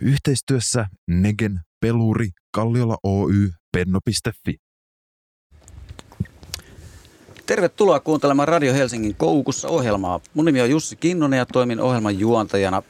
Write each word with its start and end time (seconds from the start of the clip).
Yhteistyössä 0.00 0.86
Negen, 1.08 1.60
Peluri, 1.80 2.28
Kalliola 2.54 2.96
Oy, 3.02 3.50
Penno.fi. 3.72 4.54
Tervetuloa 7.46 8.00
kuuntelemaan 8.00 8.48
Radio 8.48 8.74
Helsingin 8.74 9.14
Koukussa 9.14 9.68
ohjelmaa. 9.68 10.20
Mun 10.34 10.44
nimi 10.44 10.60
on 10.60 10.70
Jussi 10.70 10.96
Kinnonen 10.96 11.38
ja 11.38 11.46
toimin 11.46 11.80
ohjelman 11.80 12.18
juontajana. 12.18 12.82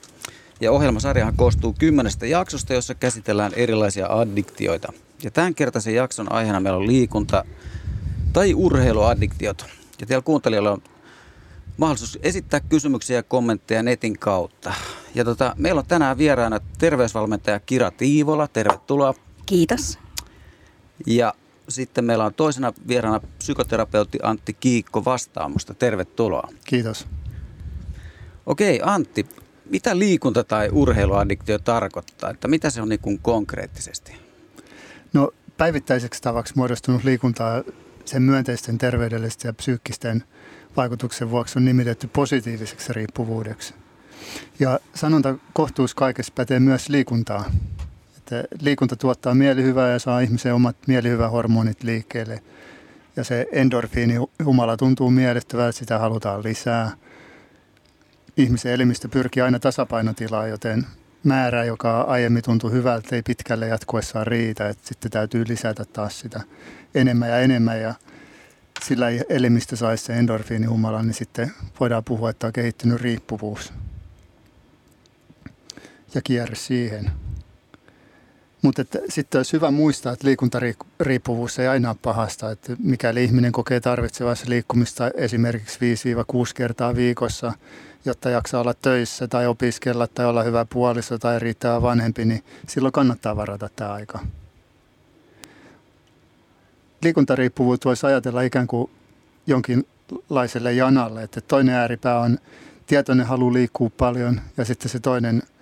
Ja 0.60 0.72
ohjelmasarjahan 0.72 1.36
koostuu 1.36 1.74
kymmenestä 1.78 2.26
jaksosta, 2.26 2.74
jossa 2.74 2.94
käsitellään 2.94 3.52
erilaisia 3.54 4.06
addiktioita. 4.06 4.92
Ja 5.22 5.30
tämän 5.30 5.54
kertaisen 5.54 5.94
jakson 5.94 6.32
aiheena 6.32 6.60
meillä 6.60 6.78
on 6.78 6.86
liikunta 6.86 7.44
tai 8.32 8.54
urheiluaddiktiot. 8.54 9.66
Ja 10.00 10.06
teillä 10.06 10.22
kuuntelijoilla 10.22 10.70
on 10.70 10.82
mahdollisuus 11.76 12.18
esittää 12.22 12.60
kysymyksiä 12.60 13.16
ja 13.16 13.22
kommentteja 13.22 13.82
netin 13.82 14.18
kautta. 14.18 14.74
Ja 15.14 15.24
tota, 15.24 15.54
meillä 15.58 15.78
on 15.78 15.86
tänään 15.86 16.18
vieraana 16.18 16.60
terveysvalmentaja 16.78 17.60
Kira 17.60 17.90
Tiivola. 17.90 18.48
Tervetuloa. 18.48 19.14
Kiitos. 19.46 19.98
Ja 21.06 21.34
sitten 21.68 22.04
meillä 22.04 22.24
on 22.24 22.34
toisena 22.34 22.72
vieraana 22.88 23.20
psykoterapeutti 23.38 24.18
Antti 24.22 24.52
Kiikko 24.52 25.04
vastaamusta. 25.04 25.74
Tervetuloa. 25.74 26.48
Kiitos. 26.64 27.06
Okei, 28.46 28.80
Antti, 28.84 29.26
mitä 29.70 29.98
liikunta 29.98 30.44
tai 30.44 30.68
urheiluaddiktio 30.72 31.58
tarkoittaa? 31.58 32.30
Että 32.30 32.48
mitä 32.48 32.70
se 32.70 32.82
on 32.82 32.88
niin 32.88 33.00
kuin 33.00 33.18
konkreettisesti? 33.18 34.16
No 35.12 35.30
päivittäiseksi 35.56 36.22
tavaksi 36.22 36.52
muodostunut 36.56 37.04
liikuntaa 37.04 37.62
sen 38.04 38.22
myönteisten 38.22 38.78
terveydellisten 38.78 39.48
ja 39.48 39.52
psyykkisten 39.52 40.24
vaikutuksen 40.76 41.30
vuoksi 41.30 41.58
on 41.58 41.64
nimitetty 41.64 42.06
positiiviseksi 42.06 42.92
riippuvuudeksi. 42.92 43.74
Ja 44.60 44.80
sanonta 44.94 45.34
kohtuus 45.52 45.94
kaikessa 45.94 46.32
pätee 46.36 46.60
myös 46.60 46.88
liikuntaa. 46.88 47.44
Että 48.16 48.44
liikunta 48.60 48.96
tuottaa 48.96 49.34
mielihyvää 49.34 49.90
ja 49.90 49.98
saa 49.98 50.20
ihmisen 50.20 50.54
omat 50.54 50.76
mielihyvähormonit 50.86 51.82
liikkeelle. 51.82 52.42
Ja 53.16 53.24
se 53.24 53.46
endorfiini 53.52 54.14
humala 54.44 54.76
tuntuu 54.76 55.10
miellyttävältä, 55.10 55.78
sitä 55.78 55.98
halutaan 55.98 56.42
lisää. 56.42 56.90
Ihmisen 58.36 58.72
elimistö 58.72 59.08
pyrkii 59.08 59.42
aina 59.42 59.58
tasapainotilaan, 59.58 60.50
joten 60.50 60.86
määrä, 61.24 61.64
joka 61.64 62.00
aiemmin 62.00 62.42
tuntui 62.42 62.72
hyvältä, 62.72 63.16
ei 63.16 63.22
pitkälle 63.22 63.68
jatkuessaan 63.68 64.26
riitä. 64.26 64.68
Että 64.68 64.88
sitten 64.88 65.10
täytyy 65.10 65.44
lisätä 65.48 65.84
taas 65.84 66.20
sitä 66.20 66.40
enemmän 66.94 67.28
ja 67.28 67.40
enemmän. 67.40 67.80
Ja 67.80 67.94
sillä 68.82 69.06
elimistö 69.28 69.76
saisi 69.76 70.04
se 70.04 70.12
endorfiinihumala, 70.12 71.02
niin 71.02 71.14
sitten 71.14 71.52
voidaan 71.80 72.04
puhua, 72.04 72.30
että 72.30 72.46
on 72.46 72.52
kehittynyt 72.52 73.00
riippuvuus 73.00 73.72
ja 76.14 76.22
kierre 76.22 76.54
siihen. 76.54 77.10
Mutta 78.62 78.84
sitten 79.08 79.38
olisi 79.38 79.52
hyvä 79.52 79.70
muistaa, 79.70 80.12
että 80.12 80.26
liikuntariippuvuus 80.26 81.58
ei 81.58 81.66
aina 81.66 81.90
ole 81.90 81.96
pahasta. 82.02 82.50
Että 82.50 82.76
mikäli 82.78 83.24
ihminen 83.24 83.52
kokee 83.52 83.80
tarvitsevansa 83.80 84.44
liikkumista 84.48 85.10
esimerkiksi 85.14 85.78
5-6 85.78 85.82
kertaa 86.54 86.94
viikossa, 86.94 87.52
jotta 88.04 88.30
jaksaa 88.30 88.60
olla 88.60 88.74
töissä 88.74 89.28
tai 89.28 89.46
opiskella 89.46 90.06
tai 90.06 90.26
olla 90.26 90.42
hyvä 90.42 90.64
puoliso 90.64 91.18
tai 91.18 91.38
riittää 91.38 91.82
vanhempi, 91.82 92.24
niin 92.24 92.44
silloin 92.68 92.92
kannattaa 92.92 93.36
varata 93.36 93.70
tämä 93.76 93.92
aika. 93.92 94.18
Liikuntariippuvuutta 97.02 97.88
voisi 97.88 98.06
ajatella 98.06 98.42
ikään 98.42 98.66
kuin 98.66 98.90
jonkinlaiselle 99.46 100.72
janalle, 100.72 101.22
että 101.22 101.40
toinen 101.40 101.74
ääripää 101.74 102.18
on 102.20 102.38
tietoinen 102.86 103.26
halu 103.26 103.52
liikkua 103.52 103.90
paljon 103.90 104.40
ja 104.56 104.64
sitten 104.64 104.88
se 104.88 105.00
toinen– 105.00 105.42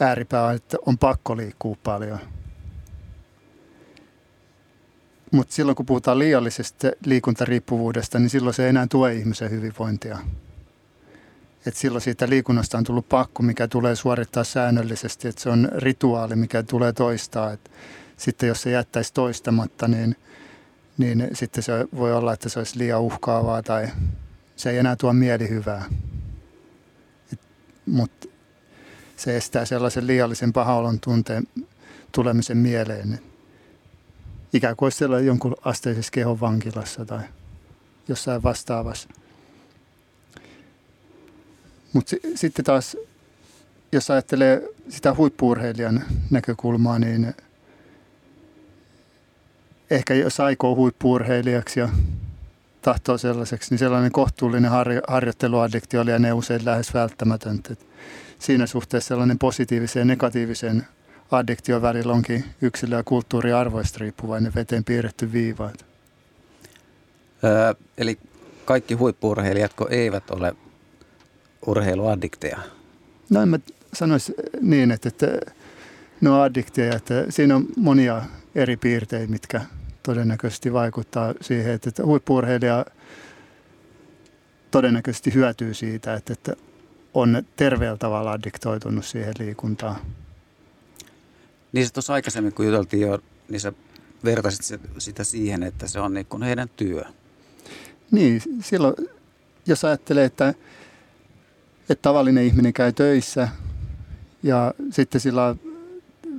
ääripää 0.00 0.46
on, 0.46 0.54
että 0.54 0.76
on 0.86 0.98
pakko 0.98 1.36
liikkua 1.36 1.76
paljon. 1.82 2.18
Mutta 5.30 5.54
silloin 5.54 5.76
kun 5.76 5.86
puhutaan 5.86 6.18
liiallisesta 6.18 6.88
liikuntariippuvuudesta, 7.04 8.18
niin 8.18 8.30
silloin 8.30 8.54
se 8.54 8.62
ei 8.62 8.68
enää 8.68 8.86
tue 8.90 9.14
ihmisen 9.14 9.50
hyvinvointia. 9.50 10.18
Et 11.66 11.76
silloin 11.76 12.02
siitä 12.02 12.28
liikunnasta 12.28 12.78
on 12.78 12.84
tullut 12.84 13.08
pakko, 13.08 13.42
mikä 13.42 13.68
tulee 13.68 13.96
suorittaa 13.96 14.44
säännöllisesti, 14.44 15.28
että 15.28 15.42
se 15.42 15.48
on 15.48 15.68
rituaali, 15.76 16.36
mikä 16.36 16.62
tulee 16.62 16.92
toistaa. 16.92 17.52
Et 17.52 17.70
sitten 18.16 18.46
jos 18.46 18.62
se 18.62 18.70
jättäisi 18.70 19.14
toistamatta, 19.14 19.88
niin, 19.88 20.16
niin 20.98 21.28
sitten 21.32 21.62
se 21.62 21.72
voi 21.96 22.12
olla, 22.12 22.32
että 22.32 22.48
se 22.48 22.58
olisi 22.58 22.78
liian 22.78 23.00
uhkaavaa 23.00 23.62
tai 23.62 23.88
se 24.56 24.70
ei 24.70 24.78
enää 24.78 24.96
tuo 24.96 25.12
mielihyvää. 25.12 25.84
Mutta 27.86 28.28
se 29.16 29.36
estää 29.36 29.64
sellaisen 29.64 30.06
liiallisen 30.06 30.52
pahaolon 30.52 31.00
tunteen 31.00 31.48
tulemisen 32.12 32.56
mieleen. 32.56 33.20
Ikään 34.52 34.76
kuin 34.76 34.86
olisi 34.86 35.04
jonkun 35.26 35.56
asteisessa 35.64 36.10
kehon 36.12 36.40
vankilassa 36.40 37.04
tai 37.04 37.20
jossain 38.08 38.42
vastaavassa. 38.42 39.08
Mutta 41.92 42.16
s- 42.16 42.40
sitten 42.40 42.64
taas, 42.64 42.96
jos 43.92 44.10
ajattelee 44.10 44.62
sitä 44.88 45.14
huippuurheilijan 45.14 46.04
näkökulmaa, 46.30 46.98
niin 46.98 47.34
ehkä 49.92 50.14
jos 50.14 50.40
aikoo 50.40 50.74
huippuurheilijaksi 50.74 51.80
ja 51.80 51.88
tahtoo 52.82 53.18
sellaiseksi, 53.18 53.70
niin 53.70 53.78
sellainen 53.78 54.12
kohtuullinen 54.12 54.70
harjo- 54.70 55.02
harjoitteluaddiktio 55.08 56.04
lienee 56.04 56.32
usein 56.32 56.64
lähes 56.64 56.94
välttämätöntä 56.94 57.76
siinä 58.38 58.66
suhteessa 58.66 59.08
sellainen 59.08 59.38
positiivisen 59.38 60.00
ja 60.00 60.04
negatiivisen 60.04 60.86
addiktion 61.30 61.82
välillä 61.82 62.12
onkin 62.12 62.44
yksilö- 62.62 62.96
ja 62.96 63.02
kulttuuriarvoista 63.02 63.98
riippuvainen 64.00 64.52
veteen 64.54 64.84
piirretty 64.84 65.32
viiva. 65.32 65.70
Öö, 67.44 67.74
eli 67.98 68.18
kaikki 68.64 68.94
huippuurheilijatko 68.94 69.88
eivät 69.90 70.30
ole 70.30 70.54
urheiluaddikteja? 71.66 72.58
No 73.30 73.42
en 73.42 73.48
mä 73.48 73.58
sanoisi 73.92 74.34
niin, 74.60 74.90
että, 74.90 75.08
että 75.08 75.26
ne 76.20 76.30
on 76.30 76.42
addikteja, 76.42 76.96
että 76.96 77.24
siinä 77.28 77.56
on 77.56 77.66
monia 77.76 78.22
eri 78.54 78.76
piirteitä, 78.76 79.30
mitkä 79.32 79.60
todennäköisesti 80.02 80.72
vaikuttaa 80.72 81.34
siihen, 81.40 81.72
että 81.72 81.90
huippuurheilija 82.04 82.86
todennäköisesti 84.70 85.34
hyötyy 85.34 85.74
siitä, 85.74 86.14
että, 86.14 86.32
että 86.32 86.56
on 87.14 87.42
terveellä 87.56 87.98
tavalla 87.98 88.32
addiktoitunut 88.32 89.04
siihen 89.04 89.34
liikuntaan. 89.38 89.96
Niin 91.72 91.86
se 91.86 91.92
tuossa 91.92 92.12
aikaisemmin, 92.12 92.52
kun 92.52 92.66
juteltiin 92.66 93.02
jo, 93.02 93.18
niin 93.48 93.60
sä 93.60 93.72
vertaisit 94.24 94.80
sitä 94.98 95.24
siihen, 95.24 95.62
että 95.62 95.88
se 95.88 96.00
on 96.00 96.14
niin 96.14 96.26
kuin 96.26 96.42
heidän 96.42 96.68
työ. 96.76 97.04
Niin, 98.10 98.42
silloin 98.60 98.94
jos 99.66 99.84
ajattelee, 99.84 100.24
että, 100.24 100.54
että 101.88 102.02
tavallinen 102.02 102.44
ihminen 102.44 102.72
käy 102.72 102.92
töissä 102.92 103.48
ja 104.42 104.74
sitten 104.90 105.20
sillä 105.20 105.46
on 105.46 105.60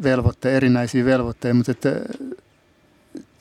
velvoitte, 0.03 0.57
erinäisiä 0.57 1.06
velvoitteita, 1.06 1.56
mutta 1.56 1.72
että, 1.72 1.90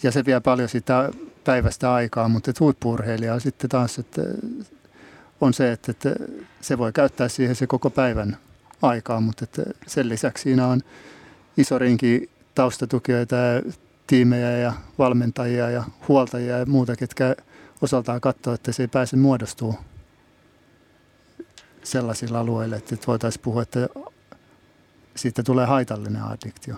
ja 0.02 0.12
se 0.12 0.24
vie 0.24 0.40
paljon 0.40 0.68
sitä 0.68 1.10
päivästä 1.44 1.94
aikaa, 1.94 2.28
mutta 2.28 2.50
että 2.50 2.64
huippuurheilija 2.64 3.40
sitten 3.40 3.70
taas, 3.70 3.98
että 3.98 4.22
on 5.40 5.54
se, 5.54 5.72
että, 5.72 5.90
että 5.90 6.14
se 6.60 6.78
voi 6.78 6.92
käyttää 6.92 7.28
siihen 7.28 7.56
se 7.56 7.66
koko 7.66 7.90
päivän 7.90 8.36
aikaa, 8.82 9.20
mutta 9.20 9.44
että 9.44 9.62
sen 9.86 10.08
lisäksi 10.08 10.42
siinä 10.42 10.66
on 10.66 10.80
iso 11.56 11.78
rinki 11.78 12.30
taustatukijoita 12.54 13.36
ja 13.36 13.72
tiimejä 14.06 14.50
ja 14.50 14.72
valmentajia 14.98 15.70
ja 15.70 15.84
huoltajia 16.08 16.58
ja 16.58 16.66
muuta, 16.66 16.96
ketkä 16.96 17.36
osaltaan 17.80 18.20
katsoo, 18.20 18.54
että 18.54 18.72
se 18.72 18.82
ei 18.82 18.88
pääse 18.88 19.16
muodostuu 19.16 19.74
sellaisilla 21.82 22.40
alueilla, 22.40 22.76
että 22.76 22.96
voitaisiin 23.06 23.42
puhua, 23.42 23.62
että 23.62 23.88
siitä 25.14 25.42
tulee 25.42 25.66
haitallinen 25.66 26.22
addiktio. 26.22 26.76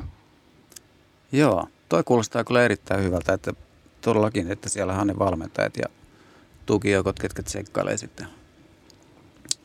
Joo, 1.32 1.68
toi 1.88 2.04
kuulostaa 2.04 2.44
kyllä 2.44 2.64
erittäin 2.64 3.04
hyvältä, 3.04 3.32
että 3.32 3.52
todellakin, 4.00 4.50
että 4.50 4.68
siellä 4.68 5.00
on 5.00 5.06
ne 5.06 5.18
valmentajat 5.18 5.76
ja 5.76 5.86
tukijoukot, 6.66 7.18
ketkä 7.18 7.42
tsekkailee 7.42 7.96
sitten 7.96 8.26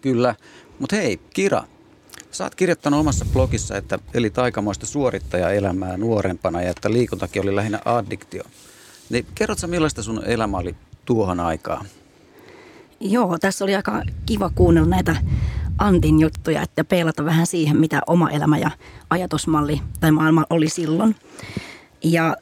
Kyllä. 0.02 0.36
Mutta 0.80 0.96
hei, 0.96 1.20
Kira, 1.34 1.64
sä 2.32 2.44
oot 2.44 2.56
kirjoittanut 2.56 3.00
omassa 3.00 3.26
blogissa, 3.34 3.78
että 3.78 4.00
eli 4.14 4.32
aikamoista 4.38 4.86
suorittajaelämää 4.86 5.98
nuorempana 5.98 6.62
ja 6.62 6.70
että 6.70 6.92
liikuntakin 6.92 7.42
oli 7.42 7.56
lähinnä 7.56 7.80
addiktio. 7.86 8.44
Niin 9.10 9.26
kerrotko 9.36 9.68
millaista 9.68 10.04
sun 10.04 10.26
elämä 10.26 10.58
oli 10.58 10.76
tuohon 11.06 11.40
aikaan? 11.40 11.86
Joo, 13.00 13.38
tässä 13.38 13.66
oli 13.66 13.76
aika 13.76 14.04
kiva 14.26 14.52
kuunnella 14.56 14.90
näitä 14.90 15.16
Antin 15.78 16.20
juttuja, 16.20 16.62
että 16.62 16.84
peilata 16.84 17.26
vähän 17.26 17.48
siihen, 17.48 17.78
mitä 17.78 18.02
oma 18.08 18.30
elämä 18.30 18.58
ja 18.58 18.72
ajatusmalli 19.10 19.82
tai 20.00 20.12
maailma 20.12 20.46
oli 20.50 20.70
silloin. 20.70 21.16
Ja 22.04 22.38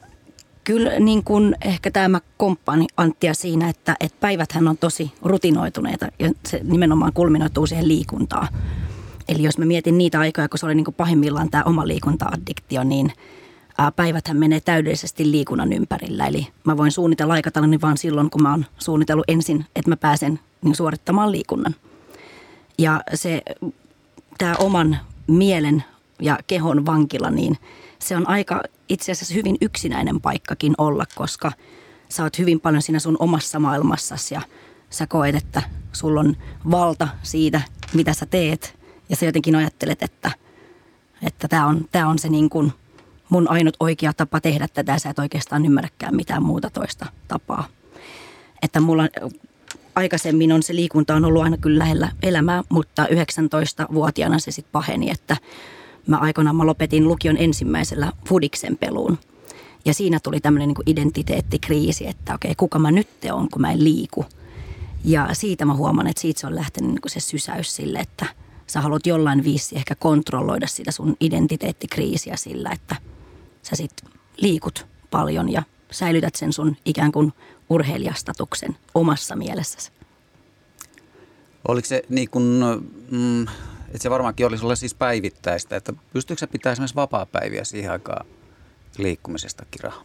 kyllä 0.63 0.99
niin 0.99 1.23
kuin 1.23 1.55
ehkä 1.61 1.91
tämä 1.91 2.21
komppani 2.37 2.85
Anttia 2.97 3.33
siinä, 3.33 3.69
että, 3.69 3.95
että 3.99 4.17
päiväthän 4.19 4.67
on 4.67 4.77
tosi 4.77 5.11
rutinoituneita 5.21 6.07
ja 6.19 6.31
se 6.45 6.59
nimenomaan 6.63 7.13
kulminoituu 7.13 7.67
siihen 7.67 7.87
liikuntaan. 7.87 8.47
Eli 9.27 9.43
jos 9.43 9.57
mä 9.57 9.65
mietin 9.65 9.97
niitä 9.97 10.19
aikoja, 10.19 10.49
kun 10.49 10.59
se 10.59 10.65
oli 10.65 10.75
niin 10.75 10.85
kuin 10.85 10.95
pahimmillaan 10.95 11.49
tämä 11.49 11.63
oma 11.63 11.87
liikunta-addiktio, 11.87 12.83
niin 12.83 13.11
päiväthän 13.95 14.37
menee 14.37 14.59
täydellisesti 14.59 15.31
liikunnan 15.31 15.73
ympärillä. 15.73 16.27
Eli 16.27 16.47
mä 16.63 16.77
voin 16.77 16.91
suunnitella 16.91 17.33
aikatauluni 17.33 17.81
vaan 17.81 17.97
silloin, 17.97 18.29
kun 18.29 18.41
mä 18.41 18.51
oon 18.51 18.65
suunnitellut 18.77 19.25
ensin, 19.27 19.65
että 19.75 19.91
mä 19.91 19.97
pääsen 19.97 20.39
niin 20.61 20.75
suorittamaan 20.75 21.31
liikunnan. 21.31 21.75
Ja 22.77 23.01
se, 23.13 23.41
tämä 24.37 24.55
oman 24.55 24.97
mielen 25.27 25.83
ja 26.21 26.37
kehon 26.47 26.85
vankila, 26.85 27.31
niin 27.31 27.57
se 27.99 28.15
on 28.15 28.29
aika 28.29 28.63
itse 28.89 29.11
asiassa 29.11 29.33
hyvin 29.33 29.57
yksinäinen 29.61 30.21
paikkakin 30.21 30.73
olla, 30.77 31.03
koska 31.15 31.51
sä 32.09 32.23
oot 32.23 32.37
hyvin 32.37 32.59
paljon 32.59 32.81
siinä 32.81 32.99
sun 32.99 33.17
omassa 33.19 33.59
maailmassasi 33.59 34.33
ja 34.33 34.41
sä 34.89 35.07
koet, 35.07 35.35
että 35.35 35.61
sulla 35.93 36.19
on 36.19 36.37
valta 36.71 37.07
siitä, 37.23 37.61
mitä 37.93 38.13
sä 38.13 38.25
teet. 38.25 38.77
Ja 39.09 39.15
sä 39.15 39.25
jotenkin 39.25 39.55
ajattelet, 39.55 40.03
että 40.03 40.31
että 41.21 41.47
tämä 41.47 41.67
on, 41.67 41.85
tää 41.91 42.07
on 42.07 42.19
se 42.19 42.29
niin 42.29 42.49
kuin 42.49 42.73
mun 43.29 43.49
ainut 43.49 43.75
oikea 43.79 44.13
tapa 44.13 44.41
tehdä 44.41 44.67
tätä 44.67 44.99
sä 44.99 45.09
et 45.09 45.19
oikeastaan 45.19 45.65
ymmärräkään 45.65 46.15
mitään 46.15 46.43
muuta 46.43 46.69
toista 46.69 47.05
tapaa. 47.27 47.67
Että 48.61 48.79
mulla 48.79 49.03
aikaisemmin 49.95 50.51
on 50.51 50.63
se 50.63 50.75
liikunta 50.75 51.15
on 51.15 51.25
ollut 51.25 51.43
aina 51.43 51.57
kyllä 51.57 51.79
lähellä 51.79 52.11
elämää, 52.23 52.63
mutta 52.69 53.05
19-vuotiaana 53.05 54.39
se 54.39 54.51
sitten 54.51 54.71
paheni, 54.71 55.11
että 55.11 55.37
mä 56.07 56.17
aikoinaan 56.17 56.55
mä 56.55 56.65
lopetin 56.65 57.07
lukion 57.07 57.37
ensimmäisellä 57.37 58.11
fudiksen 58.27 58.77
peluun. 58.77 59.17
Ja 59.85 59.93
siinä 59.93 60.19
tuli 60.23 60.39
tämmöinen 60.39 60.67
niin 60.67 60.83
identiteettikriisi, 60.85 62.07
että 62.07 62.35
okei, 62.35 62.55
kuka 62.55 62.79
mä 62.79 62.91
nyt 62.91 63.07
on, 63.31 63.49
kun 63.49 63.61
mä 63.61 63.71
en 63.71 63.83
liiku. 63.83 64.25
Ja 65.05 65.29
siitä 65.33 65.65
mä 65.65 65.73
huomaan, 65.73 66.07
että 66.07 66.21
siitä 66.21 66.39
se 66.39 66.47
on 66.47 66.55
lähtenyt 66.55 66.91
niin 66.91 67.01
se 67.07 67.19
sysäys 67.19 67.75
sille, 67.75 67.99
että 67.99 68.25
sä 68.67 68.81
haluat 68.81 69.07
jollain 69.07 69.43
viisi 69.43 69.75
ehkä 69.75 69.95
kontrolloida 69.95 70.67
sitä 70.67 70.91
sun 70.91 71.17
identiteettikriisiä 71.19 72.35
sillä, 72.35 72.69
että 72.73 72.95
sä 73.61 73.75
sit 73.75 73.91
liikut 74.37 74.85
paljon 75.11 75.51
ja 75.51 75.63
säilytät 75.91 76.35
sen 76.35 76.53
sun 76.53 76.77
ikään 76.85 77.11
kuin 77.11 77.33
urheilijastatuksen 77.69 78.77
omassa 78.95 79.35
mielessäsi. 79.35 79.91
Oliko 81.67 81.87
se 81.87 82.03
niin 82.09 82.29
kuin, 82.29 82.43
mm, 83.11 83.45
että 83.87 83.99
se 83.99 84.09
varmaankin 84.09 84.45
oli 84.45 84.57
sulle 84.57 84.75
siis 84.75 84.93
päivittäistä, 84.95 85.75
että 85.75 85.93
pystyykö 86.13 86.39
sä 86.39 86.47
pitää 86.47 86.71
esimerkiksi 86.71 86.95
vapaa-päiviä 86.95 87.63
siihen 87.63 87.91
aikaan 87.91 88.25
liikkumisestakin 88.97 89.79
rahaa? 89.83 90.03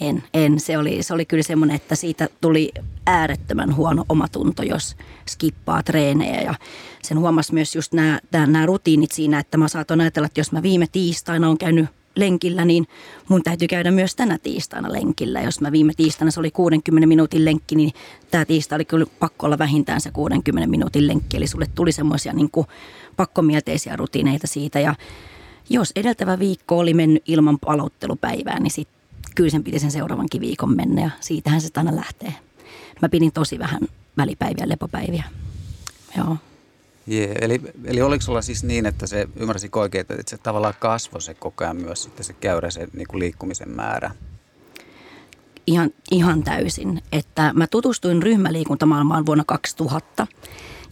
En, 0.00 0.24
en. 0.34 0.60
Se 0.60 0.78
oli, 0.78 1.02
se 1.02 1.14
oli 1.14 1.24
kyllä 1.24 1.42
semmoinen, 1.42 1.76
että 1.76 1.94
siitä 1.94 2.28
tuli 2.40 2.72
äärettömän 3.06 3.76
huono 3.76 4.04
omatunto, 4.08 4.62
jos 4.62 4.96
skippaa 5.28 5.82
treenejä. 5.82 6.40
Ja 6.40 6.54
sen 7.02 7.18
huomasi 7.18 7.54
myös 7.54 7.74
just 7.74 7.92
nämä, 7.92 8.20
nämä 8.32 8.66
rutiinit 8.66 9.12
siinä, 9.12 9.38
että 9.38 9.58
mä 9.58 9.68
saatoin 9.68 10.00
ajatella, 10.00 10.26
että 10.26 10.40
jos 10.40 10.52
mä 10.52 10.62
viime 10.62 10.86
tiistaina 10.92 11.48
on 11.48 11.58
käynyt 11.58 11.86
lenkillä, 12.16 12.64
niin 12.64 12.86
mun 13.28 13.42
täytyy 13.42 13.68
käydä 13.68 13.90
myös 13.90 14.14
tänä 14.16 14.38
tiistaina 14.38 14.92
lenkillä. 14.92 15.40
Jos 15.40 15.60
mä 15.60 15.72
viime 15.72 15.92
tiistaina 15.96 16.30
se 16.30 16.40
oli 16.40 16.50
60 16.50 17.06
minuutin 17.06 17.44
lenkki, 17.44 17.76
niin 17.76 17.92
tämä 18.30 18.44
tiistai 18.44 18.76
oli 18.76 18.84
kyllä 18.84 19.06
pakko 19.18 19.46
olla 19.46 19.58
vähintään 19.58 20.00
se 20.00 20.10
60 20.10 20.70
minuutin 20.70 21.06
lenkki. 21.08 21.36
Eli 21.36 21.46
sulle 21.46 21.66
tuli 21.74 21.92
semmoisia 21.92 22.32
niin 22.32 22.50
pakkomielteisiä 23.16 23.96
rutiineita 23.96 24.46
siitä. 24.46 24.80
Ja 24.80 24.94
jos 25.70 25.92
edeltävä 25.96 26.38
viikko 26.38 26.78
oli 26.78 26.94
mennyt 26.94 27.22
ilman 27.26 27.58
palauttelupäivää, 27.58 28.60
niin 28.60 28.70
sitten 28.70 29.02
kyllä 29.34 29.50
sen 29.50 29.64
piti 29.64 29.78
sen 29.78 29.90
seuraavankin 29.90 30.40
viikon 30.40 30.76
mennä 30.76 31.02
ja 31.02 31.10
siitähän 31.20 31.60
se 31.60 31.68
aina 31.76 31.96
lähtee. 31.96 32.34
Mä 33.02 33.08
pidin 33.08 33.32
tosi 33.32 33.58
vähän 33.58 33.80
välipäiviä, 34.16 34.68
lepopäiviä. 34.68 35.24
Joo. 36.16 36.36
Yeah, 37.10 37.36
eli, 37.40 37.60
eli 37.84 38.02
oliko 38.02 38.22
sulla 38.22 38.42
siis 38.42 38.64
niin, 38.64 38.86
että 38.86 39.06
se 39.06 39.28
ymmärsi 39.36 39.68
oikein, 39.74 40.00
että 40.00 40.30
se 40.30 40.38
tavallaan 40.38 40.74
kasvoi 40.78 41.22
se 41.22 41.34
koko 41.34 41.64
ajan 41.64 41.76
myös 41.76 42.02
sitten 42.02 42.24
se 42.24 42.32
käyrä, 42.32 42.70
se 42.70 42.88
niin 42.92 43.08
kuin 43.08 43.20
liikkumisen 43.20 43.70
määrä? 43.70 44.10
Ihan, 45.66 45.90
ihan 46.10 46.42
täysin. 46.42 47.02
Että 47.12 47.52
mä 47.54 47.66
tutustuin 47.66 48.22
ryhmäliikuntamaailmaan 48.22 49.26
vuonna 49.26 49.44
2000 49.44 50.26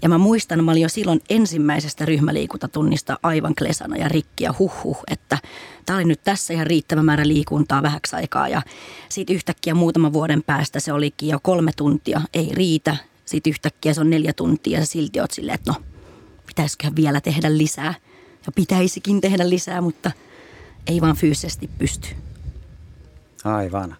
ja 0.03 0.09
mä 0.09 0.19
muistan, 0.19 0.65
mä 0.65 0.71
olin 0.71 0.83
jo 0.83 0.89
silloin 0.89 1.21
ensimmäisestä 1.31 2.07
ryhmäliikuntatunnista 2.07 3.19
aivan 3.23 3.55
klesana 3.55 3.97
ja 3.97 4.09
rikki 4.09 4.45
ja 4.45 4.55
huh, 4.59 4.99
että 5.11 5.39
tämä 5.87 5.97
oli 5.97 6.05
nyt 6.05 6.23
tässä 6.25 6.55
ihan 6.55 6.67
riittävä 6.67 7.03
määrä 7.03 7.29
liikuntaa 7.29 7.83
vähäksi 7.83 8.17
aikaa. 8.17 8.49
Ja 8.49 8.63
sitten 9.09 9.37
yhtäkkiä 9.37 9.75
muutaman 9.75 10.13
vuoden 10.13 10.43
päästä 10.43 10.81
se 10.81 10.93
olikin 10.93 11.29
jo 11.29 11.39
kolme 11.43 11.73
tuntia, 11.77 12.21
ei 12.35 12.51
riitä. 12.53 12.97
Sitten 13.25 13.51
yhtäkkiä 13.51 13.95
se 13.95 14.01
on 14.01 14.11
neljä 14.11 14.33
tuntia 14.33 14.79
ja 14.79 14.87
silti 14.87 15.21
oot 15.21 15.31
silleen, 15.31 15.55
että 15.55 15.73
no, 15.73 15.83
pitäisiköhän 16.61 16.97
vielä 16.97 17.21
tehdä 17.21 17.59
lisää. 17.59 17.95
Ja 18.47 18.53
pitäisikin 18.53 19.21
tehdä 19.21 19.49
lisää, 19.49 19.81
mutta 19.81 20.11
ei 20.87 21.01
vaan 21.01 21.17
fyysisesti 21.17 21.71
pysty. 21.79 22.09
Aivan. 23.45 23.97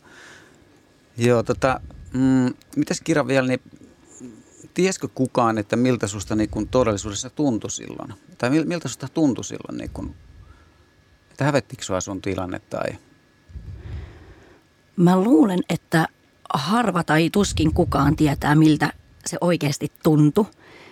Joo, 1.17 1.43
tota, 1.43 1.81
mm, 2.13 2.55
mitäs 2.77 3.01
Kira 3.01 3.27
vielä, 3.27 3.49
niin 3.49 3.61
tiesikö 4.75 5.09
kukaan, 5.15 5.59
että 5.59 5.77
miltä 5.77 6.07
susta 6.07 6.37
niin 6.37 6.51
kun 6.51 6.69
todellisuudessa 6.69 7.31
tuntui 7.31 7.71
silloin? 7.71 8.15
Tai 8.39 8.51
miltä 8.51 8.89
susta 8.89 9.09
tuntui 9.09 9.45
silloin, 9.45 9.79
niin 9.79 9.91
kun, 9.91 10.15
että 11.31 11.45
hävettikö 11.45 11.85
sua 11.85 12.01
sun 12.01 12.23
tilanne 12.23 12.59
tai? 12.59 12.99
Mä 14.97 15.21
luulen, 15.21 15.61
että 15.69 16.09
harva 16.55 17.05
tai 17.05 17.31
tuskin 17.31 17.75
kukaan 17.75 18.17
tietää, 18.17 18.55
miltä 18.55 18.93
se 19.27 19.37
oikeasti 19.41 19.93
tuntui 20.03 20.47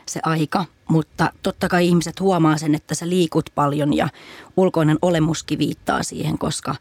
se 0.06 0.20
aika, 0.22 0.64
mutta 0.88 1.32
totta 1.42 1.68
kai 1.68 1.86
ihmiset 1.86 2.20
huomaa 2.20 2.58
sen, 2.58 2.74
että 2.74 2.94
sä 2.94 3.08
liikut 3.08 3.50
paljon 3.54 3.96
ja 3.96 4.08
ulkoinen 4.56 4.98
olemuskin 5.02 5.58
viittaa 5.58 6.02
siihen, 6.02 6.38
koska 6.38 6.74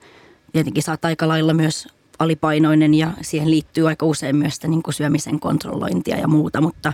tietenkin 0.51 0.83
sä 0.83 0.91
oot 0.91 1.05
aika 1.05 1.27
lailla 1.27 1.53
myös 1.53 1.87
alipainoinen 2.19 2.93
ja 2.93 3.11
siihen 3.21 3.51
liittyy 3.51 3.87
aika 3.87 4.05
usein 4.05 4.35
myös 4.35 4.55
sitä 4.55 4.67
niin 4.67 4.83
kuin 4.83 4.93
syömisen 4.93 5.39
kontrollointia 5.39 6.17
ja 6.17 6.27
muuta, 6.27 6.61
mutta 6.61 6.93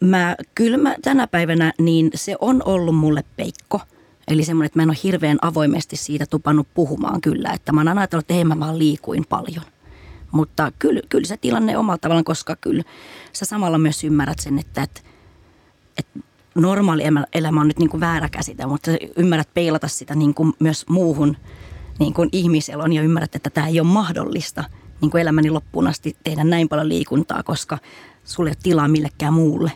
mä, 0.00 0.36
kyllä 0.54 0.76
mä 0.78 0.94
tänä 1.02 1.26
päivänä 1.26 1.72
niin 1.78 2.10
se 2.14 2.36
on 2.40 2.62
ollut 2.64 2.96
mulle 2.96 3.24
peikko. 3.36 3.80
Eli 4.28 4.44
semmoinen, 4.44 4.66
että 4.66 4.78
mä 4.78 4.82
en 4.82 4.90
ole 4.90 4.98
hirveän 5.02 5.38
avoimesti 5.42 5.96
siitä 5.96 6.26
tupannut 6.26 6.68
puhumaan 6.74 7.20
kyllä, 7.20 7.50
että 7.50 7.72
mä 7.72 7.80
oon 7.80 7.98
ajatellut, 7.98 8.30
että 8.30 8.44
mä 8.44 8.60
vaan 8.60 8.78
liikuin 8.78 9.24
paljon. 9.28 9.64
Mutta 10.32 10.72
kyllä, 10.78 11.00
kyllä 11.08 11.26
se 11.26 11.36
tilanne 11.36 11.78
omalla 11.78 11.98
tavallaan, 11.98 12.24
koska 12.24 12.56
kyllä 12.56 12.82
sä 13.32 13.44
samalla 13.44 13.78
myös 13.78 14.04
ymmärrät 14.04 14.38
sen, 14.38 14.58
että, 14.58 14.82
että, 14.82 15.00
että 15.98 16.20
normaali 16.54 17.02
elämä 17.32 17.60
on 17.60 17.68
nyt 17.68 17.78
niin 17.78 17.90
kuin 17.90 18.00
väärä 18.00 18.28
käsite, 18.28 18.66
mutta 18.66 18.90
ymmärrät 19.16 19.54
peilata 19.54 19.88
sitä 19.88 20.14
niin 20.14 20.34
kuin 20.34 20.52
myös 20.58 20.84
muuhun 20.88 21.36
niin 21.98 22.14
kuin 22.14 22.28
ihmiselon 22.32 22.92
ja 22.92 23.02
ymmärrät, 23.02 23.34
että 23.34 23.50
tämä 23.50 23.66
ei 23.66 23.80
ole 23.80 23.88
mahdollista 23.88 24.64
niin 25.00 25.10
kuin 25.10 25.20
elämäni 25.20 25.50
loppuun 25.50 25.86
asti 25.86 26.16
tehdä 26.24 26.44
näin 26.44 26.68
paljon 26.68 26.88
liikuntaa, 26.88 27.42
koska 27.42 27.78
sulle 28.24 28.50
ei 28.50 28.52
ole 28.52 28.62
tilaa 28.62 28.88
millekään 28.88 29.34
muulle. 29.34 29.72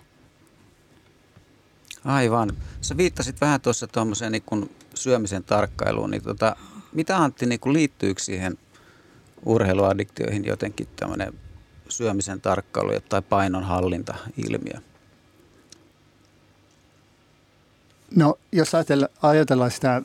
Aivan. 2.04 2.52
Sä 2.80 2.96
viittasit 2.96 3.40
vähän 3.40 3.60
tuossa 3.60 3.86
tuommoiseen 3.86 4.32
niin 4.32 4.70
syömisen 4.94 5.44
tarkkailuun, 5.44 6.10
niin 6.10 6.22
tota, 6.22 6.56
mitä 6.92 7.16
Antti 7.16 7.46
niin 7.46 7.60
kuin 7.60 7.72
liittyykö 7.72 8.22
siihen 8.22 8.58
urheiluaddiktioihin 9.46 10.44
jotenkin 10.44 10.88
tämmöinen 10.96 11.32
syömisen 11.88 12.40
tarkkailu 12.40 12.90
tai 13.08 13.22
painonhallinta-ilmiö? 13.22 14.80
No 18.16 18.38
jos 18.52 18.72
ajatellaan 19.22 19.70
sitä 19.70 20.02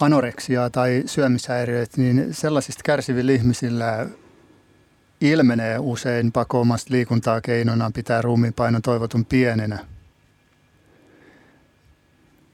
anoreksiaa 0.00 0.70
tai 0.70 1.02
syömishäiriöitä, 1.06 1.92
niin 1.96 2.34
sellaisista 2.34 2.82
kärsivillä 2.84 3.32
ihmisillä 3.32 4.06
ilmenee 5.20 5.78
usein 5.78 6.32
pakoomasta 6.32 6.92
liikuntaa 6.92 7.40
keinona 7.40 7.90
pitää 7.94 8.22
ruumiinpainon 8.22 8.82
toivotun 8.82 9.24
pienenä. 9.24 9.78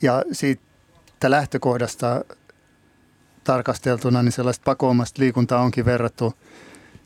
Ja 0.03 0.25
siitä 0.33 1.31
lähtökohdasta 1.31 2.25
tarkasteltuna, 3.45 4.23
niin 4.23 4.33
sellaista 4.33 4.65
pakoomasta 4.65 5.23
liikuntaa 5.23 5.63
onkin 5.63 5.85
verrattu 5.85 6.35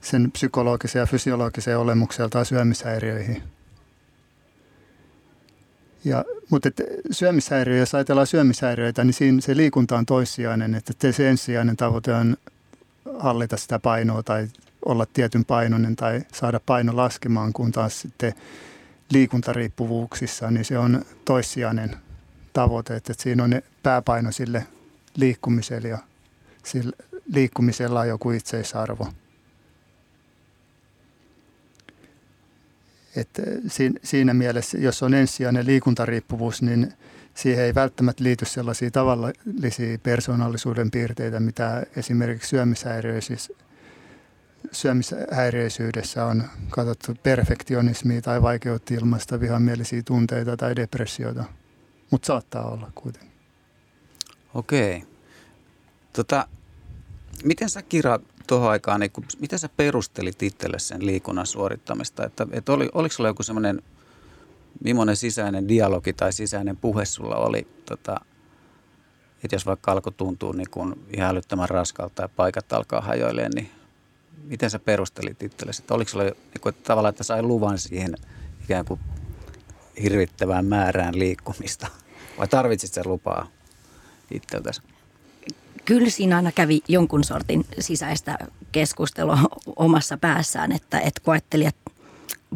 sen 0.00 0.30
psykologiseen 0.32 1.00
ja 1.00 1.06
fysiologiseen 1.06 1.78
olemukseltaan 1.78 2.46
syömishäiriöihin. 2.46 3.42
Ja, 6.04 6.24
mutta 6.50 6.68
et 6.68 6.82
syömishäiriö, 7.10 7.76
jos 7.76 7.94
ajatellaan 7.94 8.26
syömishäiriöitä, 8.26 9.04
niin 9.04 9.14
siinä 9.14 9.40
se 9.40 9.56
liikunta 9.56 9.96
on 9.96 10.06
toissijainen, 10.06 10.74
että 10.74 11.12
se 11.12 11.28
ensisijainen 11.28 11.76
tavoite 11.76 12.14
on 12.14 12.36
hallita 13.18 13.56
sitä 13.56 13.78
painoa 13.78 14.22
tai 14.22 14.48
olla 14.84 15.06
tietyn 15.06 15.44
painoinen 15.44 15.96
tai 15.96 16.22
saada 16.32 16.60
paino 16.66 16.96
laskemaan, 16.96 17.52
kun 17.52 17.72
taas 17.72 18.00
sitten 18.00 18.34
liikuntariippuvuuksissa, 19.10 20.50
niin 20.50 20.64
se 20.64 20.78
on 20.78 21.04
toissijainen 21.24 21.96
tavoite, 22.52 22.96
että 22.96 23.14
siinä 23.18 23.44
on 23.44 23.62
pääpaino 23.82 24.32
sille 24.32 24.66
liikkumiselle 25.16 25.88
ja 25.88 25.98
sillä 26.64 26.92
liikkumisella 27.34 28.00
on 28.00 28.08
joku 28.08 28.30
itseisarvo. 28.30 29.08
Että 33.16 33.42
siinä 34.02 34.34
mielessä, 34.34 34.78
jos 34.78 35.02
on 35.02 35.14
ensisijainen 35.14 35.66
liikuntariippuvuus, 35.66 36.62
niin 36.62 36.92
siihen 37.34 37.64
ei 37.64 37.74
välttämättä 37.74 38.24
liity 38.24 38.44
sellaisia 38.44 38.90
tavallisia 38.90 39.98
persoonallisuuden 40.02 40.90
piirteitä, 40.90 41.40
mitä 41.40 41.82
esimerkiksi 41.96 42.48
syömishäiriöisissä 42.48 43.54
syömishäiriöisyydessä 44.72 46.26
on 46.26 46.44
katsottu 46.70 47.14
perfektionismia 47.22 48.22
tai 48.22 48.42
vaikeutta 48.42 48.94
ilmaista 48.94 49.40
vihamielisiä 49.40 50.02
tunteita 50.02 50.56
tai 50.56 50.76
depressioita, 50.76 51.44
mutta 52.10 52.26
saattaa 52.26 52.70
olla 52.70 52.90
kuitenkin. 52.94 53.32
Okei. 54.54 55.04
Tota, 56.12 56.48
miten 57.44 57.70
sä 57.70 57.82
Kira 57.82 58.18
tuohon 58.46 58.70
aikaan, 58.70 59.00
niin 59.00 59.10
kun, 59.10 59.24
miten 59.40 59.58
sä 59.58 59.68
perustelit 59.76 60.42
itselle 60.42 60.78
sen 60.78 61.06
liikunnan 61.06 61.46
suorittamista? 61.46 62.26
Että, 62.26 62.46
että 62.52 62.72
oli, 62.72 62.88
oliko 62.92 63.12
sulla 63.12 63.28
joku 63.28 63.42
semmoinen, 63.42 63.82
millainen 64.84 65.16
sisäinen 65.16 65.68
dialogi 65.68 66.12
tai 66.12 66.32
sisäinen 66.32 66.76
puhe 66.76 67.04
sulla 67.04 67.36
oli, 67.36 67.66
tota, 67.84 68.20
että 69.44 69.54
jos 69.54 69.66
vaikka 69.66 69.92
alkoi 69.92 70.12
tuntua 70.12 70.52
niin 70.52 70.70
kun 70.70 71.06
ihan 71.16 71.30
älyttömän 71.30 71.68
raskalta 71.68 72.22
ja 72.22 72.28
paikat 72.28 72.72
alkaa 72.72 73.00
hajoilemaan, 73.00 73.52
niin 73.54 73.70
miten 74.44 74.70
sä 74.70 74.78
perustelit 74.78 75.42
itsellesi? 75.42 75.82
Että 75.82 75.94
oliko 75.94 76.10
sulla 76.10 76.24
niin 76.24 76.60
kuin, 76.60 76.74
että 76.74 76.88
tavallaan, 76.88 77.10
että 77.10 77.24
sai 77.24 77.42
luvan 77.42 77.78
siihen 77.78 78.14
ikään 78.64 78.84
kuin 78.84 79.00
hirvittävään 80.02 80.64
määrään 80.64 81.18
liikkumista? 81.18 81.86
Vai 82.38 82.48
tarvitsit 82.48 82.92
sen 82.92 83.04
lupaa 83.06 83.46
itseltäsi? 84.30 84.82
Kyllä 85.84 86.10
siinä 86.10 86.36
aina 86.36 86.52
kävi 86.52 86.82
jonkun 86.88 87.24
sortin 87.24 87.64
sisäistä 87.78 88.38
keskustelua 88.72 89.38
omassa 89.76 90.16
päässään, 90.16 90.72
että, 90.72 91.00
että 91.00 91.20
kun 91.24 91.32
ajatteli, 91.32 91.66
että 91.66 91.90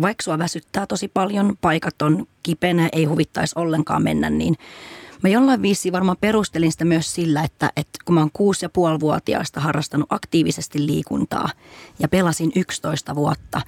vaikka 0.01 0.23
sua 0.23 0.39
väsyttää 0.39 0.87
tosi 0.87 1.09
paljon, 1.09 1.57
paikat 1.61 2.03
on 2.03 2.27
kipeänä, 2.43 2.89
ei 2.93 3.05
huvittaisi 3.05 3.59
ollenkaan 3.59 4.03
mennä, 4.03 4.31
niin 4.31 4.57
Mä 5.23 5.29
jollain 5.29 5.63
viisi 5.63 5.93
varmaan 5.93 6.17
perustelin 6.21 6.73
sitä 6.73 6.85
myös 6.85 7.15
sillä, 7.15 7.43
että, 7.43 7.73
että 7.77 7.99
kun 8.05 8.15
mä 8.15 8.21
oon 8.21 8.31
kuusi 8.33 8.65
ja 8.65 8.69
puoli 8.69 9.01
vuotiaasta 9.01 9.61
harrastanut 9.61 10.13
aktiivisesti 10.13 10.87
liikuntaa 10.87 11.49
ja 11.99 12.09
pelasin 12.09 12.53
11 12.57 13.15
vuotta, 13.15 13.61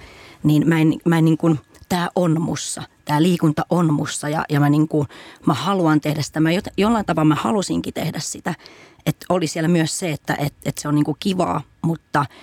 niin 0.42 0.68
mä 0.68 0.80
en, 0.80 0.94
mä 1.04 1.18
en 1.18 1.24
niin 1.24 1.38
kuin, 1.38 1.60
tämä 1.88 2.08
on 2.16 2.40
mussa, 2.42 2.82
tämä 3.04 3.22
liikunta 3.22 3.66
on 3.70 3.94
mussa 3.94 4.28
ja, 4.28 4.44
ja 4.48 4.60
mä, 4.60 4.70
niin 4.70 4.88
kuin, 4.88 5.08
mä 5.46 5.54
haluan 5.54 6.00
tehdä 6.00 6.22
sitä. 6.22 6.40
Mä 6.40 6.50
jollain 6.76 7.06
tavalla 7.06 7.28
mä 7.28 7.34
halusinkin 7.34 7.94
tehdä 7.94 8.18
sitä, 8.20 8.54
että 9.06 9.26
oli 9.28 9.46
siellä 9.46 9.68
myös 9.68 9.98
se, 9.98 10.10
että 10.10 10.34
että 10.34 10.58
että 10.64 10.82
se 10.82 10.88
on 10.88 10.94
niin 10.94 11.04
kuin 11.04 11.16
kivaa, 11.20 11.62
mutta– 11.82 12.26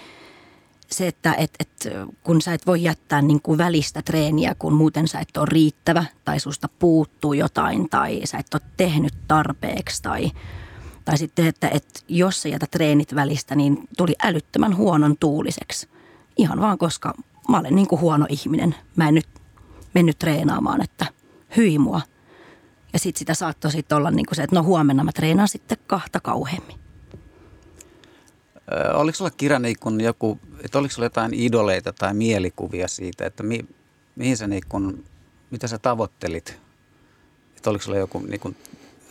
se, 0.91 1.07
että 1.07 1.33
et, 1.33 1.51
et, 1.59 1.87
kun 2.23 2.41
sä 2.41 2.53
et 2.53 2.67
voi 2.67 2.83
jättää 2.83 3.21
niin 3.21 3.41
kuin 3.41 3.57
välistä 3.57 4.01
treeniä, 4.01 4.55
kun 4.59 4.73
muuten 4.73 5.07
sä 5.07 5.19
et 5.19 5.37
ole 5.37 5.47
riittävä 5.49 6.05
tai 6.25 6.39
susta 6.39 6.69
puuttuu 6.79 7.33
jotain 7.33 7.89
tai 7.89 8.21
sä 8.23 8.37
et 8.37 8.53
ole 8.53 8.61
tehnyt 8.77 9.13
tarpeeksi 9.27 10.01
tai, 10.03 10.31
tai 11.05 11.17
sitten, 11.17 11.47
että, 11.47 11.69
että 11.69 11.99
jos 12.07 12.41
sä 12.41 12.49
jätät 12.49 12.71
treenit 12.71 13.15
välistä, 13.15 13.55
niin 13.55 13.87
tuli 13.97 14.15
älyttömän 14.23 14.77
huonon 14.77 15.17
tuuliseksi. 15.17 15.89
Ihan 16.37 16.61
vaan 16.61 16.77
koska 16.77 17.13
mä 17.49 17.59
olen 17.59 17.75
niin 17.75 17.87
kuin 17.87 18.01
huono 18.01 18.25
ihminen. 18.29 18.75
Mä 18.95 19.07
en 19.07 19.13
nyt 19.13 19.27
mennyt 19.95 20.19
treenaamaan, 20.19 20.81
että 20.81 21.05
hyi 21.57 21.79
mua. 21.79 22.01
Ja 22.93 22.99
sitten 22.99 23.19
sitä 23.19 23.33
saattoi 23.33 23.71
sitten 23.71 23.97
olla 23.97 24.11
niin 24.11 24.25
kuin 24.25 24.35
se, 24.35 24.43
että 24.43 24.55
no 24.55 24.63
huomenna 24.63 25.03
mä 25.03 25.11
treenaan 25.11 25.47
sitten 25.47 25.77
kahta 25.87 26.19
kauheammin. 26.19 26.79
oliko 28.93 29.15
sulla 29.15 29.31
Kira 29.31 29.59
niin 29.59 29.75
kun 29.79 30.01
joku 30.01 30.39
että 30.65 30.79
oliko 30.79 30.91
sinulla 30.91 31.05
jotain 31.05 31.33
idoleita 31.33 31.93
tai 31.93 32.13
mielikuvia 32.13 32.87
siitä, 32.87 33.25
että 33.25 33.43
mi, 33.43 33.65
mihin 34.15 34.37
sä 34.37 34.47
niin 34.47 34.63
kun, 34.69 35.03
mitä 35.51 35.67
sä 35.67 35.77
tavoittelit? 35.77 36.59
Että 37.57 37.69
oliko 37.69 37.83
sulla 37.83 37.97
joku 37.97 38.19
niin 38.19 38.39
kun 38.39 38.55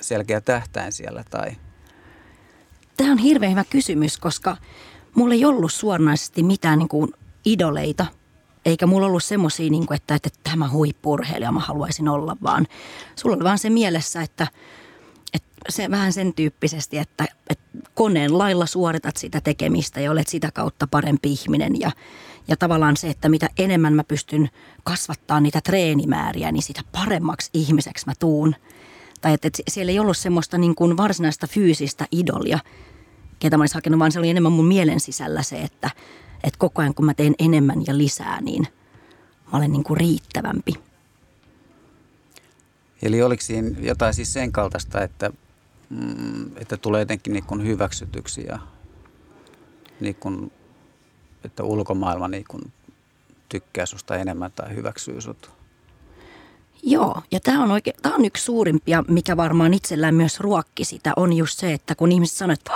selkeä 0.01 0.41
tähtäin 0.41 0.93
siellä 0.93 1.25
tai? 1.31 1.57
Tämä 2.97 3.13
on 3.13 3.19
hirveän 3.19 3.53
hyvä 3.53 3.65
kysymys, 3.65 4.19
koska 4.19 4.57
mulla 5.15 5.35
ei 5.35 5.45
ollut 5.45 5.73
suoranaisesti 5.73 6.43
mitään 6.43 6.79
niin 6.79 6.89
kuin 6.89 7.13
idoleita, 7.45 8.07
eikä 8.65 8.87
mulla 8.87 9.07
ollut 9.07 9.25
semmoisia, 9.25 9.71
niin 9.71 9.95
että, 9.95 10.15
että 10.15 10.31
tämä 10.43 10.69
huippurheilija 10.69 11.53
mä 11.53 11.61
haluaisin 11.61 12.09
olla, 12.09 12.37
vaan 12.43 12.67
sulla 13.17 13.37
oli 13.37 13.45
vaan 13.45 13.59
se 13.59 13.71
mielessä, 13.71 14.23
että– 14.23 14.47
se 15.69 15.91
vähän 15.91 16.13
sen 16.13 16.35
tyyppisesti, 16.35 16.99
että, 16.99 17.25
että 17.51 17.65
koneen 17.95 18.39
lailla 18.39 18.67
suoritat 18.67 19.17
sitä 19.17 19.41
tekemistä 19.41 20.01
ja 20.01 20.11
olet 20.11 20.29
sitä 20.29 20.51
kautta 20.51 20.87
parempi 20.87 21.33
ihminen 21.33 21.81
ja, 21.81 21.91
ja 22.49 22.57
tavallaan 22.57 22.97
se, 22.97 23.11
että 23.11 23.29
mitä 23.29 23.51
enemmän 23.59 23.95
mä 23.95 24.05
pystyn 24.05 24.51
kasvattaa 24.85 25.41
niitä 25.41 25.61
treenimääriä, 25.61 26.53
niin 26.53 26.63
sitä 26.63 26.81
paremmaksi 26.93 27.51
ihmiseksi 27.55 28.07
mä 28.07 28.13
tuun. 28.19 28.55
Tai 29.21 29.35
että, 29.35 29.49
että 29.49 29.63
siellä 29.69 29.93
ei 29.93 29.99
ollut 29.99 30.17
semmoista 30.17 30.59
niin 30.59 30.75
kuin 30.75 30.97
varsinaista 30.97 31.47
fyysistä 31.47 32.07
idolia, 32.13 32.59
ketä 33.39 33.57
mä 33.57 33.63
olisin 33.63 33.77
hakenut, 33.77 34.01
vaan 34.01 34.13
se 34.13 34.19
oli 34.19 34.31
enemmän 34.31 34.53
mun 34.53 34.67
mielen 34.67 35.01
sisällä 35.01 35.43
se, 35.43 35.63
että, 35.63 35.91
että 36.45 36.59
koko 36.59 36.83
ajan 36.83 36.95
kun 36.95 37.05
mä 37.05 37.15
teen 37.15 37.35
enemmän 37.39 37.83
ja 37.87 37.99
lisää, 37.99 38.41
niin 38.41 38.67
mä 39.53 39.59
olen 39.59 39.73
niin 39.73 39.85
kuin 39.85 39.97
riittävämpi. 39.97 40.75
Eli 43.03 43.23
oliko 43.23 43.43
siinä 43.43 43.71
jotain 43.81 44.15
siis 44.15 44.33
sen 44.33 44.53
kaltaista, 44.53 45.03
että 45.03 45.31
mm, 45.91 46.57
että 46.57 46.77
tulee 46.77 47.01
jotenkin 47.01 47.33
niin 47.33 47.45
kuin 47.45 47.67
hyväksytyksi 47.67 48.47
ja 48.47 48.59
niin 50.01 50.15
kuin, 50.15 50.53
että 51.45 51.63
ulkomaailma 51.65 52.29
niin 52.29 52.45
kuin 52.51 52.73
tykkää 53.49 53.87
susta 53.87 54.17
enemmän 54.17 54.53
tai 54.53 54.75
hyväksyy 54.75 55.21
sut. 55.21 55.51
Joo, 56.83 57.23
ja 57.31 57.41
tämä 57.41 57.63
on, 57.63 57.71
oikein, 57.71 57.97
tämä 58.03 58.15
on 58.15 58.25
yksi 58.25 58.45
suurimpia, 58.45 59.05
mikä 59.09 59.37
varmaan 59.37 59.75
itsellään 59.75 60.15
myös 60.15 60.41
ruokki 60.41 60.85
sitä, 60.85 61.13
on 61.17 61.33
just 61.33 61.59
se, 61.59 61.73
että 61.73 61.95
kun 61.95 62.13
ihmiset 62.13 62.37
sanoo, 62.37 62.53
että 62.53 62.73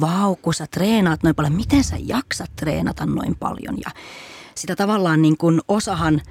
vau, 0.00 0.36
kun 0.36 0.54
sä 0.54 0.66
treenaat 0.70 1.22
noin 1.22 1.34
paljon, 1.34 1.54
miten 1.54 1.84
sä 1.84 1.96
jaksat 1.98 2.56
treenata 2.56 3.06
noin 3.06 3.36
paljon? 3.36 3.78
Ja 3.84 3.90
sitä 4.54 4.76
tavallaan 4.76 5.22
niin 5.22 5.36
kuin 5.36 5.60
osahan 5.68 6.22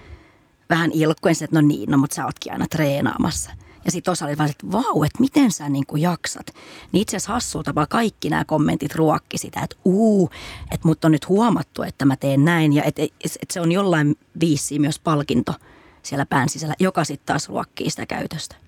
vähän 0.70 0.92
ilkkuen 0.94 1.36
että 1.44 1.62
no 1.62 1.68
niin, 1.68 1.92
no 1.92 1.98
mutta 1.98 2.16
sä 2.16 2.26
ootkin 2.26 2.52
aina 2.54 2.66
treenaamassa– 2.70 3.52
ja 3.86 3.92
sitten 3.92 4.12
osa 4.12 4.26
oli 4.26 4.38
vaan, 4.38 4.50
että 4.50 4.72
vau, 4.72 5.04
että 5.04 5.20
miten 5.20 5.52
sä 5.52 5.70
niin 5.70 5.86
kuin 5.86 6.02
jaksat. 6.02 6.48
Niin 6.92 7.02
itse 7.02 7.18
asiassa 7.18 7.34
hassulta 7.34 7.76
vaan 7.76 7.88
kaikki 7.90 8.30
nämä 8.30 8.46
kommentit 8.46 8.96
ruokki 8.96 9.38
sitä, 9.38 9.62
että 9.62 9.76
uu, 9.86 10.30
että 10.72 10.88
mut 10.88 11.06
on 11.06 11.12
nyt 11.12 11.30
huomattu, 11.30 11.84
että 11.84 12.06
mä 12.06 12.16
teen 12.16 12.46
näin. 12.46 12.74
Ja 12.74 12.84
että 12.84 13.02
et 13.42 13.52
se 13.52 13.62
on 13.62 13.72
jollain 13.72 14.16
viisi 14.40 14.80
myös 14.80 15.00
palkinto 15.00 15.54
siellä 16.04 16.26
pään 16.26 16.50
sisällä, 16.50 16.76
joka 16.80 17.04
sitten 17.04 17.26
taas 17.26 17.50
ruokkii 17.50 17.90
sitä 17.90 18.06
käytöstä. 18.06 18.63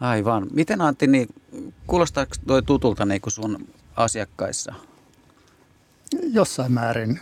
Aivan. 0.00 0.46
Miten 0.52 0.80
Antti, 0.80 1.06
niin 1.06 1.28
kuulostaako 1.86 2.32
toi 2.46 2.62
tutulta 2.62 3.04
niin 3.06 3.20
kuin 3.20 3.32
sun 3.32 3.68
asiakkaissa? 3.96 4.74
Jossain 6.22 6.72
määrin 6.72 7.20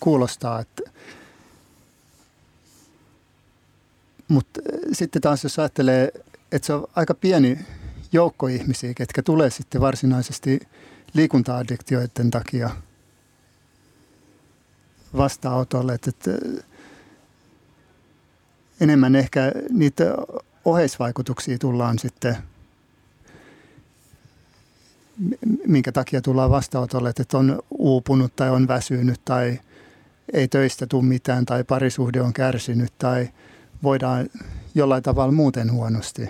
kuulostaa, 0.00 0.60
että 0.60 0.82
Mutta 4.28 4.60
äh, 4.74 4.80
sitten 4.92 5.22
taas 5.22 5.44
jos 5.44 5.58
ajattelee, 5.58 6.12
että 6.52 6.66
se 6.66 6.72
on 6.72 6.86
aika 6.96 7.14
pieni 7.14 7.58
joukko 8.12 8.46
ihmisiä, 8.46 8.94
ketkä 8.94 9.22
tulee 9.22 9.50
sitten 9.50 9.80
varsinaisesti 9.80 10.60
liikunta-addiktioiden 11.14 12.30
takia 12.30 12.70
vastaanotolle, 15.16 15.94
että, 15.94 16.10
että 16.10 16.30
enemmän 18.80 19.16
ehkä 19.16 19.52
niitä 19.70 20.04
oheisvaikutuksia 20.64 21.58
tullaan 21.58 21.98
sitten, 21.98 22.36
minkä 25.66 25.92
takia 25.92 26.22
tullaan 26.22 26.50
vastaanotolle, 26.50 27.10
että 27.10 27.38
on 27.38 27.62
uupunut 27.70 28.36
tai 28.36 28.50
on 28.50 28.68
väsynyt 28.68 29.20
tai 29.24 29.60
ei 30.32 30.48
töistä 30.48 30.86
tule 30.86 31.04
mitään 31.04 31.46
tai 31.46 31.64
parisuhde 31.64 32.20
on 32.22 32.32
kärsinyt 32.32 32.92
tai– 32.98 33.28
voidaan 33.84 34.28
jollain 34.74 35.02
tavalla 35.02 35.32
muuten 35.32 35.72
huonosti. 35.72 36.28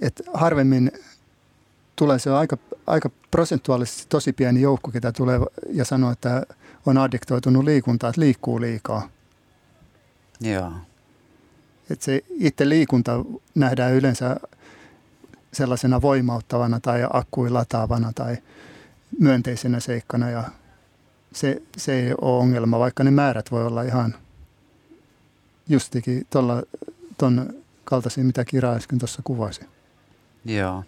Et 0.00 0.22
harvemmin 0.34 0.92
tulee 1.96 2.18
se 2.18 2.30
aika, 2.30 2.56
aika 2.86 3.10
prosentuaalisesti 3.30 4.06
tosi 4.08 4.32
pieni 4.32 4.60
joukko, 4.60 4.90
ketä 4.90 5.12
tulee 5.12 5.40
ja 5.72 5.84
sanoo, 5.84 6.10
että 6.10 6.46
on 6.86 6.98
addiktoitunut 6.98 7.64
liikuntaan, 7.64 8.10
että 8.10 8.20
liikkuu 8.20 8.60
liikaa. 8.60 9.08
Joo. 10.40 10.72
Et 11.90 12.02
se 12.02 12.24
itse 12.30 12.68
liikunta 12.68 13.24
nähdään 13.54 13.92
yleensä 13.92 14.36
sellaisena 15.52 16.02
voimauttavana 16.02 16.80
tai 16.80 17.06
akkuin 17.12 17.54
lataavana 17.54 18.12
tai 18.14 18.36
myönteisenä 19.18 19.80
seikkana 19.80 20.30
ja 20.30 20.44
se, 21.32 21.62
se 21.76 21.94
ei 21.94 22.12
ole 22.20 22.38
ongelma, 22.38 22.78
vaikka 22.78 23.04
ne 23.04 23.10
määrät 23.10 23.50
voi 23.50 23.66
olla 23.66 23.82
ihan– 23.82 24.14
justikin 25.70 26.26
tuolla, 26.30 26.62
ton 27.18 27.54
kaltaisia, 27.84 28.24
mitä 28.24 28.44
Kira 28.44 28.72
äsken 28.72 28.98
tuossa 28.98 29.22
kuvasi. 29.24 29.60
Joo. 30.44 30.84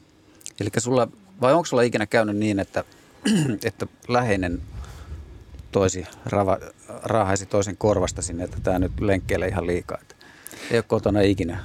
Eli 0.61 0.71
sulla, 0.79 1.09
vai 1.41 1.53
onko 1.53 1.67
sulla 1.67 1.83
ikinä 1.83 2.07
käynyt 2.07 2.37
niin, 2.37 2.59
että, 2.59 2.85
että 3.65 3.87
läheinen 4.09 4.63
toisi, 5.73 6.07
rava, 6.27 6.59
raahaisi 6.89 7.47
toisen 7.47 7.77
korvasta 7.77 8.23
sinne, 8.23 8.45
että 8.45 8.57
tämä 8.63 8.79
nyt 8.79 9.01
lenkkeilee 9.01 9.49
ihan 9.49 9.67
liikaa. 9.67 9.99
Että 10.01 10.15
ei 10.73 10.79
ole 10.79 10.85
kotona 10.89 11.21
ikinä. 11.21 11.65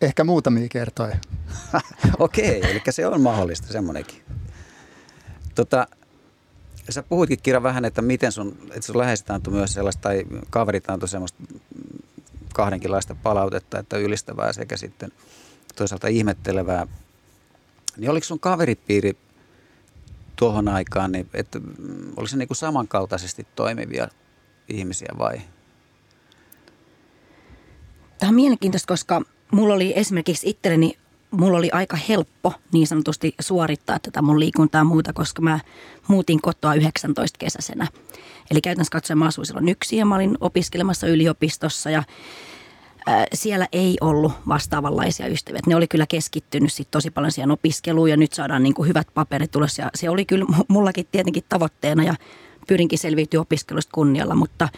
Ehkä 0.00 0.24
muutamia 0.24 0.68
kertoja. 0.68 1.16
Okei, 2.18 2.70
eli 2.70 2.82
se 2.90 3.06
on 3.06 3.20
mahdollista, 3.20 3.72
semmoinenkin. 3.72 4.22
Tota, 5.54 5.86
sä 6.90 7.02
puhuitkin 7.02 7.38
Kira 7.42 7.62
vähän, 7.62 7.84
että 7.84 8.02
miten 8.02 8.32
sun, 8.32 8.58
että 8.62 8.86
sun 8.86 8.98
läheiset 8.98 9.30
antoi 9.30 9.54
myös 9.54 9.74
sellaista, 9.74 10.02
tai 10.02 10.24
kaverit 10.50 10.90
antoi 10.90 11.08
semmoista 11.08 11.42
kahdenkinlaista 12.54 13.14
palautetta, 13.14 13.78
että 13.78 13.96
ylistävää 13.96 14.52
sekä 14.52 14.76
sitten 14.76 15.12
toisaalta 15.76 16.08
ihmettelevää. 16.08 16.86
Niin 17.96 18.10
oliko 18.10 18.24
sun 18.24 18.40
kaveripiiri 18.40 19.16
tuohon 20.36 20.68
aikaan, 20.68 21.12
niin 21.12 21.30
että 21.34 21.60
oliko 22.16 22.26
se 22.26 22.36
niin 22.36 22.48
kuin 22.48 22.56
samankaltaisesti 22.56 23.46
toimivia 23.54 24.08
ihmisiä 24.68 25.08
vai? 25.18 25.40
Tämä 28.18 28.28
on 28.28 28.34
mielenkiintoista, 28.34 28.88
koska 28.88 29.22
mulla 29.52 29.74
oli 29.74 29.92
esimerkiksi 29.96 30.50
itselleni, 30.50 30.98
mulla 31.30 31.58
oli 31.58 31.70
aika 31.70 31.96
helppo 31.96 32.52
niin 32.72 32.86
sanotusti 32.86 33.34
suorittaa 33.40 33.98
tätä 33.98 34.22
mun 34.22 34.40
liikuntaa 34.40 34.84
muuta, 34.84 35.12
koska 35.12 35.42
mä 35.42 35.60
muutin 36.08 36.40
kotoa 36.40 36.74
19 36.74 37.38
kesäisenä. 37.38 37.88
Eli 38.50 38.60
käytännössä 38.60 38.92
katsoen 38.92 39.18
mä 39.18 39.26
asuin 39.26 39.46
silloin 39.46 39.68
yksin 39.68 39.98
ja 39.98 40.06
mä 40.06 40.14
olin 40.14 40.36
opiskelemassa 40.40 41.06
yliopistossa 41.06 41.90
ja 41.90 42.02
siellä 43.34 43.68
ei 43.72 43.96
ollut 44.00 44.32
vastaavanlaisia 44.48 45.26
ystäviä. 45.26 45.60
Ne 45.66 45.76
oli 45.76 45.88
kyllä 45.88 46.06
keskittynyt 46.06 46.72
sit 46.72 46.90
tosi 46.90 47.10
paljon 47.10 47.32
siihen 47.32 47.50
opiskeluun 47.50 48.10
ja 48.10 48.16
nyt 48.16 48.32
saadaan 48.32 48.62
niin 48.62 48.74
kuin 48.74 48.88
hyvät 48.88 49.06
paperit 49.14 49.56
ulos. 49.56 49.78
Ja 49.78 49.90
se 49.94 50.10
oli 50.10 50.24
kyllä 50.24 50.46
mullakin 50.68 51.06
tietenkin 51.12 51.44
tavoitteena 51.48 52.02
ja 52.02 52.14
pyrinkin 52.68 52.98
selviytyä 52.98 53.40
opiskelusta 53.40 53.90
kunnialla, 53.94 54.34
mutta 54.34 54.68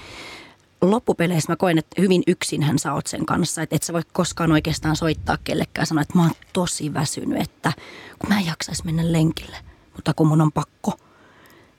loppupeleissä 0.82 1.52
mä 1.52 1.56
koen, 1.56 1.78
että 1.78 2.02
hyvin 2.02 2.22
yksinhän 2.26 2.78
sä 2.78 2.92
oot 2.92 3.06
sen 3.06 3.26
kanssa. 3.26 3.62
Että 3.62 3.76
et 3.76 3.82
sä 3.82 3.92
voi 3.92 4.02
koskaan 4.12 4.52
oikeastaan 4.52 4.96
soittaa 4.96 5.38
kellekään 5.44 5.86
sanoa, 5.86 6.02
että 6.02 6.18
mä 6.18 6.22
oon 6.22 6.34
tosi 6.52 6.94
väsynyt, 6.94 7.42
että 7.42 7.72
kun 8.18 8.28
mä 8.28 8.38
en 8.38 8.46
jaksaisi 8.46 8.84
mennä 8.84 9.12
lenkille, 9.12 9.56
mutta 9.96 10.14
kun 10.14 10.26
mun 10.26 10.40
on 10.40 10.52
pakko 10.52 10.92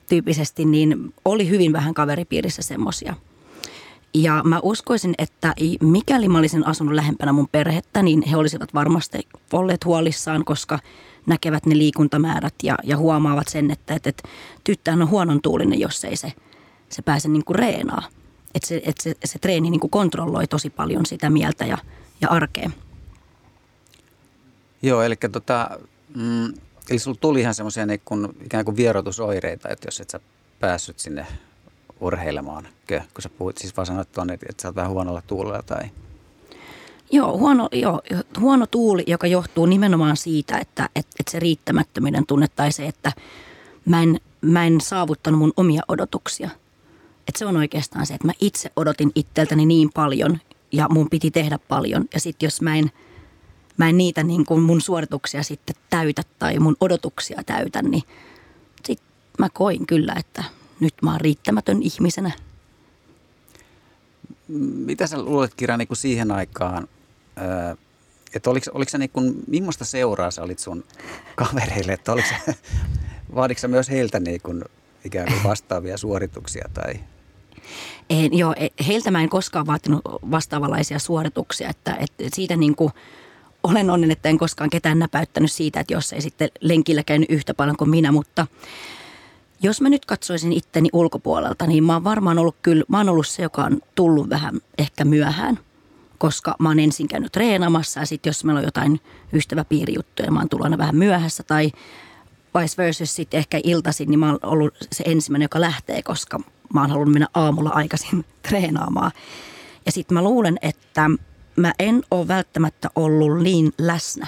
tyyppisesti, 0.10 0.65
niin 0.65 1.13
oli 1.25 1.50
hyvin 1.50 1.74
vähän 1.74 1.93
kaveripiirissä 1.93 2.62
semmosia. 2.62 3.15
Ja 4.13 4.41
mä 4.43 4.60
uskoisin, 4.63 5.13
että 5.17 5.55
mikäli 5.81 6.27
mä 6.27 6.38
olisin 6.38 6.67
asunut 6.67 6.93
lähempänä 6.93 7.31
mun 7.31 7.48
perhettä, 7.51 8.01
niin 8.01 8.22
he 8.22 8.38
olisivat 8.38 8.74
varmasti 8.74 9.27
olleet 9.53 9.86
huolissaan, 9.86 10.46
koska 10.46 10.79
näkevät 11.25 11.65
ne 11.65 11.77
liikuntamäärät 11.77 12.53
ja, 12.63 12.75
ja 12.84 12.98
huomaavat 12.98 13.48
sen, 13.48 13.72
että, 13.72 13.96
että, 13.96 14.10
että 14.10 14.29
tyttähän 14.63 15.01
on 15.01 15.10
huonon 15.10 15.41
tuulinen, 15.41 15.79
jos 15.79 16.05
ei 16.05 16.15
se, 16.15 16.34
se 16.89 17.01
pääse 17.01 17.29
niin 17.29 17.46
kuin 17.46 17.55
reenaa. 17.55 18.03
Että 18.55 18.67
se, 18.67 18.81
että 18.86 19.03
se, 19.03 19.15
se 19.25 19.39
treeni 19.39 19.70
niin 19.70 19.79
kuin 19.79 19.91
kontrolloi 19.91 20.48
tosi 20.48 20.70
paljon 20.70 21.05
sitä 21.05 21.29
mieltä 21.29 21.65
ja, 21.65 21.77
ja 22.22 22.29
arkea. 22.29 22.70
Joo, 24.81 25.01
eli 25.01 25.15
tota, 25.31 25.70
mm, 26.15 26.53
eli 26.89 27.00
sulla 27.00 27.17
tuli 27.22 27.41
ihan 27.41 27.53
semmoisia 27.53 27.86
niin 27.86 28.01
kuin, 28.05 28.27
ikään 28.46 28.65
kuin 28.65 28.77
vierotusoireita, 28.77 29.70
että 29.70 29.88
jos 29.88 30.00
et 30.00 30.10
sä 30.10 30.20
päässyt 30.60 31.00
sinne 31.00 31.27
urheilemaan, 32.00 32.67
kun 32.88 33.22
sä 33.22 33.29
puhuit, 33.29 33.58
siis 33.58 33.77
vaan 33.77 33.86
sanoit 33.86 34.12
tuonne, 34.12 34.34
että 34.34 34.62
sä 34.62 34.67
oot 34.67 34.75
vähän 34.75 34.91
huonolla 34.91 35.22
tuulella 35.27 35.62
tai... 35.62 35.89
Joo 37.12 37.38
huono, 37.38 37.70
joo, 37.72 38.01
huono 38.39 38.67
tuuli, 38.67 39.03
joka 39.08 39.27
johtuu 39.27 39.65
nimenomaan 39.65 40.17
siitä, 40.17 40.58
että, 40.58 40.89
että, 40.96 41.15
että 41.20 41.31
se 41.31 41.39
riittämättömyyden 41.39 42.25
tunne 42.25 42.48
tai 42.55 42.72
se, 42.72 42.88
että 42.88 43.12
mä 43.86 44.03
en, 44.03 44.20
mä 44.41 44.65
en 44.65 44.81
saavuttanut 44.81 45.39
mun 45.39 45.53
omia 45.58 45.81
odotuksia. 45.88 46.50
Että 47.28 47.40
se 47.40 47.46
on 47.46 47.58
oikeastaan 47.58 48.06
se, 48.06 48.13
että 48.13 48.28
mä 48.28 48.34
itse 48.42 48.72
odotin 48.75 49.12
itseltäni 49.16 49.66
niin 49.66 49.90
paljon 49.94 50.40
ja 50.72 50.88
mun 50.90 51.10
piti 51.10 51.32
tehdä 51.32 51.60
paljon. 51.68 52.06
Ja 52.13 52.20
sitten 52.20 52.48
jos 52.48 52.62
mä 52.62 52.75
en, 52.75 52.92
mä 53.78 53.90
en 53.90 53.98
niitä 53.98 54.24
niin 54.24 54.46
kuin 54.46 54.62
mun 54.62 54.82
suorituksia 54.82 55.44
sitten 55.44 55.75
täytä 55.90 56.24
tai 56.40 56.60
mun 56.60 56.75
odotuksia 56.80 57.42
täytä, 57.46 57.82
niin 57.82 58.04
sitten 58.86 59.07
mä 59.40 59.50
koin 59.50 59.88
kyllä, 59.88 60.14
että 60.20 60.44
nyt 60.79 60.94
mä 61.01 61.12
oon 61.12 61.22
riittämätön 61.22 61.84
ihmisenä. 61.84 62.31
Mitä 64.86 65.07
sä 65.07 65.22
luulet 65.22 65.53
Kira 65.53 65.77
niin 65.77 65.88
kuin 65.88 65.98
siihen 65.98 66.31
aikaan, 66.31 66.88
että 68.34 68.50
oliko, 68.50 68.66
oliko 68.74 68.90
se 68.90 68.98
niin 68.98 69.10
kuin, 69.10 69.36
millaista 69.48 69.86
seuraa 69.86 70.31
sä 70.31 70.44
olit 70.44 70.60
sun 70.60 70.84
kavereille, 71.36 71.94
että 71.94 72.12
oliko 72.12 72.27
se, 72.27 72.55
vaaditko 73.36 73.68
myös 73.68 73.90
heiltä 73.90 74.20
niin 74.20 74.42
kuin, 74.42 74.64
ikään 75.05 75.27
kuin 75.27 75.44
vastaavia 75.44 75.98
suorituksia 75.98 76.66
tai? 76.74 76.94
En, 78.09 78.37
joo, 78.37 78.53
e, 78.57 78.68
heiltä 78.87 79.11
mä 79.11 79.22
en 79.22 79.29
koskaan 79.29 79.68
vaatinut 79.68 80.01
vastaavanlaisia 80.05 81.00
suorituksia, 81.00 81.70
että, 81.70 81.96
että 82.00 82.24
siitä 82.33 82.55
niin 82.55 82.75
kuin 82.75 82.92
olen 83.64 83.90
onnen, 83.90 84.11
että 84.11 84.29
en 84.29 84.37
koskaan 84.37 84.70
ketään 84.70 85.00
näpäyttänyt 85.00 85.51
siitä, 85.51 85.79
että 85.79 85.94
jos 85.94 86.14
ei 86.14 86.22
sitten 86.22 86.50
lenkillä 86.61 87.03
käynyt 87.03 87.31
yhtä 87.31 87.53
paljon 87.53 87.77
kuin 87.77 87.90
minä, 87.90 88.11
mutta 88.11 88.48
jos 89.61 89.81
mä 89.81 89.90
nyt 89.90 90.05
katsoisin 90.05 90.53
itteni 90.53 90.90
ulkopuolelta, 90.94 91.68
niin 91.68 91.83
mä 91.83 91.94
oon 91.94 92.03
varmaan 92.03 92.40
ollut 92.40 92.55
kyllä, 92.61 92.83
mä 92.87 92.98
oon 92.98 93.09
ollut 93.09 93.27
se, 93.27 93.44
joka 93.44 93.64
on 93.64 93.81
tullut 93.96 94.29
vähän 94.29 94.61
ehkä 94.77 95.05
myöhään, 95.05 95.59
koska 96.18 96.55
mä 96.59 96.70
oon 96.70 96.79
ensin 96.79 97.07
käynyt 97.07 97.31
treenamassa 97.31 98.00
ja 98.00 98.05
sitten 98.05 98.29
jos 98.29 98.44
meillä 98.44 98.59
on 98.59 98.66
jotain 98.66 99.00
ystäväpiirijuttuja, 99.33 100.31
mä 100.31 100.40
oon 100.40 100.50
tullut 100.50 100.64
aina 100.64 100.77
vähän 100.77 100.96
myöhässä 100.96 101.44
tai 101.44 101.72
vice 102.59 102.77
versa 102.77 103.05
sitten 103.05 103.37
ehkä 103.37 103.59
iltaisin, 103.64 104.09
niin 104.09 104.20
mä 104.20 104.29
oon 104.29 104.40
ollut 104.44 104.74
se 104.92 105.03
ensimmäinen, 105.07 105.46
joka 105.46 105.61
lähtee, 105.61 106.03
koska 106.03 106.40
mä 106.74 106.81
oon 106.81 106.90
halunnut 106.90 107.14
mennä 107.14 107.27
aamulla 107.33 107.70
aikaisin 107.70 108.25
treenaamaan. 108.50 109.11
Ja 109.85 109.92
sitten 109.92 110.16
mä 110.16 110.24
luulen, 110.24 110.57
että 110.61 111.09
mä 111.55 111.74
en 111.79 112.03
ole 112.11 112.27
välttämättä 112.27 112.90
ollut 112.96 113.44
niin 113.44 113.74
läsnä 113.77 114.27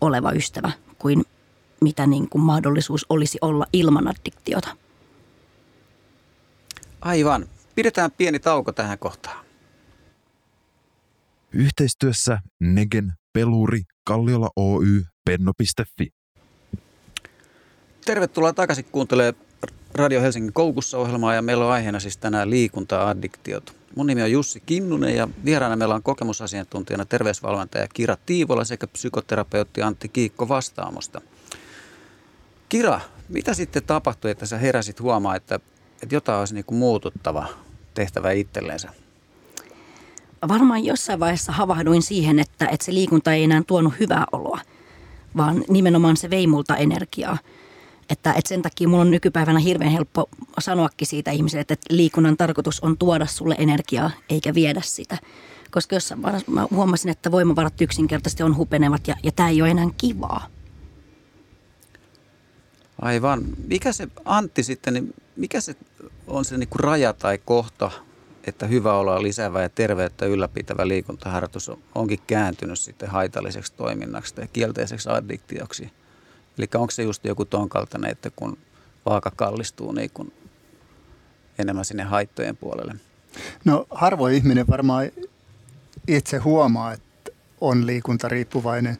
oleva 0.00 0.32
ystävä 0.32 0.72
kuin 0.98 1.24
mitä 1.80 2.06
niin 2.06 2.28
kuin 2.28 2.42
mahdollisuus 2.42 3.06
olisi 3.08 3.38
olla 3.40 3.66
ilman 3.72 4.08
addiktiota. 4.08 4.76
Aivan. 7.00 7.46
Pidetään 7.74 8.10
pieni 8.10 8.38
tauko 8.38 8.72
tähän 8.72 8.98
kohtaan. 8.98 9.44
Yhteistyössä 11.52 12.38
Negen, 12.60 13.12
Peluri, 13.32 13.82
Kalliola 14.04 14.50
Oy, 14.56 15.04
Penno.fi. 15.24 16.21
Tervetuloa 18.04 18.52
takaisin 18.52 18.84
kuuntelemaan 18.92 19.44
Radio 19.94 20.20
Helsingin 20.20 20.52
koukussa 20.52 20.98
ohjelmaa 20.98 21.34
ja 21.34 21.42
meillä 21.42 21.66
on 21.66 21.72
aiheena 21.72 22.00
siis 22.00 22.16
tänään 22.16 22.50
liikunta-addiktiot. 22.50 23.74
Mun 23.96 24.06
nimi 24.06 24.22
on 24.22 24.32
Jussi 24.32 24.62
Kinnunen 24.66 25.16
ja 25.16 25.28
vieraana 25.44 25.76
meillä 25.76 25.94
on 25.94 26.02
kokemusasiantuntijana 26.02 27.04
terveysvalmentaja 27.04 27.88
Kira 27.94 28.16
Tiivola 28.26 28.64
sekä 28.64 28.86
psykoterapeutti 28.86 29.82
Antti 29.82 30.08
Kiikko 30.08 30.48
Vastaamosta. 30.48 31.20
Kira, 32.68 33.00
mitä 33.28 33.54
sitten 33.54 33.82
tapahtui, 33.82 34.30
että 34.30 34.46
sä 34.46 34.58
heräsit 34.58 35.00
huomaa, 35.00 35.36
että, 35.36 35.54
että 36.02 36.14
jotain 36.14 36.38
olisi 36.38 36.54
niin 36.54 36.64
kuin 36.64 36.78
muututtava 36.78 37.46
tehtävä 37.94 38.30
itsellensä? 38.30 38.88
Varmaan 40.48 40.84
jossain 40.84 41.20
vaiheessa 41.20 41.52
havahduin 41.52 42.02
siihen, 42.02 42.38
että, 42.38 42.66
että 42.66 42.86
se 42.86 42.94
liikunta 42.94 43.32
ei 43.32 43.44
enää 43.44 43.62
tuonut 43.66 43.94
hyvää 44.00 44.24
oloa, 44.32 44.60
vaan 45.36 45.64
nimenomaan 45.68 46.16
se 46.16 46.30
vei 46.30 46.46
multa 46.46 46.76
energiaa. 46.76 47.38
Että, 48.10 48.32
että 48.32 48.48
sen 48.48 48.62
takia 48.62 48.88
mulla 48.88 49.02
on 49.02 49.10
nykypäivänä 49.10 49.58
hirveän 49.58 49.90
helppo 49.90 50.28
sanoakin 50.58 51.06
siitä 51.06 51.30
ihmiselle, 51.30 51.60
että 51.60 51.76
liikunnan 51.90 52.36
tarkoitus 52.36 52.80
on 52.80 52.98
tuoda 52.98 53.26
sulle 53.26 53.54
energiaa 53.58 54.10
eikä 54.28 54.54
viedä 54.54 54.80
sitä. 54.84 55.18
Koska 55.70 55.96
vaiheessa 56.22 56.50
mä 56.50 56.66
huomasin, 56.70 57.10
että 57.10 57.30
voimavarat 57.30 57.80
yksinkertaisesti 57.80 58.42
on 58.42 58.56
hupenevat 58.56 59.08
ja, 59.08 59.14
ja 59.22 59.32
tämä 59.32 59.48
ei 59.48 59.62
ole 59.62 59.70
enää 59.70 59.88
kivaa. 59.98 60.46
Aivan. 63.02 63.42
Mikä 63.66 63.92
se 63.92 64.08
Antti 64.24 64.62
sitten, 64.62 64.94
niin 64.94 65.14
mikä 65.36 65.60
se 65.60 65.76
on 66.26 66.44
se 66.44 66.56
niin 66.56 66.68
raja 66.74 67.12
tai 67.12 67.38
kohta, 67.44 67.90
että 68.44 68.66
hyvä 68.66 68.94
olla 68.94 69.22
lisäävä 69.22 69.62
ja 69.62 69.68
terveyttä 69.68 70.26
ylläpitävä 70.26 70.88
liikuntaharjoitus 70.88 71.70
onkin 71.94 72.18
kääntynyt 72.26 72.78
sitten 72.78 73.10
haitalliseksi 73.10 73.72
toiminnaksi 73.76 74.34
tai 74.34 74.48
kielteiseksi 74.52 75.08
addiktioksi? 75.08 75.90
Eli 76.58 76.68
onko 76.74 76.90
se 76.90 77.02
just 77.02 77.24
joku 77.24 77.44
ton 77.44 77.68
kaltainen, 77.68 78.10
että 78.10 78.30
kun 78.36 78.58
vaaka 79.06 79.32
kallistuu 79.36 79.92
niin 79.92 80.10
kun 80.14 80.32
enemmän 81.58 81.84
sinne 81.84 82.02
haittojen 82.02 82.56
puolelle? 82.56 82.94
No 83.64 83.86
harvoin 83.90 84.34
ihminen 84.34 84.66
varmaan 84.66 85.10
itse 86.08 86.36
huomaa, 86.38 86.92
että 86.92 87.30
on 87.60 87.86
liikuntariippuvainen 87.86 88.98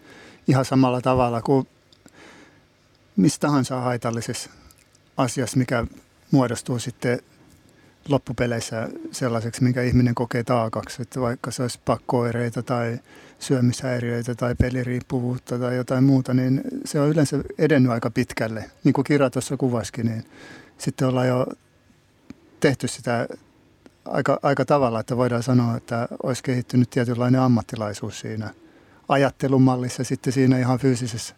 ihan 0.48 0.64
samalla 0.64 1.00
tavalla 1.00 1.42
kuin 1.42 1.68
mistä 3.16 3.46
tahansa 3.46 3.80
haitallisessa 3.80 4.50
asiassa, 5.16 5.58
mikä 5.58 5.86
muodostuu 6.30 6.78
sitten 6.78 7.20
loppupeleissä 8.08 8.88
sellaiseksi, 9.10 9.62
minkä 9.62 9.82
ihminen 9.82 10.14
kokee 10.14 10.44
taakaksi, 10.44 11.02
että 11.02 11.20
vaikka 11.20 11.50
se 11.50 11.62
olisi 11.62 11.80
pakkooireita 11.84 12.62
tai 12.62 12.98
syömishäiriöitä 13.38 14.34
tai 14.34 14.54
peliriippuvuutta 14.54 15.58
tai 15.58 15.76
jotain 15.76 16.04
muuta, 16.04 16.34
niin 16.34 16.60
se 16.84 17.00
on 17.00 17.08
yleensä 17.08 17.36
edennyt 17.58 17.92
aika 17.92 18.10
pitkälle. 18.10 18.70
Niin 18.84 18.92
kuin 18.92 19.04
Kira 19.04 19.30
tuossa 19.30 19.56
kuvasikin, 19.56 20.06
niin 20.06 20.24
sitten 20.78 21.08
ollaan 21.08 21.28
jo 21.28 21.46
tehty 22.60 22.88
sitä 22.88 23.28
aika, 24.04 24.38
aika 24.42 24.64
tavalla, 24.64 25.00
että 25.00 25.16
voidaan 25.16 25.42
sanoa, 25.42 25.76
että 25.76 26.08
olisi 26.22 26.42
kehittynyt 26.42 26.90
tietynlainen 26.90 27.40
ammattilaisuus 27.40 28.20
siinä 28.20 28.54
ajattelumallissa 29.08 30.00
ja 30.00 30.04
sitten 30.04 30.32
siinä 30.32 30.58
ihan 30.58 30.78
fyysisessä 30.78 31.34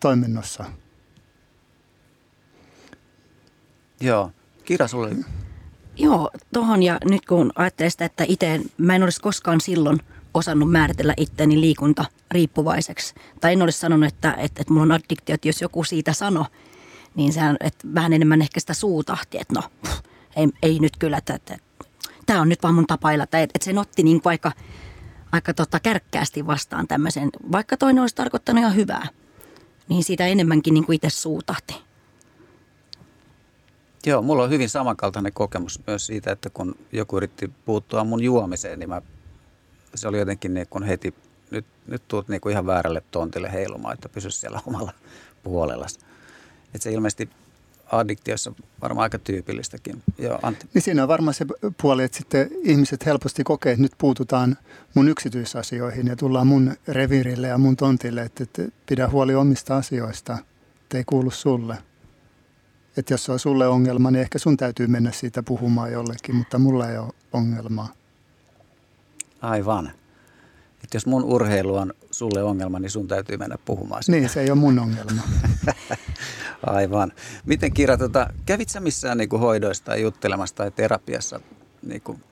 toiminnossa. 0.00 0.64
Joo. 4.00 4.30
Kira, 4.64 4.88
sulle 4.88 5.16
Joo, 5.96 6.30
tohon 6.52 6.82
ja 6.82 6.98
nyt 7.04 7.26
kun 7.26 7.52
ajattelee 7.56 7.90
sitä, 7.90 8.04
että 8.04 8.24
itse 8.28 8.60
mä 8.78 8.96
en 8.96 9.02
olisi 9.02 9.20
koskaan 9.20 9.60
silloin 9.60 9.98
osannut 10.34 10.70
määritellä 10.70 11.14
itseäni 11.16 11.60
liikunta 11.60 12.04
riippuvaiseksi. 12.30 13.14
Tai 13.40 13.52
en 13.52 13.62
olisi 13.62 13.78
sanonut, 13.78 14.08
että, 14.08 14.30
että, 14.32 14.60
että 14.62 14.72
mulla 14.72 14.82
on 14.82 14.92
addiktio, 14.92 15.34
että 15.34 15.48
jos 15.48 15.62
joku 15.62 15.84
siitä 15.84 16.12
sano, 16.12 16.46
niin 17.14 17.32
sehän, 17.32 17.56
että 17.60 17.88
vähän 17.94 18.12
enemmän 18.12 18.42
ehkä 18.42 18.60
sitä 18.60 18.74
suutahti, 18.74 19.38
että 19.40 19.54
no, 19.54 19.90
ei, 20.36 20.48
ei 20.62 20.78
nyt 20.78 20.96
kyllä, 20.96 21.16
että, 21.18 21.34
että, 21.34 21.58
tämä 22.26 22.40
on 22.40 22.48
nyt 22.48 22.62
vaan 22.62 22.74
mun 22.74 22.86
tapa 22.86 23.12
elää. 23.12 23.24
Että, 23.24 23.38
että 23.38 23.64
sen 23.64 23.78
otti 23.78 24.02
niin 24.02 24.20
aika, 24.24 24.52
aika 25.32 25.54
tota 25.54 25.80
kärkkäästi 25.80 26.46
vastaan 26.46 26.88
tämmöisen, 26.88 27.30
vaikka 27.52 27.76
toinen 27.76 28.00
olisi 28.00 28.14
tarkoittanut 28.14 28.60
ihan 28.60 28.76
hyvää, 28.76 29.08
niin 29.88 30.04
siitä 30.04 30.26
enemmänkin 30.26 30.74
niin 30.74 30.86
kuin 30.86 30.96
itse 30.96 31.10
suutahti. 31.10 31.91
Joo, 34.06 34.22
mulla 34.22 34.42
on 34.42 34.50
hyvin 34.50 34.68
samankaltainen 34.68 35.32
kokemus 35.32 35.80
myös 35.86 36.06
siitä, 36.06 36.32
että 36.32 36.50
kun 36.50 36.74
joku 36.92 37.16
yritti 37.16 37.52
puuttua 37.64 38.04
mun 38.04 38.22
juomiseen, 38.22 38.78
niin 38.78 38.88
mä, 38.88 39.02
se 39.94 40.08
oli 40.08 40.18
jotenkin 40.18 40.54
niin 40.54 40.66
kuin 40.70 40.84
heti, 40.84 41.14
nyt, 41.50 41.66
nyt 41.86 42.02
tuut 42.08 42.28
niin 42.28 42.40
kuin 42.40 42.52
ihan 42.52 42.66
väärälle 42.66 43.02
tontille 43.10 43.52
heilumaan, 43.52 43.94
että 43.94 44.08
pysy 44.08 44.30
siellä 44.30 44.60
omalla 44.66 44.92
puolellasi. 45.42 45.98
Että 46.74 46.82
se 46.82 46.92
ilmeisesti 46.92 47.28
addiktiossa 47.92 48.52
varmaan 48.82 49.02
aika 49.02 49.18
tyypillistäkin. 49.18 50.02
Joo, 50.18 50.38
Antti. 50.42 50.66
Niin 50.74 50.82
siinä 50.82 51.02
on 51.02 51.08
varmaan 51.08 51.34
se 51.34 51.46
puoli, 51.82 52.04
että 52.04 52.18
sitten 52.18 52.50
ihmiset 52.62 53.06
helposti 53.06 53.44
kokee, 53.44 53.72
että 53.72 53.82
nyt 53.82 53.92
puututaan 53.98 54.56
mun 54.94 55.08
yksityisasioihin 55.08 56.06
ja 56.06 56.16
tullaan 56.16 56.46
mun 56.46 56.74
reviirille 56.88 57.48
ja 57.48 57.58
mun 57.58 57.76
tontille, 57.76 58.22
että, 58.22 58.42
että 58.42 58.62
pidä 58.86 59.08
huoli 59.08 59.34
omista 59.34 59.76
asioista, 59.76 60.38
että 60.82 60.98
ei 60.98 61.04
kuulu 61.04 61.30
sulle. 61.30 61.76
Että 62.96 63.14
jos 63.14 63.24
se 63.24 63.32
on 63.32 63.38
sulle 63.38 63.68
ongelma, 63.68 64.10
niin 64.10 64.20
ehkä 64.20 64.38
sun 64.38 64.56
täytyy 64.56 64.86
mennä 64.86 65.12
siitä 65.12 65.42
puhumaan 65.42 65.92
jollekin, 65.92 66.36
mutta 66.36 66.58
mulla 66.58 66.90
ei 66.90 66.98
ole 66.98 67.12
ongelmaa. 67.32 67.88
Aivan. 69.40 69.92
Että 70.84 70.96
jos 70.96 71.06
mun 71.06 71.24
urheilu 71.24 71.76
on 71.76 71.92
sulle 72.10 72.42
ongelma, 72.42 72.78
niin 72.78 72.90
sun 72.90 73.08
täytyy 73.08 73.36
mennä 73.36 73.56
puhumaan 73.64 74.02
siitä. 74.02 74.18
Niin, 74.18 74.28
se 74.28 74.40
ei 74.40 74.50
ole 74.50 74.58
mun 74.58 74.78
ongelma. 74.78 75.22
Aivan. 76.66 77.12
Miten 77.46 77.72
Kira, 77.72 77.96
tota, 77.96 78.28
kävit 78.46 78.68
sä 78.68 78.80
missään 78.80 79.18
niin 79.18 79.30
hoidoista 79.30 79.84
tai 79.84 80.02
juttelemassa 80.02 80.56
tai 80.56 80.70
terapiassa? 80.70 81.40
Niin 81.82 82.00
kuin? 82.00 82.22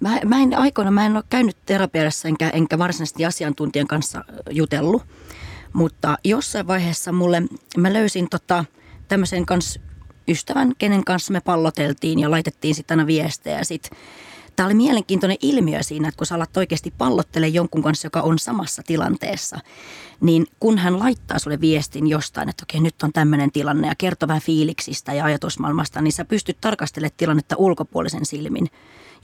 Mä, 0.00 0.20
mä 0.24 0.42
en 0.42 0.58
aikoina, 0.58 0.90
mä 0.90 1.06
en 1.06 1.16
ole 1.16 1.24
käynyt 1.30 1.56
terapiassa 1.66 2.28
enkä, 2.28 2.48
enkä 2.48 2.78
varsinaisesti 2.78 3.26
asiantuntijan 3.26 3.86
kanssa 3.86 4.24
jutellut. 4.50 5.02
Mutta 5.72 6.18
jossain 6.24 6.66
vaiheessa 6.66 7.12
mulle, 7.12 7.42
mä 7.76 7.92
löysin 7.92 8.28
tota, 8.28 8.64
tämmöisen 9.08 9.46
kanssa 9.46 9.80
ystävän, 10.28 10.72
kenen 10.78 11.04
kanssa 11.04 11.32
me 11.32 11.40
palloteltiin 11.40 12.18
ja 12.18 12.30
laitettiin 12.30 12.74
sitten 12.74 12.98
aina 12.98 13.06
viestejä. 13.06 13.64
Sit, 13.64 13.90
Tämä 14.56 14.66
oli 14.66 14.74
mielenkiintoinen 14.74 15.36
ilmiö 15.42 15.82
siinä, 15.82 16.08
että 16.08 16.18
kun 16.18 16.26
sä 16.26 16.34
alat 16.34 16.56
oikeasti 16.56 16.94
pallottele 16.98 17.48
jonkun 17.48 17.82
kanssa, 17.82 18.06
joka 18.06 18.20
on 18.20 18.38
samassa 18.38 18.82
tilanteessa, 18.86 19.58
niin 20.20 20.46
kun 20.60 20.78
hän 20.78 20.98
laittaa 20.98 21.38
sulle 21.38 21.60
viestin 21.60 22.06
jostain, 22.06 22.48
että 22.48 22.62
okei 22.62 22.80
nyt 22.80 23.02
on 23.02 23.12
tämmöinen 23.12 23.52
tilanne 23.52 23.88
ja 23.88 23.94
kertoo 23.98 24.28
vähän 24.28 24.42
fiiliksistä 24.42 25.14
ja 25.14 25.24
ajatusmaailmasta, 25.24 26.02
niin 26.02 26.12
sä 26.12 26.24
pystyt 26.24 26.60
tarkastelemaan 26.60 27.12
tilannetta 27.16 27.56
ulkopuolisen 27.58 28.26
silmin. 28.26 28.70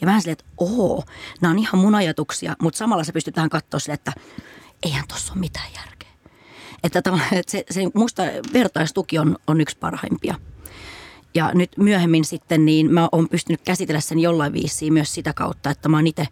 Ja 0.00 0.06
vähän 0.06 0.22
silleen, 0.22 0.32
että 0.32 0.44
oho, 0.56 1.04
nämä 1.40 1.52
on 1.52 1.58
ihan 1.58 1.80
mun 1.80 1.94
ajatuksia, 1.94 2.56
mutta 2.62 2.78
samalla 2.78 3.04
sä 3.04 3.12
pystyt 3.12 3.36
vähän 3.36 3.50
katsoa 3.50 3.80
silleen, 3.80 3.94
että 3.94 4.12
eihän 4.82 5.04
tuossa 5.08 5.32
ole 5.32 5.40
mitään 5.40 5.68
järkeä. 5.74 5.95
Että, 6.86 6.98
että 7.32 7.52
se, 7.52 7.64
se 7.70 7.80
musta 7.94 8.22
vertaistuki 8.52 9.18
on, 9.18 9.36
on 9.46 9.60
yksi 9.60 9.76
parhaimpia. 9.78 10.34
Ja 11.34 11.50
nyt 11.54 11.70
myöhemmin 11.76 12.24
sitten 12.24 12.64
niin 12.64 12.94
mä 12.94 13.08
oon 13.12 13.28
pystynyt 13.28 13.60
käsitellä 13.64 14.00
sen 14.00 14.18
jollain 14.18 14.52
viisiin 14.52 14.92
myös 14.92 15.14
sitä 15.14 15.32
kautta, 15.32 15.70
että 15.70 15.88
mä 15.88 15.96
oon 15.96 16.06
itse 16.06 16.26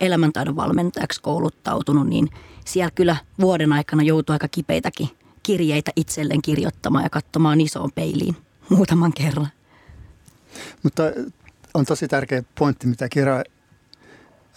elämäntaidon 0.00 0.56
valmentajaksi 0.56 1.22
kouluttautunut, 1.22 2.06
niin 2.06 2.28
siellä 2.64 2.90
kyllä 2.90 3.16
vuoden 3.40 3.72
aikana 3.72 4.02
joutuu 4.02 4.32
aika 4.32 4.48
kipeitäkin 4.48 5.08
kirjeitä 5.42 5.92
itselleen 5.96 6.42
kirjoittamaan 6.42 7.04
ja 7.04 7.10
katsomaan 7.10 7.60
isoon 7.60 7.92
peiliin 7.94 8.36
muutaman 8.68 9.12
kerran. 9.12 9.48
Mutta 10.82 11.02
on 11.74 11.84
tosi 11.84 12.08
tärkeä 12.08 12.42
pointti, 12.58 12.86
mitä 12.86 13.08
Kira 13.08 13.42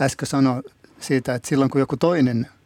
äsken 0.01 0.27
sanoi 0.27 0.63
siitä, 0.99 1.35
että 1.35 1.49
silloin 1.49 1.71
kun 1.71 1.81
joku 1.81 1.97
toinen– 1.97 2.47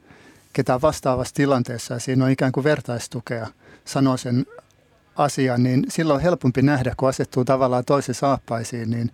ketään 0.53 0.81
vastaavassa 0.81 1.35
tilanteessa 1.35 1.93
ja 1.93 1.99
siinä 1.99 2.25
on 2.25 2.31
ikään 2.31 2.51
kuin 2.51 2.63
vertaistukea 2.63 3.47
sanoo 3.85 4.17
sen 4.17 4.45
asian, 5.15 5.63
niin 5.63 5.85
silloin 5.89 6.15
on 6.15 6.21
helpompi 6.21 6.61
nähdä, 6.61 6.93
kun 6.97 7.09
asettuu 7.09 7.45
tavallaan 7.45 7.85
toisen 7.85 8.15
saappaisiin, 8.15 8.89
niin 8.89 9.11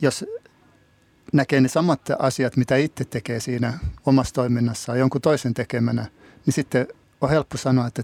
jos 0.00 0.24
näkee 1.32 1.60
ne 1.60 1.68
samat 1.68 2.00
asiat, 2.18 2.56
mitä 2.56 2.76
itse 2.76 3.04
tekee 3.04 3.40
siinä 3.40 3.78
omassa 4.06 4.34
toiminnassaan 4.34 4.98
jonkun 4.98 5.20
toisen 5.20 5.54
tekemänä, 5.54 6.06
niin 6.46 6.54
sitten 6.54 6.86
on 7.20 7.30
helppo 7.30 7.56
sanoa, 7.56 7.86
että 7.86 8.02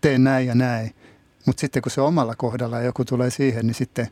teen 0.00 0.24
näin 0.24 0.46
ja 0.46 0.54
näin. 0.54 0.94
Mutta 1.46 1.60
sitten 1.60 1.82
kun 1.82 1.92
se 1.92 2.00
omalla 2.00 2.34
kohdalla 2.34 2.80
joku 2.80 3.04
tulee 3.04 3.30
siihen, 3.30 3.66
niin 3.66 3.74
sitten 3.74 4.08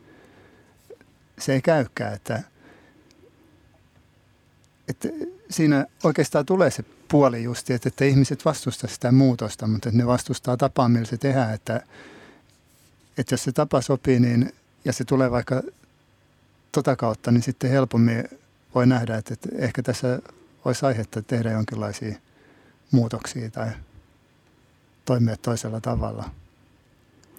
se 1.38 1.52
ei 1.52 1.62
käykään. 1.62 2.14
Että, 2.14 2.42
että 4.88 5.08
siinä 5.50 5.86
oikeastaan 6.04 6.46
tulee 6.46 6.70
se 6.70 6.84
puoli 7.08 7.42
justi, 7.42 7.72
että, 7.72 7.88
että 7.88 8.04
ihmiset 8.04 8.44
vastustaa 8.44 8.90
sitä 8.90 9.12
muutosta, 9.12 9.66
mutta 9.66 9.88
että 9.88 9.98
ne 9.98 10.06
vastustaa 10.06 10.56
tapaa, 10.56 10.88
millä 10.88 11.06
se 11.06 11.16
tehdään. 11.16 11.54
Että, 11.54 11.82
että 13.18 13.34
jos 13.34 13.44
se 13.44 13.52
tapa 13.52 13.80
sopii 13.80 14.20
niin, 14.20 14.52
ja 14.84 14.92
se 14.92 15.04
tulee 15.04 15.30
vaikka 15.30 15.62
tota 16.72 16.96
kautta, 16.96 17.30
niin 17.30 17.42
sitten 17.42 17.70
helpommin 17.70 18.24
voi 18.74 18.86
nähdä, 18.86 19.16
että, 19.16 19.34
että 19.34 19.48
ehkä 19.58 19.82
tässä 19.82 20.20
olisi 20.64 20.86
aihetta 20.86 21.22
tehdä 21.22 21.50
jonkinlaisia 21.50 22.14
muutoksia 22.90 23.50
tai 23.50 23.68
toimia 25.04 25.36
toisella 25.36 25.80
tavalla. 25.80 26.30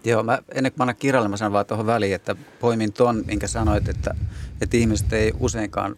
Joo, 0.03 0.23
mä, 0.23 0.39
ennen 0.51 0.71
kuin 0.71 0.79
mä 0.79 0.83
annan 0.83 0.95
kirjalle, 0.95 1.27
mä 1.27 1.37
sanon 1.37 1.53
vaan 1.53 1.65
tuohon 1.65 1.85
väliin, 1.85 2.15
että 2.15 2.35
poimin 2.59 2.93
ton, 2.93 3.23
minkä 3.25 3.47
sanoit, 3.47 3.89
että, 3.89 4.15
että 4.61 4.77
ihmiset 4.77 5.13
ei 5.13 5.33
useinkaan 5.39 5.95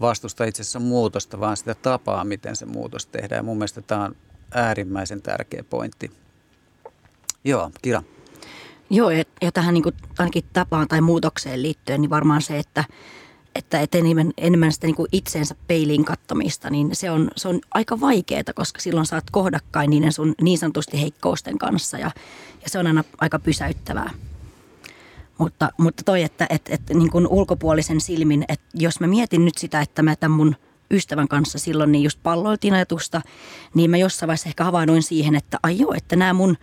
vastusta 0.00 0.44
itse 0.44 0.62
asiassa 0.62 0.80
muutosta, 0.80 1.40
vaan 1.40 1.56
sitä 1.56 1.74
tapaa, 1.74 2.24
miten 2.24 2.56
se 2.56 2.66
muutos 2.66 3.06
tehdään. 3.06 3.38
Ja 3.38 3.42
mun 3.42 3.56
mielestä 3.56 3.82
tämä 3.82 4.04
on 4.04 4.16
äärimmäisen 4.50 5.22
tärkeä 5.22 5.64
pointti. 5.70 6.10
Joo, 7.44 7.70
Kira. 7.82 8.02
Joo, 8.90 9.10
ja, 9.10 9.24
ja 9.42 9.52
tähän 9.52 9.74
niin 9.74 9.82
kuin, 9.82 9.94
ainakin 10.18 10.44
tapaan 10.52 10.88
tai 10.88 11.00
muutokseen 11.00 11.62
liittyen, 11.62 12.00
niin 12.00 12.10
varmaan 12.10 12.42
se, 12.42 12.58
että, 12.58 12.84
että 13.54 13.80
et 13.80 13.94
enemmän, 13.94 14.32
enemmän 14.38 14.72
sitä 14.72 14.86
niin 14.86 14.96
kuin 14.96 15.08
itseensä 15.12 15.54
peiliin 15.66 16.04
kattomista, 16.04 16.70
niin 16.70 16.96
se 16.96 17.10
on, 17.10 17.30
se 17.36 17.48
on 17.48 17.60
aika 17.70 18.00
vaikeaa, 18.00 18.42
koska 18.54 18.80
silloin 18.80 19.06
saat 19.06 19.24
kohdakkain 19.32 19.90
niiden 19.90 20.12
sun 20.12 20.34
niin 20.42 20.58
sanotusti 20.58 21.00
heikkousten 21.00 21.58
kanssa 21.58 21.98
ja, 21.98 22.10
ja 22.62 22.70
se 22.70 22.78
on 22.78 22.86
aina 22.86 23.04
aika 23.18 23.38
pysäyttävää. 23.38 24.10
Mutta, 25.38 25.70
mutta 25.78 26.02
toi, 26.02 26.22
että, 26.22 26.46
että, 26.50 26.74
että 26.74 26.94
niin 26.94 27.10
kuin 27.10 27.26
ulkopuolisen 27.26 28.00
silmin, 28.00 28.44
että 28.48 28.66
jos 28.74 29.00
mä 29.00 29.06
mietin 29.06 29.44
nyt 29.44 29.58
sitä, 29.58 29.80
että 29.80 30.02
mä 30.02 30.16
tämän 30.16 30.36
mun 30.36 30.56
ystävän 30.90 31.28
kanssa 31.28 31.58
silloin 31.58 31.92
niin 31.92 32.04
just 32.04 32.18
palloiltiin 32.22 32.74
ajatusta, 32.74 33.22
niin 33.74 33.90
mä 33.90 33.96
jossain 33.96 34.28
vaiheessa 34.28 34.48
ehkä 34.48 34.64
havainnoin 34.64 35.02
siihen, 35.02 35.34
että 35.34 35.58
ai 35.62 35.78
joo, 35.78 35.94
että 35.94 36.16
nämä 36.16 36.32
mun 36.32 36.56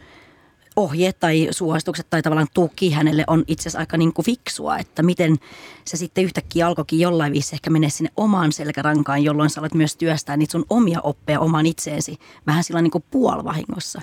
ohjeet 0.76 1.20
tai 1.20 1.48
suositukset 1.52 2.10
tai 2.10 2.22
tavallaan 2.22 2.48
tuki 2.54 2.92
hänelle 2.92 3.24
on 3.28 3.44
itse 3.48 3.62
asiassa 3.62 3.80
aika 3.80 3.98
niin 3.98 4.14
kuin 4.14 4.26
fiksua, 4.26 4.78
että 4.78 5.04
miten 5.04 5.38
se 5.86 5.98
sitten 5.98 6.24
yhtäkkiä 6.24 6.68
alkoikin 6.68 7.00
jollain 7.00 7.34
viisi 7.34 7.56
ehkä 7.56 7.70
menee 7.70 7.90
sinne 7.90 8.12
omaan 8.18 8.52
selkärankaan, 8.52 9.24
jolloin 9.24 9.50
sä 9.50 9.62
alat 9.62 9.74
myös 9.74 9.96
työstää 9.98 10.38
niitä 10.38 10.52
sun 10.52 10.66
omia 10.70 11.00
oppeja 11.04 11.40
omaan 11.40 11.66
itseesi 11.66 12.18
vähän 12.48 12.64
sillä 12.64 12.82
niin 12.82 12.92
kuin 12.92 13.04
puolivahingossa. 13.12 14.02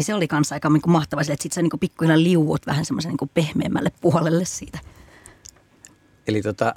Niin 0.00 0.06
se 0.06 0.14
oli 0.14 0.28
kanssa 0.28 0.54
aika 0.54 0.68
niin 0.68 0.82
kuin 0.82 0.92
mahtavaa 0.92 1.20
että 1.20 1.42
sitten 1.42 1.54
sä 1.54 1.62
niin 1.62 1.80
pikkuhiljaa 1.80 2.22
liuut 2.22 2.66
vähän 2.66 2.84
semmoisen 2.84 3.12
niin 3.20 3.30
pehmeämmälle 3.34 3.92
puolelle 4.00 4.44
siitä. 4.44 4.78
Eli 6.28 6.42
tota, 6.42 6.74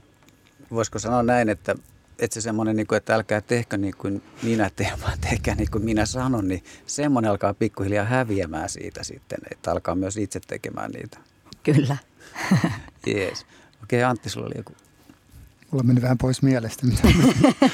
voisiko 0.72 1.00
sanoa 1.00 1.24
näin, 1.24 1.50
että, 1.50 1.76
että 2.20 2.34
se 2.34 2.42
semmoinen, 2.42 2.76
niin 2.76 2.88
kuin, 2.88 2.98
että 2.98 3.16
älkää 3.16 3.42
tehkö 3.42 3.78
niin 3.78 3.94
kuin 3.98 4.24
minä 4.42 4.70
teen, 4.76 5.02
vaan 5.02 5.20
tehkää 5.20 5.56
niin 5.56 5.72
kuin 5.72 5.86
minä 5.86 6.06
sanon, 6.06 6.48
niin 6.48 6.64
semmoinen 6.86 7.32
alkaa 7.32 7.54
pikkuhiljaa 7.54 8.06
häviämään 8.06 8.70
siitä 8.70 9.04
sitten, 9.04 9.40
että 9.52 9.72
alkaa 9.72 9.96
myös 9.96 10.18
itse 10.18 10.40
tekemään 10.40 10.92
niitä. 10.92 11.18
Kyllä. 11.64 11.98
Jees. 13.08 13.46
Okei, 13.84 14.00
okay, 14.00 14.10
Antti, 14.10 14.30
sulla 14.30 14.48
oli 14.48 14.58
joku 14.58 14.74
Mulla 15.72 15.84
meni 15.84 16.02
vähän 16.02 16.18
pois 16.18 16.42
mielestä, 16.42 16.86
mitä 16.86 17.08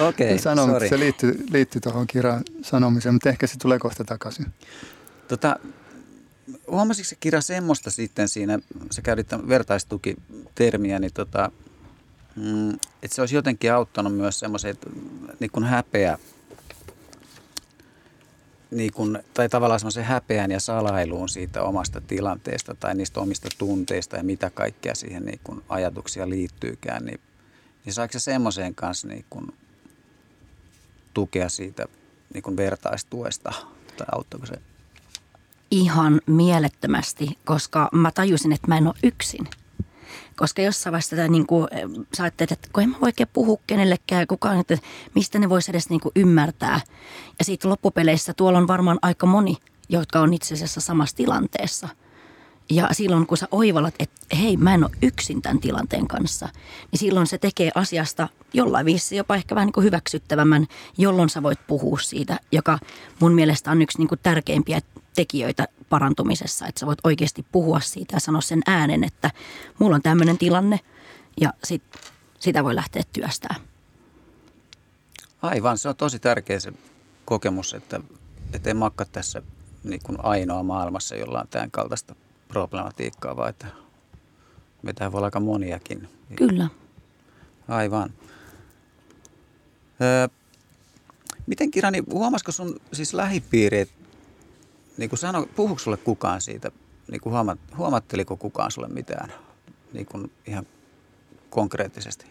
okay, 0.08 0.38
sanon, 0.38 0.82
se 0.90 1.00
liittyy, 1.00 1.46
liittyy 1.52 1.82
tuohon 1.82 2.08
kirjan 2.08 2.44
sanomiseen, 2.62 3.16
mutta 3.16 3.30
ehkä 3.30 3.48
se 3.48 3.58
tulee 3.58 3.80
kohta 3.80 4.04
takaisin. 4.04 4.46
Tota, 5.30 5.60
huomasitko 6.68 7.10
se 7.10 7.15
kirja 7.15 7.42
semmoista 7.42 7.92
sitten 7.92 8.30
siinä, 8.30 8.60
sä 8.92 9.02
käytit 9.02 9.28
vertaistukitermiä, 9.48 11.00
niin 11.00 11.13
tota, 11.13 11.52
mm, 12.36 12.74
että 12.74 13.15
se 13.15 13.22
olisi 13.22 13.36
jotenkin 13.36 13.74
auttanut 13.74 14.15
myös 14.15 14.39
semmoiset 14.39 14.86
niin 15.39 15.52
kuin 15.52 15.65
häpeä, 15.65 16.18
niin 18.72 18.94
kuin, 18.94 19.20
tai 19.34 19.50
tavallaan 19.50 19.80
semmoisen 19.80 20.04
häpeän 20.04 20.52
ja 20.52 20.60
salailuun 20.60 21.30
siitä 21.30 21.63
omasta 21.63 22.02
tilanteesta 22.02 22.76
tai 22.76 22.96
niistä 22.96 23.20
omista 23.20 23.48
tunteista 23.58 24.18
ja 24.18 24.24
mitä 24.24 24.50
kaikkea 24.50 24.96
siihen 24.96 25.26
niin 25.26 25.39
kuin 25.44 25.63
ajatuksia 25.70 26.30
liittyykään, 26.30 27.06
niin, 27.06 27.20
niin 27.86 27.94
saako 27.94 28.12
se 28.12 28.20
semmoiseen 28.20 28.76
kanssa 28.76 29.08
niin 29.08 29.26
kuin 29.30 29.54
tukea 31.13 31.50
siitä 31.50 31.86
niin 32.34 32.44
kuin 32.44 32.58
vertaistuesta 32.58 33.54
tai 33.98 34.08
auttoiko 34.12 34.46
se? 34.46 34.68
Ihan 35.71 36.21
mielettömästi, 36.25 37.38
koska 37.45 37.89
mä 37.91 38.12
tajusin, 38.12 38.51
että 38.51 38.67
mä 38.67 38.77
en 38.77 38.88
ole 38.88 38.95
yksin. 39.03 39.47
Koska 40.36 40.62
jossain 40.62 40.91
vaiheessa 40.91 41.15
tätä 41.15 41.27
niin 41.27 41.47
kuin, 41.47 41.67
sä 42.17 42.25
että 42.25 42.55
kun 42.73 42.84
en 42.84 42.89
mä 42.89 42.95
oikein 43.01 43.29
puhu 43.34 43.62
kenellekään 43.67 44.27
kukaan, 44.27 44.60
että 44.60 44.77
mistä 45.15 45.39
ne 45.39 45.49
voisi 45.49 45.71
edes 45.71 45.89
niin 45.89 46.01
kuin 46.01 46.12
ymmärtää. 46.15 46.82
Ja 47.39 47.45
siitä 47.45 47.69
loppupeleissä 47.69 48.34
tuolla 48.34 48.58
on 48.58 48.67
varmaan 48.67 48.99
aika 49.01 49.25
moni, 49.25 49.58
jotka 49.89 50.19
on 50.19 50.34
itse 50.34 50.53
asiassa 50.53 50.82
samassa 50.82 51.15
tilanteessa– 51.15 51.89
ja 52.69 52.89
silloin 52.91 53.27
kun 53.27 53.38
sä 53.38 53.47
oivallat, 53.51 53.93
että 53.99 54.36
hei, 54.38 54.58
mä 54.58 54.73
en 54.73 54.84
ole 54.84 54.91
yksin 55.01 55.41
tämän 55.41 55.60
tilanteen 55.60 56.08
kanssa, 56.08 56.49
niin 56.91 56.99
silloin 56.99 57.27
se 57.27 57.38
tekee 57.38 57.71
asiasta 57.75 58.27
jollain 58.53 58.86
viisi 58.86 59.15
jopa 59.15 59.36
ehkä 59.36 59.55
vähän 59.55 59.67
niin 59.67 59.73
kuin 59.73 59.84
hyväksyttävämmän, 59.84 60.67
jolloin 60.97 61.29
sä 61.29 61.43
voit 61.43 61.67
puhua 61.67 61.99
siitä, 61.99 62.39
joka 62.51 62.79
mun 63.19 63.34
mielestä 63.34 63.71
on 63.71 63.82
yksi 63.82 63.97
niin 63.97 64.08
kuin 64.08 64.19
tärkeimpiä 64.23 64.82
tekijöitä 65.15 65.67
parantumisessa, 65.89 66.67
että 66.67 66.80
sä 66.80 66.86
voit 66.86 67.00
oikeasti 67.04 67.45
puhua 67.52 67.80
siitä 67.80 68.15
ja 68.15 68.19
sanoa 68.19 68.41
sen 68.41 68.62
äänen, 68.67 69.04
että 69.04 69.32
mulla 69.80 69.95
on 69.95 70.02
tämmöinen 70.02 70.38
tilanne 70.38 70.80
ja 71.41 71.54
sit, 71.63 71.84
sitä 72.39 72.63
voi 72.63 72.76
lähteä 72.76 73.04
työstämään. 73.13 73.62
Aivan, 75.41 75.78
se 75.78 75.89
on 75.89 75.95
tosi 75.95 76.19
tärkeä 76.19 76.60
se 76.60 76.74
kokemus, 77.26 77.74
että, 77.74 78.02
että 78.54 78.69
en 78.69 78.78
makka 78.78 79.06
tässä 79.06 79.41
niin 79.84 80.02
kuin 80.04 80.17
ainoa 80.26 80.63
maailmassa, 80.63 81.15
jolla 81.15 81.39
on 81.39 81.48
tämän 81.48 81.72
kaltaista 81.72 82.15
problematiikkaa, 82.48 83.36
vai 83.36 83.50
että 83.50 83.67
meitä 84.82 85.12
voi 85.12 85.17
olla 85.17 85.28
aika 85.28 85.39
moniakin. 85.39 86.10
Kyllä. 86.36 86.69
Aivan. 87.67 88.13
Öö, 90.02 90.28
miten 91.48 91.72
Kirani, 91.72 92.04
huomasiko 92.12 92.52
sun 92.52 92.80
siis 92.93 93.13
lähipiiri, 93.13 93.89
niin 95.00 95.10
kuin 95.10 95.20
sano, 95.20 95.46
puhuuko 95.56 95.80
sulle 95.80 95.98
kukaan 95.98 96.42
siitä, 96.42 96.72
niin 97.12 97.22
kuin 97.22 97.34
huomat, 97.34 97.60
huomatteliko 97.78 98.38
kukaan 98.38 98.72
sulle 98.72 98.88
mitään 98.88 99.34
niin 99.94 100.06
kuin 100.06 100.32
ihan 100.48 100.66
konkreettisesti? 101.50 102.26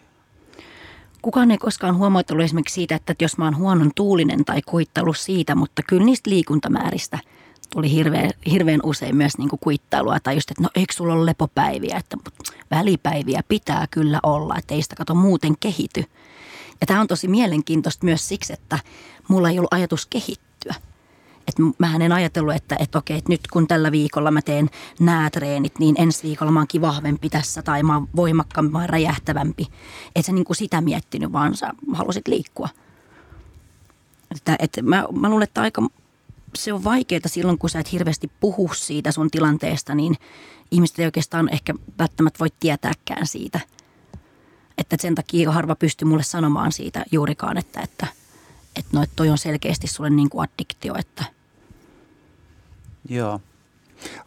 Kukaan 1.21 1.51
ei 1.51 1.57
koskaan 1.57 1.97
huomautellut 1.97 2.45
esimerkiksi 2.45 2.75
siitä, 2.75 2.95
että 2.95 3.15
jos 3.21 3.37
mä 3.37 3.45
oon 3.45 3.57
huonon 3.57 3.91
tuulinen 3.95 4.45
tai 4.45 4.61
kuittelu 4.61 5.13
siitä, 5.13 5.55
mutta 5.55 5.81
kyllä 5.87 6.05
niistä 6.05 6.29
liikuntamääristä– 6.29 7.19
tuli 7.69 7.91
hirveän, 7.91 8.31
hirveän 8.51 8.79
usein 8.83 9.15
myös 9.15 9.37
niin 9.37 9.49
kuin 9.49 9.59
kuittailua 9.59 10.19
tai 10.19 10.35
just, 10.35 10.51
että 10.51 10.63
no 10.63 10.69
eikö 10.75 10.93
sulla 10.93 11.13
ole 11.13 11.25
lepopäiviä, 11.25 11.97
että 11.97 12.17
välipäiviä 12.71 13.43
pitää 13.47 13.87
kyllä 13.91 14.19
olla, 14.23 14.55
että 14.57 14.73
ei 14.73 14.81
sitä 14.81 14.95
kato 14.95 15.15
muuten 15.15 15.53
kehity. 15.59 16.03
Ja 16.81 16.87
tämä 16.87 17.01
on 17.01 17.07
tosi 17.07 17.27
mielenkiintoista 17.27 18.05
myös 18.05 18.27
siksi, 18.27 18.53
että 18.53 18.79
mulla 19.27 19.49
ei 19.49 19.59
ollut 19.59 19.73
ajatus 19.73 20.05
kehittyä. 20.05 20.48
Että 21.49 21.63
mähän 21.77 22.01
en 22.01 22.11
ajatellut, 22.11 22.55
että, 22.55 22.75
että 22.79 22.97
okei, 22.97 23.17
että 23.17 23.31
nyt 23.31 23.41
kun 23.53 23.67
tällä 23.67 23.91
viikolla 23.91 24.31
mä 24.31 24.41
teen 24.41 24.69
nämä 24.99 25.29
treenit, 25.29 25.79
niin 25.79 25.95
ensi 25.97 26.23
viikolla 26.23 26.51
mä 26.51 26.59
oonkin 26.59 26.81
vahvempi 26.81 27.29
tässä 27.29 27.61
tai 27.61 27.83
mä 27.83 27.93
oon 27.93 28.07
voimakkaampi, 28.15 28.71
mä 28.71 28.79
oon 28.79 28.89
räjähtävämpi. 28.89 29.67
Et 30.15 30.25
sä 30.25 30.31
niin 30.31 30.45
kuin 30.45 30.57
sitä 30.57 30.81
miettinyt, 30.81 31.31
vaan 31.31 31.55
sä 31.55 31.73
halusit 31.93 32.27
liikkua. 32.27 32.69
Että, 34.35 34.55
että 34.59 34.81
mä, 34.81 35.05
mä 35.11 35.29
luulen, 35.29 35.43
että 35.43 35.61
aika 35.61 35.81
se 36.55 36.73
on 36.73 36.83
vaikeaa 36.83 37.21
silloin, 37.25 37.57
kun 37.57 37.69
sä 37.69 37.79
et 37.79 37.91
hirveästi 37.91 38.31
puhu 38.39 38.69
siitä 38.73 39.11
sun 39.11 39.31
tilanteesta, 39.31 39.95
niin 39.95 40.15
ihmiset 40.71 40.99
ei 40.99 41.05
oikeastaan 41.05 41.49
ehkä 41.53 41.73
välttämättä 41.99 42.39
voi 42.39 42.49
tietääkään 42.59 43.27
siitä. 43.27 43.59
Että 44.77 44.97
sen 44.99 45.15
takia 45.15 45.51
harva 45.51 45.75
pystyy 45.75 46.07
mulle 46.07 46.23
sanomaan 46.23 46.71
siitä 46.71 47.05
juurikaan, 47.11 47.57
että, 47.57 47.81
että, 47.81 48.07
että, 48.75 48.89
no, 48.93 49.03
että 49.03 49.15
toi 49.15 49.29
on 49.29 49.37
selkeästi 49.37 49.87
sulle 49.87 50.09
niin 50.09 50.29
kuin 50.29 50.49
addiktio. 50.49 50.95
Että. 50.97 51.38
Joo. 53.09 53.41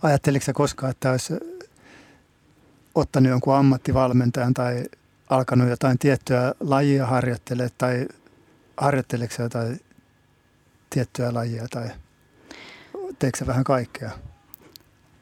Ajatteliko 0.03 0.45
sä 0.45 0.53
koskaan, 0.53 0.91
että 0.91 1.11
olisi 1.11 1.35
ottanut 2.95 3.31
jonkun 3.31 3.55
ammattivalmentajan 3.55 4.55
tai 4.55 4.85
alkanut 5.31 5.69
jotain 5.69 5.99
tiettyä 5.99 6.55
lajia 6.61 7.07
harjoittelemaan 7.07 7.71
tai 7.79 8.07
harjoitteleeko 8.77 9.35
jotain 9.39 9.81
tiettyä 10.91 11.35
lajia 11.35 11.69
tai 11.71 11.91
teekö 13.19 13.47
vähän 13.47 13.65
kaikkea? 13.65 14.11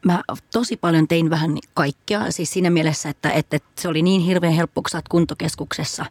Mä 0.05 0.23
tosi 0.51 0.77
paljon 0.77 1.07
tein 1.07 1.29
vähän 1.29 1.57
kaikkea, 1.73 2.31
siis 2.31 2.53
siinä 2.53 2.69
mielessä, 2.69 3.09
että, 3.09 3.31
että, 3.31 3.55
että 3.55 3.81
se 3.81 3.87
oli 3.87 4.01
niin 4.01 4.21
hirveän 4.21 4.53
helppo, 4.53 4.81
kun 4.81 4.89
sä 4.89 4.97
oot 4.97 5.07
kuntokeskuksessa 5.09 6.05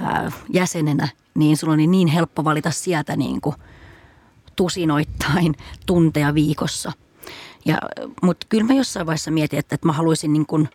ää, 0.00 0.32
jäsenenä, 0.52 1.08
niin 1.34 1.56
sulla 1.56 1.74
oli 1.74 1.86
niin 1.86 2.08
helppo 2.08 2.44
valita 2.44 2.70
sieltä 2.70 3.16
niin 3.16 3.40
kuin 3.40 3.56
tusinoittain 4.56 5.54
tunteja 5.86 6.34
viikossa. 6.34 6.92
Mutta 8.22 8.46
kyllä 8.48 8.64
mä 8.64 8.74
jossain 8.74 9.06
vaiheessa 9.06 9.30
mietin, 9.30 9.58
että, 9.58 9.74
että 9.74 9.86
mä 9.86 9.92
haluaisin 9.92 10.32
niin 10.32 10.46
kuin, 10.46 10.68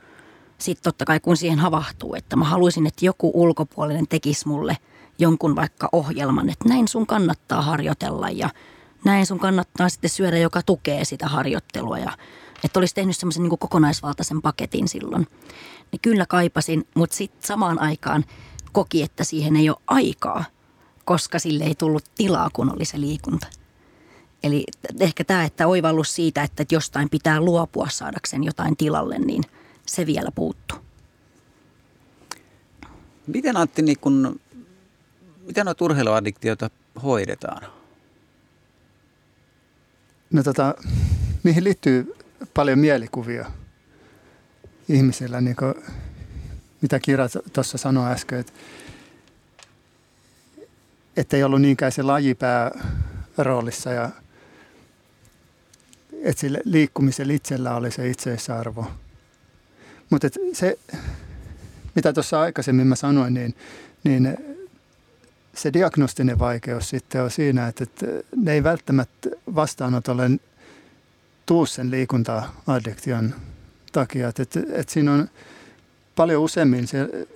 sitten 0.57 0.83
totta 0.83 1.05
kai 1.05 1.19
kun 1.19 1.37
siihen 1.37 1.59
havahtuu, 1.59 2.15
että 2.15 2.35
mä 2.35 2.45
haluaisin, 2.45 2.87
että 2.87 3.05
joku 3.05 3.31
ulkopuolinen 3.33 4.07
tekisi 4.07 4.47
mulle 4.47 4.77
jonkun 5.19 5.55
vaikka 5.55 5.89
ohjelman, 5.91 6.49
että 6.49 6.69
näin 6.69 6.87
sun 6.87 7.07
kannattaa 7.07 7.61
harjoitella 7.61 8.29
ja– 8.29 8.49
näin 9.05 9.25
sun 9.25 9.39
kannattaa 9.39 9.89
sitten 9.89 10.09
syödä, 10.09 10.37
joka 10.37 10.61
tukee 10.61 11.05
sitä 11.05 11.27
harjoittelua 11.27 11.99
ja 11.99 12.17
että 12.63 12.79
olisi 12.79 12.95
tehnyt 12.95 13.17
semmoisen 13.17 13.43
niin 13.43 13.59
kokonaisvaltaisen 13.59 14.41
paketin 14.41 14.87
silloin. 14.87 15.27
Niin 15.91 15.99
kyllä 16.01 16.25
kaipasin, 16.25 16.87
mutta 16.95 17.15
sitten 17.15 17.47
samaan 17.47 17.79
aikaan 17.79 18.25
koki, 18.71 19.03
että 19.03 19.23
siihen 19.23 19.55
ei 19.55 19.69
ole 19.69 19.77
aikaa, 19.87 20.45
koska 21.05 21.39
sille 21.39 21.63
ei 21.63 21.75
tullut 21.75 22.03
tilaa, 22.15 22.49
kun 22.53 22.73
oli 22.75 22.85
se 22.85 22.99
liikunta. 22.99 23.47
Eli 24.43 24.63
ehkä 24.99 25.23
tämä, 25.23 25.43
että 25.43 25.67
oivallus 25.67 26.15
siitä, 26.15 26.43
että 26.43 26.65
jostain 26.71 27.09
pitää 27.09 27.41
luopua 27.41 27.89
saadakseen 27.89 28.43
jotain 28.43 28.77
tilalle, 28.77 29.19
niin 29.19 29.43
se 29.85 30.05
vielä 30.05 30.31
puuttuu. 30.35 30.77
Miten 33.27 33.57
Antti, 33.57 33.81
niin 33.81 33.99
kun, 33.99 34.39
miten 35.45 35.65
noita 35.65 35.85
urheiluaddiktioita 35.85 36.69
hoidetaan? 37.03 37.61
No 40.31 40.43
tota, 40.43 40.75
niihin 41.43 41.63
liittyy 41.63 42.15
paljon 42.53 42.79
mielikuvia 42.79 43.51
ihmisillä, 44.89 45.41
niin 45.41 45.55
kuin 45.55 45.73
mitä 46.81 46.99
Kira 46.99 47.27
tuossa 47.53 47.77
sanoi 47.77 48.11
äsken, 48.11 48.39
että, 48.39 48.53
että 51.17 51.37
ei 51.37 51.43
ollut 51.43 51.61
niinkään 51.61 51.91
se 51.91 52.03
lajipää 52.03 52.71
roolissa 53.37 53.91
ja 53.91 54.09
että 56.21 56.39
sille 56.41 56.61
liikkumisella 56.63 57.33
itsellä 57.33 57.75
oli 57.75 57.91
se 57.91 58.09
itseisarvo. 58.09 58.85
Mutta 60.09 60.27
se, 60.53 60.79
mitä 61.95 62.13
tuossa 62.13 62.41
aikaisemmin 62.41 62.87
mä 62.87 62.95
sanoin, 62.95 63.33
niin, 63.33 63.55
niin 64.03 64.37
se 65.53 65.73
diagnostinen 65.73 66.39
vaikeus 66.39 66.89
sitten 66.89 67.23
on 67.23 67.31
siinä, 67.31 67.67
että, 67.67 67.83
että 67.83 68.05
ne 68.35 68.53
ei 68.53 68.63
välttämättä 68.63 69.29
vastaanotolle 69.55 70.29
tuu 71.45 71.65
sen 71.65 71.91
liikunta-addiktion 71.91 73.35
takia. 73.91 74.27
Että, 74.27 74.43
että, 74.43 74.59
että 74.71 74.93
siinä 74.93 75.13
on 75.13 75.29
paljon 76.15 76.43
useammin 76.43 76.87
se 76.87 77.27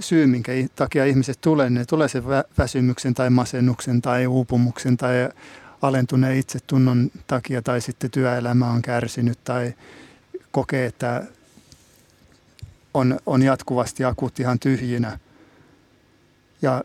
syy, 0.00 0.26
minkä 0.26 0.52
takia 0.76 1.04
ihmiset 1.04 1.40
tulee, 1.40 1.70
ne 1.70 1.84
tulee 1.84 2.08
se 2.08 2.22
väsymyksen 2.58 3.14
tai 3.14 3.30
masennuksen 3.30 4.02
tai 4.02 4.26
uupumuksen 4.26 4.96
tai 4.96 5.28
alentuneen 5.86 6.36
itsetunnon 6.36 7.10
takia 7.26 7.62
tai 7.62 7.80
sitten 7.80 8.10
työelämä 8.10 8.70
on 8.70 8.82
kärsinyt 8.82 9.38
tai 9.44 9.74
kokee, 10.50 10.86
että 10.86 11.26
on, 12.94 13.18
on 13.26 13.42
jatkuvasti 13.42 14.04
akut 14.04 14.40
ihan 14.40 14.58
tyhjinä. 14.58 15.18
Ja 16.62 16.84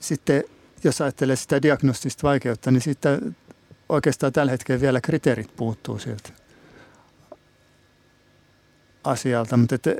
sitten 0.00 0.44
jos 0.84 1.00
ajattelee 1.00 1.36
sitä 1.36 1.62
diagnostista 1.62 2.28
vaikeutta, 2.28 2.70
niin 2.70 2.80
sitten 2.80 3.36
oikeastaan 3.88 4.32
tällä 4.32 4.52
hetkellä 4.52 4.80
vielä 4.80 5.00
kriteerit 5.00 5.56
puuttuu 5.56 5.98
sieltä 5.98 6.30
asialta. 9.04 9.56
Mutta 9.56 9.74
että, 9.74 9.90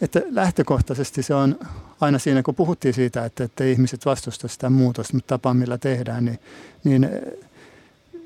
että 0.00 0.22
lähtökohtaisesti 0.30 1.22
se 1.22 1.34
on 1.34 1.58
aina 2.00 2.18
siinä, 2.18 2.42
kun 2.42 2.54
puhuttiin 2.54 2.94
siitä, 2.94 3.24
että, 3.24 3.44
että 3.44 3.64
ihmiset 3.64 4.06
vastustavat 4.06 4.52
sitä 4.52 4.70
muutosta, 4.70 5.14
mutta 5.14 5.34
tapa 5.34 5.54
millä 5.54 5.78
tehdään, 5.78 6.24
niin, 6.24 6.38
niin 6.84 7.08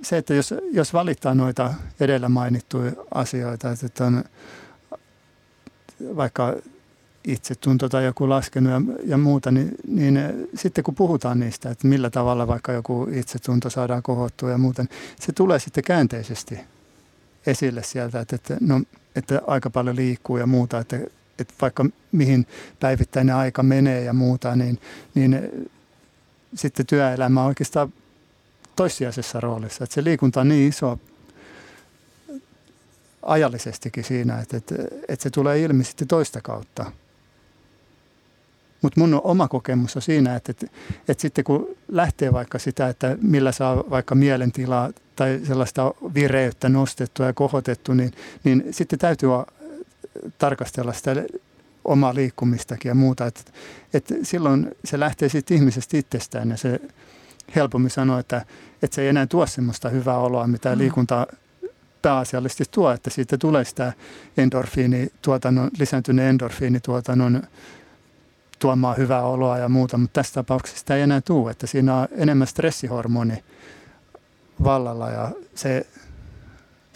se, 0.02 0.16
että 0.16 0.34
jos, 0.34 0.54
jos 0.72 0.92
valittaa 0.92 1.34
noita 1.34 1.74
edellä 2.00 2.28
mainittuja 2.28 2.92
asioita, 3.14 3.70
että 3.86 4.04
on 4.04 4.24
vaikka 6.16 6.54
itsetunto 7.24 7.88
tai 7.88 8.04
joku 8.04 8.28
laskenut 8.28 8.72
ja, 8.72 8.80
ja 9.04 9.18
muuta, 9.18 9.50
niin, 9.50 9.74
niin 9.88 10.20
sitten 10.54 10.84
kun 10.84 10.94
puhutaan 10.94 11.40
niistä, 11.40 11.70
että 11.70 11.88
millä 11.88 12.10
tavalla 12.10 12.46
vaikka 12.46 12.72
joku 12.72 13.08
itsetunto 13.12 13.70
saadaan 13.70 14.02
kohottua 14.02 14.50
ja 14.50 14.58
muuta, 14.58 14.82
niin 14.82 14.90
se 15.20 15.32
tulee 15.32 15.58
sitten 15.58 15.84
käänteisesti 15.84 16.58
esille 17.46 17.82
sieltä, 17.82 18.20
että, 18.20 18.36
että, 18.36 18.56
no, 18.60 18.80
että 19.16 19.42
aika 19.46 19.70
paljon 19.70 19.96
liikkuu 19.96 20.36
ja 20.36 20.46
muuta, 20.46 20.78
että, 20.78 20.98
että 21.38 21.54
vaikka 21.60 21.86
mihin 22.12 22.46
päivittäinen 22.80 23.34
aika 23.34 23.62
menee 23.62 24.04
ja 24.04 24.12
muuta, 24.12 24.56
niin, 24.56 24.80
niin 25.14 25.50
sitten 26.54 26.86
työelämä 26.86 27.40
on 27.40 27.46
oikeastaan 27.46 27.92
toissijaisessa 28.76 29.40
roolissa. 29.40 29.84
Että 29.84 29.94
se 29.94 30.04
liikunta 30.04 30.40
on 30.40 30.48
niin 30.48 30.68
iso 30.68 30.98
ajallisestikin 33.22 34.04
siinä, 34.04 34.38
että, 34.40 34.56
että, 34.56 34.74
että 35.08 35.22
se 35.22 35.30
tulee 35.30 35.60
ilmi 35.60 35.84
sitten 35.84 36.08
toista 36.08 36.40
kautta. 36.40 36.92
Mutta 38.82 39.00
mun 39.00 39.20
oma 39.24 39.48
kokemus 39.48 39.96
on 39.96 40.02
siinä, 40.02 40.36
että, 40.36 40.50
että, 40.50 40.66
että 41.08 41.22
sitten 41.22 41.44
kun 41.44 41.76
lähtee 41.88 42.32
vaikka 42.32 42.58
sitä, 42.58 42.88
että 42.88 43.16
millä 43.22 43.52
saa 43.52 43.84
vaikka 43.90 44.14
mielentilaa 44.14 44.90
tai 45.16 45.40
sellaista 45.46 45.94
vireyttä 46.14 46.68
nostettua 46.68 47.26
ja 47.26 47.32
kohotettu, 47.32 47.94
niin, 47.94 48.12
niin 48.44 48.64
sitten 48.70 48.98
täytyy 48.98 49.28
tarkastella 50.38 50.92
sitä 50.92 51.10
omaa 51.84 52.14
liikkumistakin 52.14 52.88
ja 52.88 52.94
muuta. 52.94 53.26
Että, 53.26 53.42
että 53.94 54.14
silloin 54.22 54.70
se 54.84 55.00
lähtee 55.00 55.28
siitä 55.28 55.54
ihmisestä 55.54 55.96
itsestään 55.96 56.50
ja 56.50 56.56
se 56.56 56.80
helpommin 57.56 57.90
sanoo, 57.90 58.18
että, 58.18 58.44
että 58.82 58.94
se 58.94 59.02
ei 59.02 59.08
enää 59.08 59.26
tuo 59.26 59.46
semmoista 59.46 59.88
hyvää 59.88 60.18
oloa, 60.18 60.46
mitä 60.46 60.72
mm. 60.72 60.78
liikunta 60.78 61.26
pääasiallisesti 62.02 62.64
tuo, 62.70 62.90
että 62.90 63.10
siitä 63.10 63.38
tulee 63.38 63.64
sitä 63.64 63.92
endorfiinituotannon, 64.36 65.70
lisääntyneen 65.78 66.28
endorfiinituotannon 66.28 67.42
tuomaan 68.58 68.96
hyvää 68.96 69.22
oloa 69.22 69.58
ja 69.58 69.68
muuta, 69.68 69.98
mutta 69.98 70.20
tässä 70.20 70.34
tapauksessa 70.34 70.78
sitä 70.78 70.96
ei 70.96 71.02
enää 71.02 71.20
tule, 71.20 71.50
että 71.50 71.66
siinä 71.66 71.96
on 71.96 72.08
enemmän 72.10 72.46
stressihormoni 72.46 73.44
vallalla 74.64 75.10
ja 75.10 75.30
se 75.54 75.86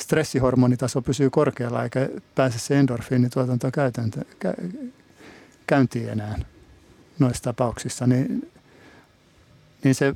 stressihormonitaso 0.01 1.03
pysyy 1.03 1.31
korkealla 1.31 1.85
eikä 1.85 2.09
pääse 2.35 2.59
se 2.59 2.79
endorfiinituotanto 2.79 3.71
käytäntö, 3.71 4.21
käyntiin 5.67 6.09
enää 6.09 6.39
noissa 7.19 7.43
tapauksissa, 7.43 8.07
niin, 8.07 8.51
niin 9.85 9.95
se, 9.95 10.15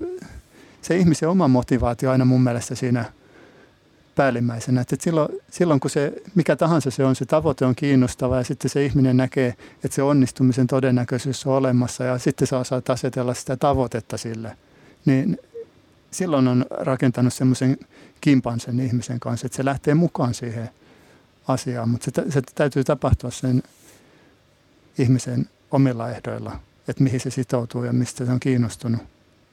se 0.82 0.96
ihmisen 0.96 1.28
oma 1.28 1.48
motivaatio 1.48 2.10
aina 2.10 2.24
mun 2.24 2.42
mielestä 2.42 2.74
siinä– 2.74 3.04
päällimmäisenä. 4.14 4.80
Että 4.80 4.96
silloin, 5.00 5.28
silloin 5.50 5.80
kun 5.80 5.90
se, 5.90 6.12
mikä 6.34 6.56
tahansa 6.56 6.90
se 6.90 7.04
on, 7.04 7.16
se 7.16 7.24
tavoite 7.24 7.64
on 7.64 7.74
kiinnostava 7.74 8.36
ja 8.36 8.44
sitten 8.44 8.70
se 8.70 8.84
ihminen 8.84 9.16
näkee, 9.16 9.54
että 9.84 9.94
se 9.94 10.02
onnistumisen 10.02 10.66
todennäköisyys 10.66 11.46
on 11.46 11.54
olemassa 11.54 12.04
ja 12.04 12.18
sitten 12.18 12.46
saa 12.46 12.60
osaa 12.60 12.82
asetella 12.88 13.34
sitä 13.34 13.56
tavoitetta 13.56 14.16
sille, 14.16 14.56
niin 15.04 15.38
silloin 16.12 16.48
on 16.48 16.66
rakentanut 16.70 17.34
semmoisen 17.34 17.76
kimpan 18.20 18.60
sen 18.60 18.80
ihmisen 18.80 19.20
kanssa, 19.20 19.46
että 19.46 19.56
se 19.56 19.64
lähtee 19.64 19.94
mukaan 19.94 20.34
siihen 20.34 20.70
asiaan, 21.48 21.88
mutta 21.88 22.10
se, 22.14 22.30
se 22.30 22.42
täytyy 22.54 22.84
tapahtua 22.84 23.30
sen 23.30 23.62
ihmisen 24.98 25.48
omilla 25.70 26.10
ehdoilla, 26.10 26.60
että 26.88 27.02
mihin 27.02 27.20
se 27.20 27.30
sitoutuu 27.30 27.84
ja 27.84 27.92
mistä 27.92 28.26
se 28.26 28.32
on 28.32 28.40
kiinnostunut. 28.40 29.00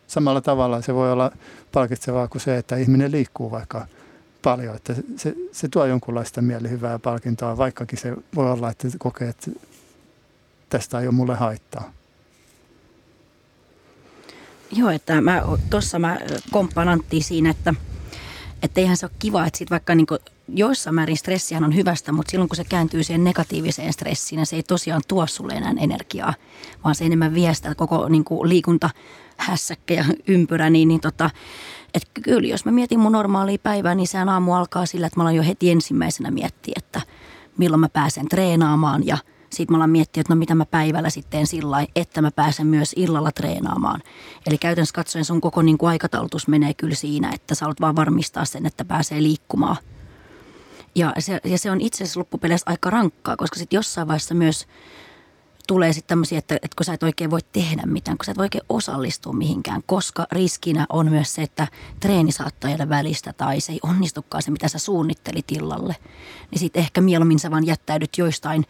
Samalla 0.08 0.42
tavalla 0.42 0.82
se 0.82 0.94
voi 0.94 1.12
olla 1.12 1.32
palkitsevaa 1.72 2.28
kuin 2.28 2.42
se, 2.42 2.58
että 2.58 2.78
ihminen 2.78 3.12
liikkuu 3.12 3.52
vaikka– 3.52 3.88
paljon, 4.42 4.76
että 4.76 4.96
se, 5.18 5.36
se 5.52 5.68
tuo 5.68 5.86
jonkunlaista 5.86 6.42
mielihyvää 6.42 7.00
palkintoa, 7.00 7.58
vaikkakin 7.58 8.00
se 8.00 8.16
voi 8.36 8.52
olla, 8.52 8.70
että 8.70 8.88
kokee, 8.98 9.30
että 9.30 9.52
tästä 10.70 11.00
ei 11.00 11.08
ole 11.08 11.16
mulle 11.16 11.36
haittaa. 11.36 11.94
Joo, 14.72 14.90
että 14.90 15.22
mä 15.22 15.44
tuossa 15.70 16.00
mä 16.00 16.18
komppaan 16.52 16.90
Antti 16.90 17.22
siinä, 17.22 17.50
että, 17.50 17.74
että 18.64 18.82
eihän 18.82 18.98
se 18.98 19.06
ole 19.06 19.12
kiva, 19.20 19.46
että 19.46 19.58
sit 19.58 19.72
vaikka 19.72 19.96
niin 19.96 20.08
joissain 20.48 20.96
määrin 20.96 21.18
stressihän 21.18 21.64
on 21.64 21.76
hyvästä, 21.76 22.12
mutta 22.12 22.32
silloin 22.32 22.50
kun 22.50 22.56
se 22.56 22.64
kääntyy 22.64 23.04
siihen 23.04 23.24
negatiiviseen 23.24 23.94
stressiin, 23.94 24.38
niin 24.38 24.46
se 24.46 24.56
ei 24.56 24.64
tosiaan 24.64 25.02
tuo 25.08 25.28
sulle 25.28 25.54
enää 25.54 25.74
energiaa, 25.80 26.34
vaan 26.84 26.96
se 26.96 27.06
enemmän 27.06 27.34
vie 27.34 27.54
sitä 27.54 27.76
koko 27.76 28.10
niin 28.10 28.24
kuin 28.24 28.50
liikunta 28.50 28.90
hässäkkä 29.38 29.94
ja 29.94 30.06
ympyrä, 30.28 30.70
niin, 30.70 30.88
niin 30.88 31.02
tota, 31.02 31.30
et 31.94 32.04
kyllä, 32.24 32.48
jos 32.48 32.66
mä 32.66 32.72
mietin 32.72 33.00
mun 33.00 33.12
normaalia 33.12 33.58
päivää, 33.64 33.96
niin 33.96 34.08
sehän 34.08 34.30
aamu 34.30 34.54
alkaa 34.54 34.86
sillä, 34.86 35.08
että 35.08 35.20
mä 35.20 35.24
alan 35.24 35.36
jo 35.36 35.44
heti 35.44 35.72
ensimmäisenä 35.72 36.32
miettiä, 36.32 36.74
että 36.78 37.02
milloin 37.58 37.80
mä 37.80 37.90
pääsen 37.90 38.30
treenaamaan 38.30 39.08
ja 39.08 39.18
sitten 39.50 39.74
mä 39.74 39.78
alan 39.78 39.90
miettiä, 39.90 40.22
että 40.22 40.34
no 40.34 40.40
mitä 40.40 40.56
mä 40.56 40.66
päivällä 40.66 41.10
sitten 41.10 41.48
sillä 41.48 41.86
että 41.96 42.22
mä 42.22 42.32
pääsen 42.32 42.68
myös 42.68 42.94
illalla 42.96 43.32
treenaamaan. 43.32 44.02
Eli 44.48 44.58
käytännössä 44.58 44.96
katsoen 44.96 45.26
sun 45.26 45.42
koko 45.42 45.62
niin 45.62 45.78
kuin 45.78 45.90
aikataulutus 45.90 46.48
menee 46.48 46.74
kyllä 46.74 46.96
siinä, 46.96 47.32
että 47.34 47.56
sä 47.56 47.66
haluat 47.66 47.82
vaan 47.82 47.96
varmistaa 47.96 48.46
sen, 48.46 48.66
että 48.66 48.86
pääsee 48.86 49.24
liikkumaan. 49.24 49.78
Ja 50.96 51.14
se, 51.20 51.40
ja 51.44 51.58
se 51.58 51.72
on 51.72 51.82
itse 51.82 52.04
asiassa 52.04 52.20
loppupeleissä 52.20 52.70
aika 52.70 52.90
rankkaa, 52.90 53.38
koska 53.38 53.60
sitten 53.60 53.78
jossain 53.78 54.08
vaiheessa 54.08 54.36
myös– 54.36 54.66
tulee 55.70 55.94
sitten 55.94 56.10
tämmöisiä, 56.10 56.40
että, 56.40 56.56
että 56.56 56.76
kun 56.78 56.86
sä 56.86 56.94
et 56.94 57.04
oikein 57.04 57.32
voi 57.32 57.40
tehdä 57.52 57.82
mitään, 57.86 58.18
kun 58.18 58.26
sä 58.26 58.32
et 58.32 58.38
voi 58.38 58.46
oikein 58.46 58.64
osallistua 58.70 59.34
mihinkään, 59.34 59.84
koska 59.86 60.28
riskinä 60.32 60.86
on 60.90 61.10
myös 61.10 61.36
se, 61.36 61.42
että 61.42 61.68
treeni 62.00 62.32
saattaa 62.32 62.70
jäädä 62.70 62.90
välistä 62.90 63.34
tai 63.34 63.60
se 63.60 63.72
ei 63.72 63.80
onnistukaan 63.84 64.44
se, 64.44 64.52
mitä 64.52 64.68
sä 64.68 64.80
suunnittelit 64.80 65.52
illalle. 65.52 65.96
Niin 66.52 66.60
sitten 66.60 66.80
ehkä 66.80 67.02
mieluummin 67.02 67.40
sä 67.40 67.52
vaan 67.52 67.66
jättäydyt 67.66 68.18
joistain 68.18 68.66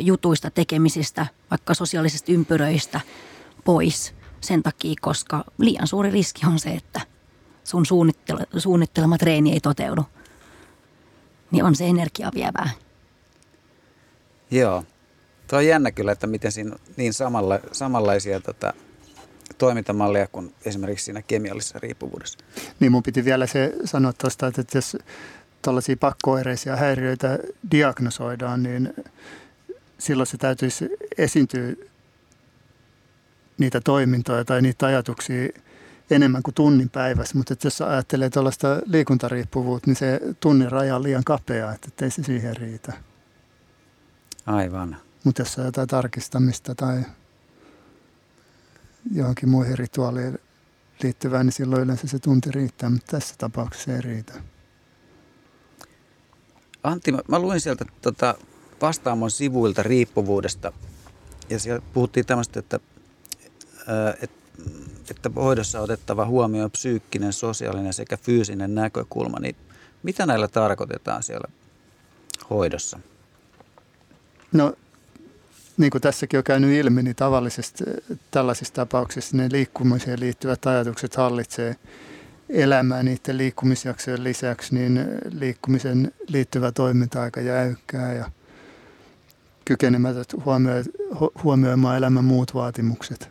jutuista, 0.00 0.50
tekemisistä, 0.50 1.26
vaikka 1.50 1.74
sosiaalisista 1.74 2.32
ympyröistä 2.32 3.00
pois 3.64 4.14
sen 4.40 4.62
takia, 4.62 4.94
koska 5.00 5.44
liian 5.58 5.86
suuri 5.86 6.10
riski 6.10 6.46
on 6.46 6.58
se, 6.58 6.70
että 6.70 7.00
sun 7.64 7.84
suunnittelema 8.56 9.18
treeni 9.18 9.52
ei 9.52 9.60
toteudu. 9.60 10.04
Niin 11.50 11.64
on 11.64 11.74
se 11.74 11.86
energia 11.86 12.30
vievää. 12.34 12.70
Joo, 14.50 14.84
Tuo 15.48 15.58
on 15.58 15.66
jännä 15.66 15.90
kyllä, 15.90 16.12
että 16.12 16.26
miten 16.26 16.52
siinä 16.52 16.72
on 16.72 16.78
niin 16.96 17.12
samalla, 17.12 17.60
samanlaisia 17.72 18.40
tota, 18.40 18.72
toimintamalleja 19.58 20.26
kuin 20.26 20.54
esimerkiksi 20.64 21.04
siinä 21.04 21.22
kemiallisessa 21.22 21.78
riippuvuudessa. 21.78 22.38
Niin 22.80 22.92
mun 22.92 23.02
piti 23.02 23.24
vielä 23.24 23.46
se 23.46 23.72
sanoa 23.84 24.12
tuosta, 24.12 24.46
että 24.46 24.64
jos 24.74 24.96
tällaisia 25.62 25.96
pakkoireisia 25.96 26.76
häiriöitä 26.76 27.38
diagnosoidaan, 27.70 28.62
niin 28.62 28.94
silloin 29.98 30.26
se 30.26 30.36
täytyisi 30.36 30.88
esiintyä 31.18 31.74
niitä 33.58 33.80
toimintoja 33.80 34.44
tai 34.44 34.62
niitä 34.62 34.86
ajatuksia 34.86 35.48
enemmän 36.10 36.42
kuin 36.42 36.54
tunnin 36.54 36.90
päivässä. 36.90 37.38
Mutta 37.38 37.54
jos 37.64 37.80
ajattelee 37.80 38.30
tuollaista 38.30 38.68
liikuntariippuvuutta, 38.86 39.86
niin 39.90 39.96
se 39.96 40.20
tunnin 40.40 40.72
raja 40.72 40.96
on 40.96 41.02
liian 41.02 41.24
kapea, 41.24 41.72
että 41.72 42.04
ei 42.04 42.10
se 42.10 42.22
siihen 42.22 42.56
riitä. 42.56 42.92
Aivan. 44.46 44.96
Mutta 45.24 45.42
jos 45.42 45.58
on 45.58 45.64
jotain 45.64 45.88
tarkistamista 45.88 46.74
tai 46.74 47.02
johonkin 49.14 49.48
muihin 49.48 49.78
rituaaliin 49.78 50.38
liittyvää, 51.02 51.44
niin 51.44 51.52
silloin 51.52 51.82
yleensä 51.82 52.06
se 52.06 52.18
tunti 52.18 52.50
riittää, 52.50 52.90
mutta 52.90 53.16
tässä 53.16 53.34
tapauksessa 53.38 53.92
ei 53.92 54.00
riitä. 54.00 54.32
Antti, 56.82 57.12
mä, 57.12 57.18
mä 57.28 57.38
luin 57.38 57.60
sieltä 57.60 57.84
tota, 58.02 58.34
vastaamon 58.82 59.30
sivuilta 59.30 59.82
riippuvuudesta 59.82 60.72
ja 61.50 61.58
siellä 61.58 61.82
puhuttiin 61.94 62.26
tämmöistä, 62.26 62.60
että, 62.60 62.80
et, 64.22 64.30
että 65.10 65.30
hoidossa 65.36 65.80
otettava 65.80 66.26
huomioon 66.26 66.70
psyykkinen, 66.70 67.32
sosiaalinen 67.32 67.92
sekä 67.92 68.16
fyysinen 68.16 68.74
näkökulma, 68.74 69.38
niin 69.40 69.56
mitä 70.02 70.26
näillä 70.26 70.48
tarkoitetaan 70.48 71.22
siellä 71.22 71.48
hoidossa? 72.50 73.00
No 74.52 74.74
niin 75.76 75.90
kuin 75.90 76.02
tässäkin 76.02 76.38
on 76.38 76.44
käynyt 76.44 76.70
ilmi, 76.70 77.02
niin 77.02 77.16
tavallisesti 77.16 77.84
tällaisissa 78.30 78.74
tapauksissa 78.74 79.36
ne 79.36 79.48
liikkumiseen 79.52 80.20
liittyvät 80.20 80.66
ajatukset 80.66 81.16
hallitsee 81.16 81.76
elämää 82.48 83.02
niiden 83.02 83.38
liikkumisjaksojen 83.38 84.24
lisäksi, 84.24 84.74
niin 84.74 85.08
liikkumisen 85.30 86.12
liittyvä 86.28 86.72
toiminta 86.72 87.22
aika 87.22 87.40
jäykkää 87.40 88.12
ja 88.12 88.30
kykenemättä 89.68 90.36
huomioimaan 91.44 91.96
elämän 91.96 92.24
muut 92.24 92.54
vaatimukset, 92.54 93.30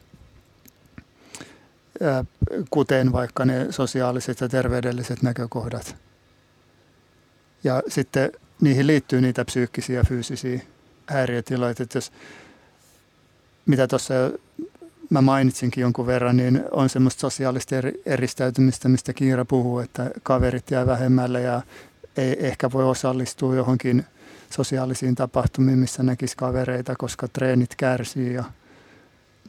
kuten 2.70 3.12
vaikka 3.12 3.46
ne 3.46 3.68
sosiaaliset 3.70 4.42
ja 4.42 4.50
terveydelliset 4.50 5.22
näkökohdat. 5.22 5.96
Ja 7.64 7.84
sitten 7.88 8.32
niihin 8.62 8.88
liittyy 8.88 9.22
niitä 9.22 9.46
psyykkisiä 9.46 10.00
ja 10.00 10.04
fyysisiä 10.04 10.62
häiriötiloita. 11.08 11.84
Että 11.84 11.98
jos, 11.98 12.12
mitä 13.66 13.88
tuossa 13.88 14.14
mä 15.10 15.22
mainitsinkin 15.22 15.82
jonkun 15.82 16.08
verran, 16.08 16.38
niin 16.38 16.64
on 16.72 16.90
semmoista 16.90 17.22
sosiaalista 17.22 17.76
eristäytymistä, 18.06 18.90
mistä 18.90 19.14
Kiira 19.14 19.46
puhuu, 19.46 19.80
että 19.80 20.12
kaverit 20.24 20.72
jää 20.72 20.86
vähemmälle 20.86 21.42
ja 21.42 21.62
ei 22.18 22.48
ehkä 22.48 22.72
voi 22.72 22.84
osallistua 22.84 23.56
johonkin 23.56 24.06
sosiaalisiin 24.50 25.16
tapahtumiin, 25.16 25.80
missä 25.80 26.04
näkisi 26.04 26.38
kavereita, 26.38 26.96
koska 26.98 27.28
treenit 27.28 27.76
kärsii 27.76 28.34
ja 28.34 28.44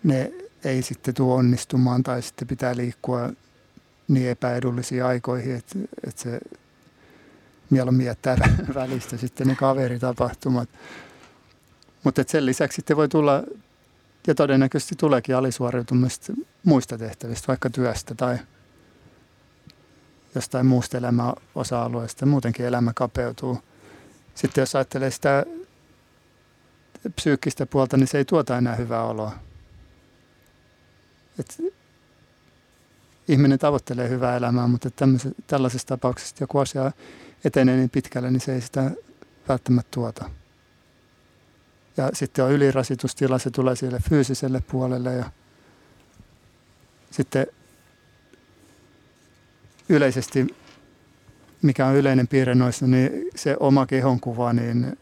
ne 0.03 0.33
ei 0.65 0.83
sitten 0.83 1.15
tule 1.15 1.35
onnistumaan 1.35 2.03
tai 2.03 2.23
sitten 2.23 2.49
pitää 2.49 2.77
liikkua 2.77 3.31
niin 4.09 4.29
epäedullisiin 4.29 5.05
aikoihin, 5.05 5.57
että, 5.57 5.79
että 6.07 6.23
se 6.23 6.41
mieluummin 7.71 8.07
jättää 8.07 8.37
välistä 8.75 9.17
sitten 9.17 9.47
ne 9.47 9.55
kaveritapahtumat. 9.55 10.69
Mutta 12.05 12.25
sen 12.27 12.47
lisäksi 12.47 12.77
sitten 12.77 12.97
voi 12.97 13.09
tulla, 13.09 13.43
ja 14.27 14.35
todennäköisesti 14.35 14.95
tuleekin 14.97 15.37
alisuoriutumista 15.37 16.33
muista 16.65 16.99
tehtävistä, 16.99 17.49
vaikka 17.49 17.71
työstä 17.71 18.15
tai 18.15 18.39
jostain 20.35 20.67
muusta 20.67 20.99
elämäosa-alueesta. 20.99 22.27
Muutenkin 22.27 22.67
elämä 22.67 22.93
kapeutuu. 22.95 23.59
Sitten 24.39 24.62
jos 24.62 24.74
ajattelee 24.74 25.11
sitä 25.11 25.47
psyykkistä 27.14 27.66
puolta, 27.66 27.97
niin 27.97 28.07
se 28.07 28.18
ei 28.18 28.24
tuota 28.24 28.59
enää 28.59 28.74
hyvää 28.74 29.05
oloa. 29.05 29.32
Et 31.39 31.72
ihminen 33.28 33.59
tavoittelee 33.59 34.09
hyvää 34.09 34.36
elämää, 34.36 34.66
mutta 34.66 34.91
tällaisessa 35.47 35.89
tapauksessa 35.89 36.36
joku 36.41 36.59
asia 36.59 36.93
etenee 37.45 37.76
niin 37.76 37.91
pitkälle, 37.91 38.30
niin 38.30 38.41
se 38.41 38.55
ei 38.55 38.61
sitä 38.61 38.91
välttämättä 39.49 39.91
tuota. 39.91 40.30
Ja 41.97 42.11
sitten 42.12 42.45
on 42.45 42.53
ylirasitustila, 42.53 43.39
se 43.39 43.51
tulee 43.51 43.76
sille 43.76 44.01
fyysiselle 44.09 44.62
puolelle 44.70 45.14
ja 45.14 45.30
sitten 47.11 47.47
yleisesti, 49.89 50.57
mikä 51.63 51.87
on 51.87 51.97
yleinen 51.97 52.29
piirre 52.29 52.55
noissa, 52.55 52.87
niin 52.87 53.11
se 53.37 53.57
oma 53.61 53.87
kehonkuva, 53.87 54.53
niin 54.53 54.99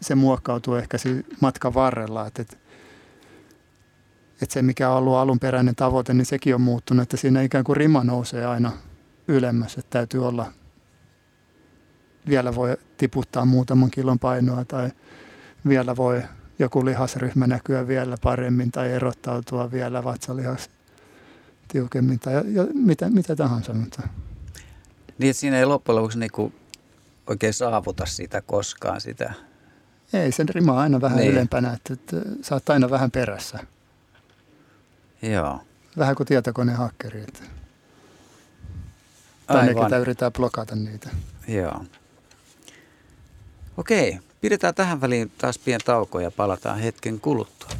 se 0.00 0.14
muokkautuu 0.14 0.74
ehkä 0.74 0.98
matkan 1.40 1.74
varrella. 1.74 2.26
Että, 2.26 2.42
että 4.42 4.52
se, 4.52 4.62
mikä 4.62 4.90
on 4.90 4.96
ollut 4.96 5.14
alunperäinen 5.14 5.76
tavoite, 5.76 6.14
niin 6.14 6.26
sekin 6.26 6.54
on 6.54 6.60
muuttunut, 6.60 7.02
että 7.02 7.16
siinä 7.16 7.42
ikään 7.42 7.64
kuin 7.64 7.76
rima 7.76 8.04
nousee 8.04 8.46
aina 8.46 8.72
ylemmäs, 9.28 9.78
että 9.78 9.90
täytyy 9.90 10.26
olla, 10.28 10.52
vielä 12.28 12.54
voi 12.54 12.76
tiputtaa 12.96 13.44
muutaman 13.44 13.90
kilon 13.90 14.18
painoa 14.18 14.64
tai 14.64 14.90
vielä 15.68 15.96
voi 15.96 16.22
joku 16.58 16.84
lihasryhmä 16.84 17.46
näkyä 17.46 17.88
vielä 17.88 18.16
paremmin 18.22 18.70
tai 18.70 18.92
erottautua 18.92 19.72
vielä 19.72 20.04
vatsalihas 20.04 20.70
tiukemmin 21.68 22.20
tai 22.20 22.34
ja, 22.34 22.66
mitä, 22.74 23.10
mitä 23.10 23.36
tahansa. 23.36 23.74
Mutta. 23.74 24.02
Niin, 25.20 25.34
siinä 25.34 25.58
ei 25.58 25.66
loppujen 25.66 25.96
lopuksi 25.96 26.18
niinku 26.18 26.52
oikein 27.26 27.54
saavuta 27.54 28.06
sitä 28.06 28.40
koskaan 28.40 29.00
sitä. 29.00 29.32
Ei, 30.12 30.32
sen 30.32 30.48
rima 30.48 30.72
on 30.72 30.78
aina 30.78 31.00
vähän 31.00 31.18
niin. 31.18 31.32
ylempänä, 31.32 31.72
että, 31.72 31.92
että 31.92 32.16
sä 32.42 32.54
oot 32.54 32.70
aina 32.70 32.90
vähän 32.90 33.10
perässä. 33.10 33.58
Joo. 35.22 35.60
Vähän 35.98 36.14
kuin 36.16 36.26
tietokonehakkeri. 36.26 37.20
Että. 37.20 37.42
Tai 39.46 39.66
ne, 39.66 39.74
ketä 39.74 39.98
yrittää 39.98 40.30
blokata 40.30 40.76
niitä. 40.76 41.10
Joo. 41.48 41.84
Okei, 43.76 44.18
pidetään 44.40 44.74
tähän 44.74 45.00
väliin 45.00 45.32
taas 45.38 45.58
pien 45.58 45.80
tauko 45.84 46.20
ja 46.20 46.30
palataan 46.30 46.78
hetken 46.78 47.20
kuluttua. 47.20 47.70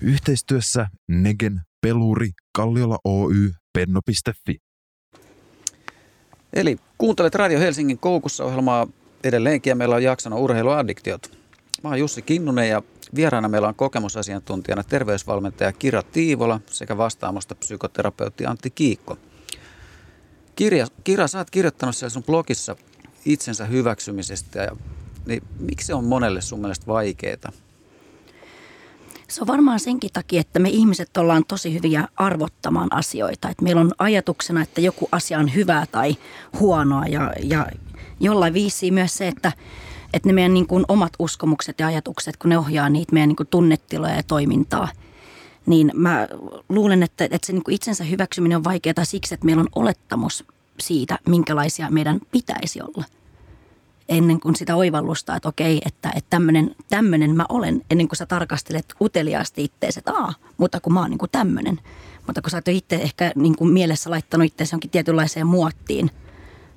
Yhteistyössä 0.00 0.86
Negen, 1.08 1.60
Peluri, 1.80 2.30
Kalliola 2.52 2.98
Oy, 3.04 3.52
Penno.fi. 3.72 4.65
Eli 6.56 6.76
kuuntelet 6.98 7.34
Radio 7.34 7.58
Helsingin 7.58 7.98
koukussa 7.98 8.44
ohjelmaa 8.44 8.86
edelleenkin 9.24 9.70
ja 9.70 9.76
meillä 9.76 9.94
on 9.94 10.02
jaksona 10.02 10.36
urheiluaddiktiot. 10.36 11.30
Mä 11.82 11.88
oon 11.88 11.98
Jussi 11.98 12.22
Kinnunen 12.22 12.68
ja 12.68 12.82
vieraana 13.14 13.48
meillä 13.48 13.68
on 13.68 13.74
kokemusasiantuntijana 13.74 14.84
terveysvalmentaja 14.84 15.72
Kira 15.72 16.02
Tiivola 16.02 16.60
sekä 16.66 16.96
vastaamosta 16.96 17.54
psykoterapeutti 17.54 18.46
Antti 18.46 18.70
Kiikko. 18.70 19.18
Kirja, 20.56 20.86
Kira, 21.04 21.26
sä 21.26 21.38
oot 21.38 21.50
kirjoittanut 21.50 21.96
siellä 21.96 22.10
sun 22.10 22.24
blogissa 22.24 22.76
itsensä 23.24 23.64
hyväksymisestä 23.64 24.62
ja 24.62 24.76
niin 25.26 25.42
miksi 25.58 25.86
se 25.86 25.94
on 25.94 26.04
monelle 26.04 26.40
sun 26.40 26.60
mielestä 26.60 26.86
vaikeaa? 26.86 27.52
Se 29.28 29.40
on 29.40 29.46
varmaan 29.46 29.80
senkin 29.80 30.10
takia, 30.12 30.40
että 30.40 30.58
me 30.58 30.68
ihmiset 30.68 31.16
ollaan 31.16 31.44
tosi 31.48 31.74
hyviä 31.74 32.08
arvottamaan 32.16 32.88
asioita. 32.90 33.48
Että 33.48 33.64
meillä 33.64 33.80
on 33.80 33.92
ajatuksena, 33.98 34.62
että 34.62 34.80
joku 34.80 35.08
asia 35.12 35.38
on 35.38 35.54
hyvää 35.54 35.86
tai 35.86 36.16
huonoa. 36.60 37.06
Ja, 37.06 37.32
ja 37.42 37.66
jollain 38.20 38.54
viisi 38.54 38.90
myös 38.90 39.16
se, 39.16 39.28
että, 39.28 39.52
että 40.12 40.28
ne 40.28 40.32
meidän 40.32 40.54
niin 40.54 40.66
kuin 40.66 40.84
omat 40.88 41.12
uskomukset 41.18 41.80
ja 41.80 41.86
ajatukset, 41.86 42.36
kun 42.36 42.48
ne 42.48 42.58
ohjaa 42.58 42.88
niitä 42.88 43.12
meidän 43.12 43.28
niin 43.28 43.36
kuin 43.36 43.46
tunnetiloja 43.46 44.14
ja 44.14 44.22
toimintaa, 44.22 44.88
niin 45.66 45.90
mä 45.94 46.28
luulen, 46.68 47.02
että, 47.02 47.24
että 47.24 47.46
se 47.46 47.52
niin 47.52 47.64
kuin 47.64 47.74
itsensä 47.74 48.04
hyväksyminen 48.04 48.56
on 48.56 48.64
vaikeaa 48.64 49.04
siksi, 49.04 49.34
että 49.34 49.46
meillä 49.46 49.60
on 49.60 49.68
olettamus 49.74 50.44
siitä, 50.80 51.18
minkälaisia 51.28 51.90
meidän 51.90 52.20
pitäisi 52.30 52.80
olla– 52.82 53.04
ennen 54.08 54.40
kuin 54.40 54.56
sitä 54.56 54.76
oivallusta, 54.76 55.36
että 55.36 55.48
okei, 55.48 55.82
että, 55.86 56.12
että 56.16 56.38
tämmöinen, 56.88 57.36
mä 57.36 57.46
olen, 57.48 57.82
ennen 57.90 58.08
kuin 58.08 58.16
sä 58.16 58.26
tarkastelet 58.26 58.94
uteliaasti 59.00 59.64
ittees, 59.64 59.96
että 59.96 60.12
aa, 60.12 60.34
mutta 60.56 60.80
kun 60.80 60.92
mä 60.92 61.00
oon 61.00 61.10
niin 61.10 61.18
kuin 61.18 61.30
tämmöinen. 61.30 61.80
Mutta 62.26 62.42
kun 62.42 62.50
sä 62.50 62.56
oot 62.56 62.68
itse 62.68 62.96
ehkä 62.96 63.32
niin 63.34 63.56
kuin 63.56 63.72
mielessä 63.72 64.10
laittanut 64.10 64.46
itseäsi 64.46 64.74
jonkin 64.74 64.90
tietynlaiseen 64.90 65.46
muottiin 65.46 66.10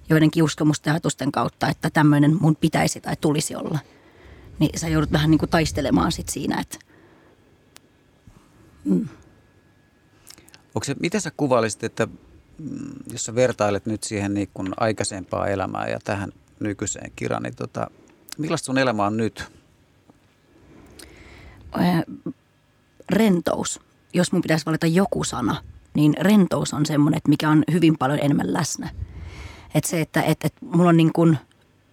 joidenkin 0.10 0.44
uskomusten 0.44 0.92
ja 0.92 0.94
ajatusten 0.94 1.32
kautta, 1.32 1.70
että 1.70 1.90
tämmöinen 1.90 2.38
mun 2.40 2.56
pitäisi 2.56 3.02
tai 3.02 3.16
tulisi 3.22 3.56
olla, 3.56 3.80
niin 4.60 4.80
sä 4.80 4.88
joudut 4.88 5.12
vähän 5.12 5.32
niin 5.32 5.40
kuin 5.40 5.50
taistelemaan 5.50 6.12
sit 6.12 6.30
siinä, 6.30 6.62
että 6.62 6.78
mm. 8.86 9.08
Onko 10.76 10.84
se, 10.84 10.96
miten 11.00 11.22
sä 11.22 11.32
kuvailisit, 11.38 11.84
että 11.84 12.08
mm, 12.58 12.94
jos 13.12 13.26
sä 13.26 13.36
vertailet 13.36 13.86
nyt 13.86 14.04
siihen 14.04 14.34
niin 14.34 14.50
kuin 14.54 14.70
aikaisempaa 14.78 15.48
elämää 15.48 15.88
ja 15.88 16.00
tähän 16.04 16.32
nykyiseen 16.60 17.12
kirjaan, 17.16 17.44
niin 17.44 17.56
tota, 17.56 17.88
millaista 18.38 18.66
sun 18.66 18.78
elämä 18.78 19.06
on 19.06 19.18
nyt? 19.18 19.52
Rentous. 23.10 23.80
Jos 24.14 24.32
mun 24.32 24.42
pitäisi 24.42 24.66
valita 24.66 24.88
joku 24.88 25.24
sana, 25.24 25.56
niin 25.94 26.14
rentous 26.20 26.74
on 26.74 26.86
semmoinen, 26.86 27.22
mikä 27.28 27.50
on 27.50 27.64
hyvin 27.72 27.98
paljon 27.98 28.20
enemmän 28.22 28.54
läsnä. 28.54 28.90
Että 29.76 29.90
se, 29.90 30.02
että 30.02 30.22
et, 30.22 30.38
et 30.44 30.54
mulla 30.62 30.90
on 30.90 30.98
niin 30.98 31.14
kuin 31.14 31.38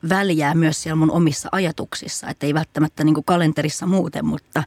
väljää 0.09 0.55
myös 0.55 0.83
siellä 0.83 0.97
mun 0.97 1.11
omissa 1.11 1.49
ajatuksissa, 1.53 2.29
että 2.29 2.47
ei 2.47 2.55
välttämättä 2.55 3.05
niin 3.05 3.15
kuin 3.15 3.25
kalenterissa 3.25 3.87
muuten, 3.87 4.25
mutta 4.27 4.63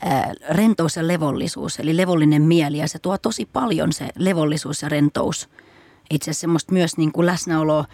ää, 0.00 0.34
rentous 0.50 0.96
ja 0.96 1.06
levollisuus, 1.06 1.80
eli 1.80 1.96
levollinen 1.96 2.42
mieli 2.42 2.78
ja 2.78 2.88
se 2.88 2.98
tuo 2.98 3.18
tosi 3.18 3.48
paljon 3.52 3.92
se 3.92 4.08
levollisuus 4.18 4.82
ja 4.82 4.88
rentous. 4.88 5.48
Itse 6.10 6.30
asiassa 6.30 6.40
semmoista 6.40 6.72
myös 6.72 6.96
niin 6.96 7.12
kuin 7.12 7.26
läsnäoloa 7.26 7.84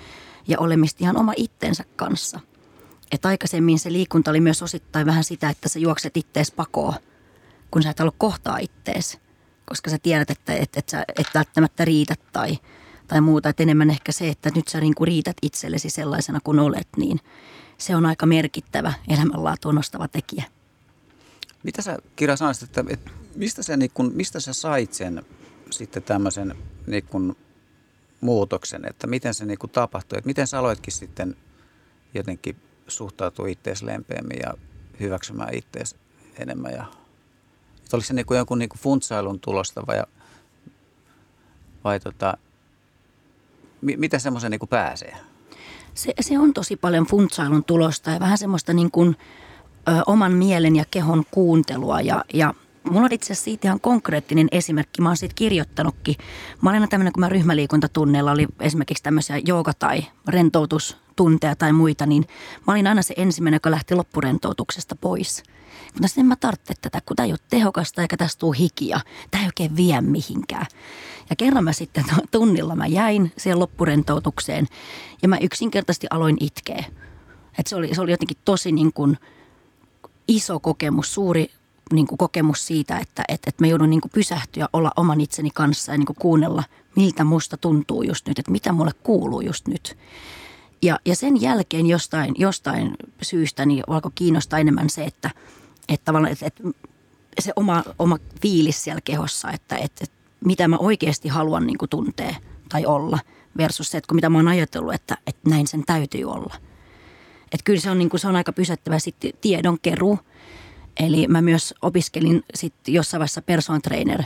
ja 0.49 0.59
olemista 0.59 0.99
ihan 1.01 1.17
oma 1.17 1.33
itsensä 1.37 1.85
kanssa. 1.97 2.41
Et 3.13 3.27
aikaisemmin 3.27 3.79
se 3.79 3.93
liikunta 3.93 4.31
oli 4.31 4.41
myös 4.41 4.63
osittain 4.63 5.07
vähän 5.07 5.25
sitä, 5.25 5.51
että 5.51 5.69
sä 5.69 5.79
juokset 5.79 6.17
ittees 6.17 6.51
pakoon, 6.51 6.95
kun 7.71 7.83
sä 7.83 7.91
et 7.91 7.99
halua 7.99 8.15
kohtaa 8.19 8.59
ittees. 8.59 9.19
Koska 9.65 9.91
sä 9.91 9.99
tiedät, 10.03 10.31
että 10.31 10.55
et, 10.55 10.77
et 10.77 10.89
sä 10.89 11.05
et 11.19 11.27
välttämättä 11.35 11.85
riitä 11.85 12.15
tai, 12.33 12.59
tai 13.09 13.21
muuta. 13.21 13.49
Et 13.49 13.61
enemmän 13.61 13.91
ehkä 13.91 14.13
se, 14.13 14.29
että 14.29 14.51
nyt 14.55 14.69
sä 14.69 14.81
niinku 14.81 15.05
riität 15.05 15.37
itsellesi 15.43 15.91
sellaisena 15.91 16.41
kuin 16.45 16.59
olet, 16.59 16.89
niin 16.97 17.21
se 17.79 17.97
on 17.97 18.07
aika 18.07 18.27
merkittävä 18.27 18.93
elämänlaatuun 19.09 19.75
nostava 19.75 20.09
tekijä. 20.09 20.45
Mitä 21.63 21.83
sä 21.83 21.99
Kira 22.17 22.37
sanoisit, 22.37 22.63
että, 22.63 22.85
että 22.89 23.11
mistä, 23.37 23.63
sä, 23.63 23.77
niin 23.77 23.91
kun, 23.95 24.13
mistä 24.15 24.41
sä 24.41 24.53
sait 24.53 24.93
sen 24.93 25.23
sitten 25.71 26.03
tämmöisen 26.03 26.55
niin 26.87 27.05
kun 27.05 27.37
muutoksen, 28.23 28.85
että 28.89 29.07
miten 29.07 29.35
se 29.35 29.45
niin 29.45 29.59
kuin 29.59 29.71
tapahtui, 29.71 30.19
että 30.19 30.27
miten 30.27 30.47
sä 30.47 30.59
aloitkin 30.59 30.93
sitten 30.93 31.37
jotenkin 32.15 32.57
suhtautua 32.89 33.47
ittees 33.47 33.83
lempeämmin 33.83 34.39
ja 34.43 34.55
hyväksymään 35.01 35.55
ittees 35.55 35.97
enemmän 36.39 36.73
ja 36.73 36.85
että 37.77 37.97
oliko 37.97 38.07
se 38.07 38.15
niin 38.15 38.27
kuin 38.27 38.37
jonkun 38.39 38.59
niin 38.59 38.69
kuin 38.69 38.81
funtsailun 38.81 39.41
tulosta 39.41 39.87
vai, 39.87 40.03
vai 41.85 42.01
tota, 42.01 42.37
mi, 43.81 43.97
miten 43.97 44.21
semmoisen 44.21 44.51
niin 44.51 44.69
pääsee? 44.71 45.17
Se, 45.95 46.13
se 46.21 46.39
on 46.39 46.53
tosi 46.53 46.77
paljon 46.77 47.07
funtsailun 47.07 47.65
tulosta 47.65 48.11
ja 48.11 48.21
vähän 48.21 48.39
semmoista 48.39 48.73
niin 48.73 48.91
kuin, 48.91 49.17
ö, 49.89 49.93
oman 50.07 50.33
mielen 50.33 50.77
ja 50.77 50.85
kehon 50.91 51.25
kuuntelua 51.31 52.01
ja, 52.01 52.25
ja 52.35 52.55
Mulla 52.91 53.05
on 53.05 53.13
itse 53.13 53.27
asiassa 53.27 53.45
siitä 53.45 53.69
ihan 53.69 53.81
konkreettinen 53.81 54.49
esimerkki. 54.53 55.03
Mä 55.03 55.09
oon 55.09 55.17
siitä 55.17 55.35
kirjoittanutkin. 55.35 56.15
Mä 56.61 56.71
olin 56.71 56.89
tämmöinen, 56.89 57.13
kun 57.13 57.21
mä 57.21 57.29
ryhmäliikuntatunneilla 57.29 58.33
oli 58.33 58.47
esimerkiksi 58.61 59.03
tämmöisiä 59.03 59.39
jooga- 59.39 59.75
tai 59.79 60.05
rentoutustunteja 60.29 61.57
tai 61.57 61.73
muita, 61.73 62.07
niin 62.07 62.25
mä 62.67 62.73
olin 62.73 62.87
aina 62.87 63.03
se 63.03 63.15
ensimmäinen, 63.17 63.57
joka 63.57 63.71
lähti 63.71 63.95
loppurentoutuksesta 63.95 64.97
pois. 64.97 65.43
Mutta 65.95 66.09
sitten 66.09 66.27
mä 66.27 66.37
tarvitse 66.37 66.75
tätä, 66.81 67.01
kun 67.07 67.17
tämä 67.17 67.25
ei 67.25 67.33
ole 67.33 67.39
tehokasta 67.51 68.03
eikä 68.03 68.17
tästä 68.17 68.41
tule 68.41 68.57
hikiä. 68.59 69.01
Tämä 69.31 69.43
ei 69.43 69.49
oikein 69.49 69.77
vie 69.77 70.01
mihinkään. 70.01 70.67
Ja 71.31 71.37
kerran 71.37 71.65
mä 71.65 71.73
sitten 71.73 72.05
tunnilla 72.31 72.77
mä 72.77 72.87
jäin 72.87 73.33
siihen 73.37 73.59
loppurentoutukseen 73.59 74.67
ja 75.23 75.29
mä 75.29 75.39
yksinkertaisesti 75.39 76.07
aloin 76.11 76.37
itkeä 76.41 76.85
Et 77.59 77.67
se, 77.67 77.77
oli, 77.77 77.95
se 77.95 78.01
oli 78.01 78.11
jotenkin 78.11 78.37
tosi 78.45 78.73
niin 78.73 78.93
kuin 78.93 79.19
iso 80.29 80.61
kokemus, 80.61 81.15
suuri 81.15 81.51
niin 81.93 82.07
kuin 82.07 82.19
kokemus 82.19 82.67
siitä, 82.67 82.99
että 82.99 83.25
et, 83.29 83.41
et 83.47 83.61
mä 83.61 83.67
joudun 83.67 83.91
niin 83.91 84.01
kuin 84.01 84.13
pysähtyä, 84.15 84.69
olla 84.73 84.91
oman 84.97 85.21
itseni 85.21 85.51
kanssa 85.55 85.93
ja 85.93 85.99
niin 85.99 86.07
kuin 86.07 86.17
kuunnella, 86.21 86.65
miltä 86.97 87.25
musta 87.25 87.57
tuntuu 87.57 88.03
just 88.03 88.29
nyt, 88.29 88.39
että 88.39 88.53
mitä 88.53 88.73
mulle 88.73 88.93
kuuluu 89.03 89.41
just 89.41 89.69
nyt. 89.69 89.99
Ja, 90.83 90.99
ja 91.05 91.17
sen 91.17 91.41
jälkeen 91.41 91.87
jostain, 91.87 92.35
jostain 92.39 92.95
syystä 93.23 93.67
niin 93.67 93.85
alkoi 93.87 94.13
kiinnostaa 94.15 94.59
enemmän 94.59 94.91
se, 94.91 95.05
että, 95.05 95.31
että, 95.89 96.13
että, 96.31 96.47
että 96.47 96.63
se 97.41 97.53
oma, 97.57 97.85
oma 97.99 98.19
fiilis 98.43 98.85
siellä 98.85 99.01
kehossa, 99.05 99.51
että, 99.51 99.77
että, 99.77 100.05
että 100.05 100.17
mitä 100.45 100.69
mä 100.69 100.77
oikeasti 100.77 101.29
haluan 101.29 101.67
niin 101.67 101.79
kuin 101.79 101.89
tuntea 101.89 102.35
tai 102.69 102.87
olla 102.87 103.19
versus 103.57 103.91
se, 103.91 103.99
että 103.99 104.09
kun 104.09 104.17
mitä 104.17 104.31
mä 104.31 104.39
oon 104.39 104.49
ajatellut, 104.49 104.95
että, 104.95 105.17
että 105.27 105.51
näin 105.51 105.67
sen 105.67 105.85
täytyy 105.87 106.25
olla. 106.25 106.55
Että 107.45 107.65
kyllä 107.65 107.81
se 107.81 107.91
on, 107.91 107.99
niin 107.99 108.11
kuin, 108.11 108.21
se 108.21 108.29
on 108.29 108.37
aika 108.37 108.53
pysäyttävä 108.53 108.99
sitten 108.99 109.33
tiedon 109.41 109.79
keruu. 109.83 110.19
Eli 111.01 111.29
mä 111.29 111.43
myös 111.43 111.75
opiskelin 111.83 112.43
sitten 112.55 112.95
jossain 112.95 113.19
vaiheessa 113.19 113.43
person 113.43 113.83
trainer 113.83 114.23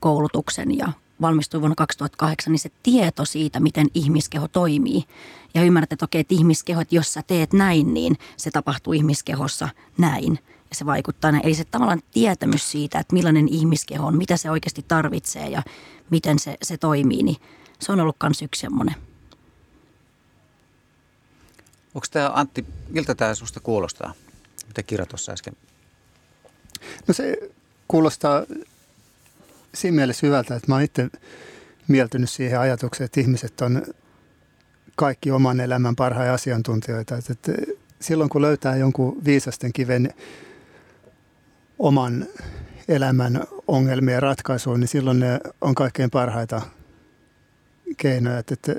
koulutuksen 0.00 0.78
ja 0.78 0.92
valmistuin 1.20 1.60
vuonna 1.60 1.74
2008, 1.74 2.52
niin 2.52 2.58
se 2.58 2.70
tieto 2.82 3.24
siitä, 3.24 3.60
miten 3.60 3.86
ihmiskeho 3.94 4.48
toimii. 4.48 5.04
Ja 5.54 5.62
ymmärrät, 5.62 5.92
että 5.92 6.04
okei, 6.04 6.20
että 6.20 6.34
ihmiskeho, 6.34 6.80
että 6.80 6.94
jos 6.94 7.12
sä 7.12 7.22
teet 7.26 7.52
näin, 7.52 7.94
niin 7.94 8.16
se 8.36 8.50
tapahtuu 8.50 8.92
ihmiskehossa 8.92 9.68
näin. 9.98 10.38
Ja 10.70 10.76
se 10.76 10.86
vaikuttaa 10.86 11.32
näin. 11.32 11.46
Eli 11.46 11.54
se 11.54 11.64
tavallaan 11.64 12.02
tietämys 12.10 12.70
siitä, 12.70 12.98
että 12.98 13.14
millainen 13.14 13.48
ihmiskeho 13.48 14.06
on, 14.06 14.16
mitä 14.16 14.36
se 14.36 14.50
oikeasti 14.50 14.84
tarvitsee 14.88 15.48
ja 15.48 15.62
miten 16.10 16.38
se, 16.38 16.56
se 16.62 16.76
toimii, 16.76 17.22
niin 17.22 17.36
se 17.78 17.92
on 17.92 18.00
ollut 18.00 18.16
myös 18.22 18.42
yksi 18.42 18.60
semmoinen. 18.60 18.94
Onko 21.94 22.06
tämä 22.10 22.30
Antti, 22.34 22.64
miltä 22.88 23.14
tämä 23.14 23.34
susta 23.34 23.60
kuulostaa? 23.60 24.14
Mitä 24.66 24.82
Kira 24.82 25.06
tuossa 25.06 25.32
äsken? 25.32 25.56
No 27.08 27.14
se 27.14 27.50
kuulostaa 27.88 28.42
siinä 29.74 29.94
mielessä 29.94 30.26
hyvältä, 30.26 30.54
että 30.54 30.68
mä 30.68 30.74
oon 30.74 30.82
itse 30.82 31.08
mieltynyt 31.88 32.30
siihen 32.30 32.60
ajatukseen, 32.60 33.04
että 33.04 33.20
ihmiset 33.20 33.60
on 33.60 33.82
kaikki 34.96 35.30
oman 35.30 35.60
elämän 35.60 35.96
parhaita 35.96 36.34
asiantuntijoita. 36.34 37.16
Että 37.16 37.52
silloin 38.00 38.30
kun 38.30 38.42
löytää 38.42 38.76
jonkun 38.76 39.24
viisasten 39.24 39.72
kiven 39.72 40.14
oman 41.78 42.26
elämän 42.88 43.44
ongelmien 43.68 44.22
ratkaisuun, 44.22 44.80
niin 44.80 44.88
silloin 44.88 45.20
ne 45.20 45.40
on 45.60 45.74
kaikkein 45.74 46.10
parhaita 46.10 46.62
keinoja. 47.96 48.38
Että, 48.38 48.54
että 48.54 48.72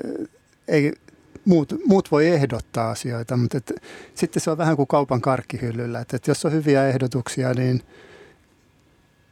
ei, 0.68 0.92
muut, 1.46 1.72
muut 1.86 2.10
voi 2.10 2.26
ehdottaa 2.26 2.90
asioita, 2.90 3.36
mutta 3.36 3.58
että, 3.58 3.74
sitten 4.14 4.42
se 4.42 4.50
on 4.50 4.58
vähän 4.58 4.76
kuin 4.76 4.86
kaupan 4.86 5.20
karkkihyllyllä. 5.20 6.00
Että, 6.00 6.16
että 6.16 6.30
jos 6.30 6.44
on 6.44 6.52
hyviä 6.52 6.88
ehdotuksia, 6.88 7.54
niin– 7.54 7.82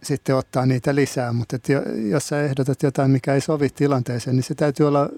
sitten 0.04 0.36
ottaa 0.36 0.66
niitä 0.66 0.94
lisää, 0.94 1.32
mutta 1.32 1.56
että 1.56 1.72
jos 2.08 2.28
sä 2.28 2.42
ehdotat 2.42 2.82
jotain, 2.82 3.10
mikä 3.10 3.34
ei 3.34 3.40
sovi 3.40 3.68
tilanteeseen, 3.68 4.36
niin 4.36 4.44
se 4.44 4.54
täytyy 4.54 4.88
olla, 4.88 5.08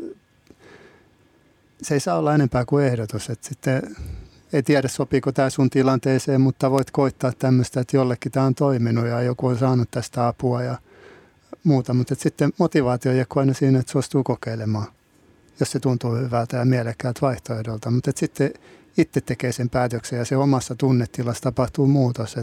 se 1.83 1.95
ei 1.95 2.01
saa 2.01 2.19
olla 2.19 2.35
enempää 2.35 2.65
kuin 2.65 2.85
ehdotus. 2.87 3.31
Että 3.31 3.49
sitten 3.49 3.97
ei 4.53 4.63
tiedä, 4.63 4.89
sopiiko 4.89 5.33
tämä 5.33 5.51
sun 5.51 5.71
tilanteeseen, 5.71 6.41
mutta 6.41 6.71
voit 6.71 6.91
koittaa 6.91 7.33
tämmöistä, 7.39 7.81
että 7.81 7.97
jollekin 7.97 8.33
tämä 8.33 8.47
on 8.47 8.55
toiminut 8.55 9.07
ja 9.07 9.23
joku 9.23 9.47
on 9.47 9.59
saanut 9.59 9.91
tästä 9.91 10.27
apua 10.27 10.63
ja 10.63 10.79
muuta. 11.65 11.95
Mutta 11.95 12.15
sitten 12.15 12.53
motivaatio 12.59 13.13
ei 13.13 13.25
aina 13.37 13.55
siinä, 13.55 13.79
että 13.79 13.93
suostuu 13.93 14.23
kokeilemaan, 14.23 14.87
jos 15.61 15.73
se 15.73 15.81
tuntuu 15.81 16.15
hyvältä 16.15 16.57
ja 16.57 16.65
mielekkäältä 16.65 17.21
vaihtoehdolta. 17.21 17.91
Mutta 17.91 18.13
sitten 18.15 18.51
itse 18.99 19.21
tekee 19.21 19.53
sen 19.53 19.71
päätöksen 19.71 20.19
ja 20.19 20.25
se 20.25 20.37
omassa 20.37 20.75
tunnetilassa 20.75 21.43
tapahtuu 21.43 21.87
muutos. 21.87 22.37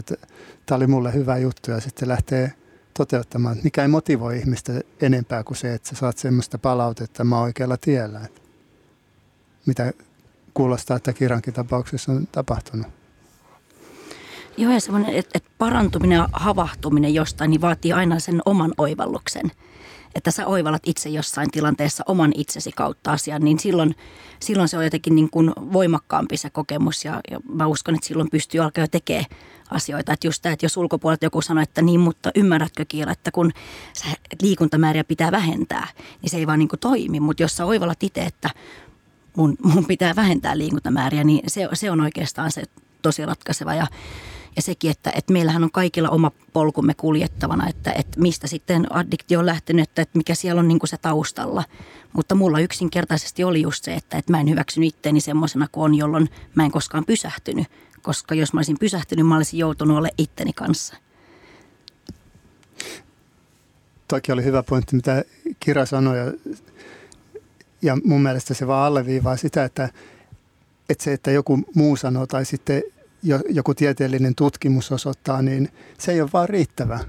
Tämä 0.66 0.76
oli 0.76 0.86
mulle 0.86 1.12
hyvä 1.12 1.38
juttu 1.38 1.70
ja 1.70 1.80
sitten 1.80 2.08
lähtee 2.08 2.52
toteuttamaan. 2.96 3.56
Mikä 3.64 3.82
ei 3.82 3.88
motivoi 3.88 4.38
ihmistä 4.38 4.72
enempää 5.00 5.44
kuin 5.44 5.56
se, 5.56 5.74
että 5.74 5.88
sä 5.88 5.96
saat 5.96 6.18
semmoista 6.18 6.58
palautetta, 6.58 7.04
että 7.04 7.24
mä 7.24 7.36
oon 7.36 7.44
oikealla 7.44 7.76
tiellä. 7.76 8.20
Että 8.24 8.40
mitä 9.66 9.92
kuulostaa, 10.54 10.96
että 10.96 11.12
Kirankin 11.12 11.54
tapauksessa 11.54 12.12
on 12.12 12.28
tapahtunut. 12.32 12.86
Joo, 14.56 14.72
ja 14.72 14.80
semmoinen, 14.80 15.14
että, 15.14 15.30
että 15.34 15.50
parantuminen 15.58 16.16
ja 16.16 16.28
havahtuminen 16.32 17.14
jostain 17.14 17.50
niin 17.50 17.60
vaatii 17.60 17.92
aina 17.92 18.18
sen 18.18 18.40
oman 18.44 18.72
oivalluksen 18.78 19.50
että 20.14 20.30
sä 20.30 20.46
oivallat 20.46 20.82
itse 20.86 21.08
jossain 21.08 21.50
tilanteessa 21.50 22.04
oman 22.06 22.32
itsesi 22.34 22.72
kautta 22.72 23.12
asian, 23.12 23.42
niin 23.42 23.58
silloin, 23.58 23.96
silloin 24.40 24.68
se 24.68 24.78
on 24.78 24.84
jotenkin 24.84 25.14
niin 25.14 25.30
kuin 25.30 25.52
voimakkaampi 25.56 26.36
se 26.36 26.50
kokemus 26.50 27.04
ja, 27.04 27.20
ja 27.30 27.40
mä 27.54 27.66
uskon, 27.66 27.94
että 27.94 28.06
silloin 28.06 28.30
pystyy 28.30 28.60
alkaa 28.60 28.88
tekemään 28.88 29.26
asioita. 29.70 30.12
Että 30.12 30.26
just 30.26 30.42
tämä, 30.42 30.52
että 30.52 30.64
jos 30.64 30.76
ulkopuolelta 30.76 31.26
joku 31.26 31.42
sanoo, 31.42 31.62
että 31.62 31.82
niin, 31.82 32.00
mutta 32.00 32.30
ymmärrätkö 32.34 32.84
Kiila, 32.88 33.12
että 33.12 33.30
kun 33.30 33.52
sä 33.92 34.06
liikuntamääriä 34.42 35.04
pitää 35.04 35.32
vähentää, 35.32 35.86
niin 36.22 36.30
se 36.30 36.36
ei 36.36 36.46
vaan 36.46 36.58
niin 36.58 36.68
kuin 36.68 36.80
toimi. 36.80 37.20
Mutta 37.20 37.42
jos 37.42 37.56
sä 37.56 37.64
oivallat 37.64 38.02
itse, 38.02 38.20
että 38.20 38.50
mun, 39.36 39.56
mun 39.62 39.86
pitää 39.86 40.16
vähentää 40.16 40.58
liikuntamääriä, 40.58 41.24
niin 41.24 41.40
se, 41.46 41.68
se 41.72 41.90
on 41.90 42.00
oikeastaan 42.00 42.52
se 42.52 42.62
tosi 43.02 43.26
ratkaiseva. 43.26 43.74
Ja 43.74 43.86
ja 44.56 44.62
sekin, 44.62 44.90
että, 44.90 45.12
että 45.14 45.32
meillähän 45.32 45.64
on 45.64 45.70
kaikilla 45.70 46.08
oma 46.08 46.30
polkumme 46.52 46.94
kuljettavana, 46.94 47.68
että, 47.68 47.92
että 47.92 48.20
mistä 48.20 48.46
sitten 48.46 48.92
addiktio 48.92 49.38
on 49.38 49.46
lähtenyt, 49.46 49.88
että, 49.88 50.02
että 50.02 50.18
mikä 50.18 50.34
siellä 50.34 50.58
on 50.58 50.68
niin 50.68 50.78
kuin 50.78 50.88
se 50.88 50.96
taustalla. 50.96 51.64
Mutta 52.12 52.34
mulla 52.34 52.60
yksinkertaisesti 52.60 53.44
oli 53.44 53.62
just 53.62 53.84
se, 53.84 53.94
että, 53.94 54.18
että 54.18 54.32
mä 54.32 54.40
en 54.40 54.50
hyväksynyt 54.50 54.88
itteeni 54.88 55.20
semmoisena 55.20 55.68
kuin 55.72 55.84
on, 55.84 55.94
jolloin 55.94 56.30
mä 56.54 56.64
en 56.64 56.70
koskaan 56.70 57.04
pysähtynyt. 57.04 57.66
Koska 58.02 58.34
jos 58.34 58.52
mä 58.52 58.58
olisin 58.58 58.78
pysähtynyt, 58.80 59.26
mä 59.26 59.36
olisin 59.36 59.58
joutunut 59.58 59.96
olla 59.96 60.08
itteni 60.18 60.52
kanssa. 60.52 60.96
Toki 64.08 64.32
oli 64.32 64.44
hyvä 64.44 64.62
pointti, 64.62 64.96
mitä 64.96 65.24
Kira 65.60 65.86
sanoi. 65.86 66.18
Ja, 66.18 66.32
ja 67.82 67.98
mun 68.04 68.22
mielestä 68.22 68.54
se 68.54 68.66
vaan 68.66 68.86
alleviivaa 68.86 69.36
sitä, 69.36 69.64
että, 69.64 69.88
että 70.88 71.04
se, 71.04 71.12
että 71.12 71.30
joku 71.30 71.60
muu 71.74 71.96
sanoo 71.96 72.26
tai 72.26 72.44
sitten 72.44 72.82
joku 73.48 73.74
tieteellinen 73.74 74.34
tutkimus 74.34 74.92
osoittaa, 74.92 75.42
niin 75.42 75.68
se 75.98 76.12
ei 76.12 76.20
ole 76.20 76.30
vaan 76.32 76.48
riittävä. 76.48 77.00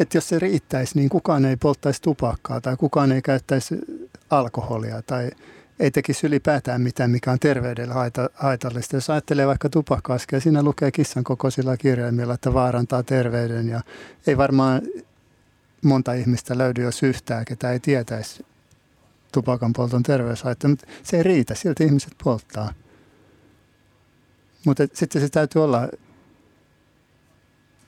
Että 0.00 0.16
jos 0.16 0.28
se 0.28 0.38
riittäisi, 0.38 0.98
niin 0.98 1.08
kukaan 1.08 1.44
ei 1.44 1.56
polttaisi 1.56 2.02
tupakkaa 2.02 2.60
tai 2.60 2.76
kukaan 2.76 3.12
ei 3.12 3.22
käyttäisi 3.22 3.74
alkoholia 4.30 5.02
tai 5.02 5.30
ei 5.80 5.90
tekisi 5.90 6.26
ylipäätään 6.26 6.80
mitään, 6.80 7.10
mikä 7.10 7.32
on 7.32 7.38
terveydelle 7.38 7.94
haita, 7.94 8.30
haitallista. 8.34 8.96
Jos 8.96 9.10
ajattelee 9.10 9.46
vaikka 9.46 9.68
tupakka-askeja, 9.68 10.40
siinä 10.40 10.62
lukee 10.62 10.90
kissan 10.90 11.24
kokoisilla 11.24 11.76
kirjaimilla, 11.76 12.34
että 12.34 12.54
vaarantaa 12.54 13.02
terveyden 13.02 13.68
ja 13.68 13.80
ei 14.26 14.36
varmaan 14.36 14.82
monta 15.82 16.12
ihmistä 16.12 16.58
löydy, 16.58 16.82
jos 16.82 17.02
yhtään, 17.02 17.44
ketä 17.44 17.72
ei 17.72 17.80
tietäisi 17.80 18.46
tupakan 19.32 19.72
polton 19.72 20.02
terveyshaitta, 20.02 20.68
mutta 20.68 20.86
se 21.02 21.16
ei 21.16 21.22
riitä, 21.22 21.54
silti 21.54 21.84
ihmiset 21.84 22.12
polttaa. 22.24 22.72
Mutta 24.66 24.82
sitten 24.92 25.22
se 25.22 25.28
täytyy 25.28 25.64
olla 25.64 25.88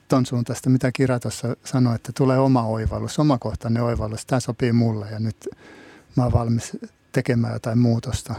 ton 0.07 0.25
suuntaista, 0.25 0.69
mitä 0.69 0.91
Kira 0.91 1.19
tuossa 1.19 1.55
sanoi, 1.63 1.95
että 1.95 2.11
tulee 2.17 2.39
oma 2.39 2.63
oivallus, 2.63 3.19
omakohtainen 3.19 3.83
oivallus. 3.83 4.25
Tämä 4.25 4.39
sopii 4.39 4.71
mulle 4.71 5.09
ja 5.11 5.19
nyt 5.19 5.49
mä 6.15 6.23
oon 6.23 6.33
valmis 6.33 6.77
tekemään 7.11 7.53
jotain 7.53 7.77
muutosta. 7.77 8.35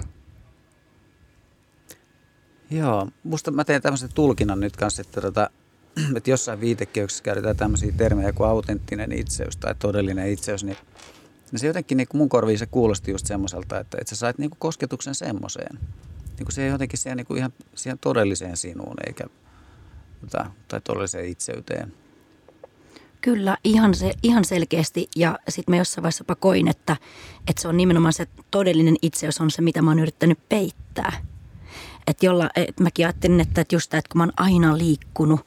Joo, 2.70 3.09
musta 3.24 3.51
mä 3.51 3.64
teen 3.64 3.82
tämmöisen 3.82 4.12
tulkinnan 4.14 4.61
nyt 4.61 4.76
kanssa, 4.76 5.03
että, 5.03 5.20
tota, 5.20 5.51
että 6.16 6.30
jossain 6.30 6.61
viitekeyksessä 6.61 7.24
käytetään 7.24 7.57
tämmöisiä 7.57 7.93
termejä 7.97 8.32
kuin 8.32 8.49
autenttinen 8.49 9.12
itseys 9.12 9.57
tai 9.57 9.74
todellinen 9.74 10.28
itseys, 10.28 10.64
niin, 10.64 10.76
niin 11.53 11.61
se 11.61 11.66
jotenkin 11.66 11.97
niin 11.97 12.09
mun 12.12 12.28
korviin 12.28 12.59
se 12.59 12.66
kuulosti 12.66 13.11
just 13.11 13.26
semmoiselta, 13.26 13.80
että, 13.80 13.99
että 14.01 14.14
sä 14.14 14.16
sait 14.16 14.39
niin 14.39 14.51
kosketuksen 14.59 15.14
semmoiseen 15.14 15.78
niin 16.39 16.47
kuin 16.47 16.55
se 16.55 16.66
jotenkin 16.66 16.99
siihen, 16.99 17.16
niin 17.16 17.26
kuin 17.26 17.39
ihan 17.39 17.53
siihen 17.74 17.99
todelliseen 17.99 18.57
sinuun 18.57 18.97
eikä 19.07 19.24
tai, 20.30 20.80
todelliseen 20.85 21.28
itseyteen. 21.28 21.93
Kyllä, 23.20 23.57
ihan, 23.64 23.95
se, 23.95 24.12
ihan 24.22 24.45
selkeästi. 24.45 25.09
Ja 25.16 25.39
sitten 25.49 25.72
mä 25.72 25.76
jossain 25.76 26.03
vaiheessa 26.03 26.24
koin, 26.41 26.68
että, 26.68 26.97
että 27.49 27.62
se 27.62 27.68
on 27.68 27.76
nimenomaan 27.76 28.12
se 28.12 28.26
todellinen 28.51 28.97
itseys 29.03 29.41
on 29.41 29.51
se, 29.51 29.62
mitä 29.62 29.82
mä 29.82 29.91
oon 29.91 29.99
yrittänyt 29.99 30.39
peittää. 30.49 31.12
Että 32.07 32.26
jolla, 32.26 32.51
et 32.57 32.80
mäkin 32.80 33.07
ajattelin, 33.07 33.41
että, 33.41 33.61
että 33.61 33.74
just 33.74 33.91
tämä, 33.91 33.99
että 33.99 34.09
kun 34.12 34.18
mä 34.18 34.22
oon 34.22 34.32
aina 34.37 34.78
liikkunut, 34.78 35.41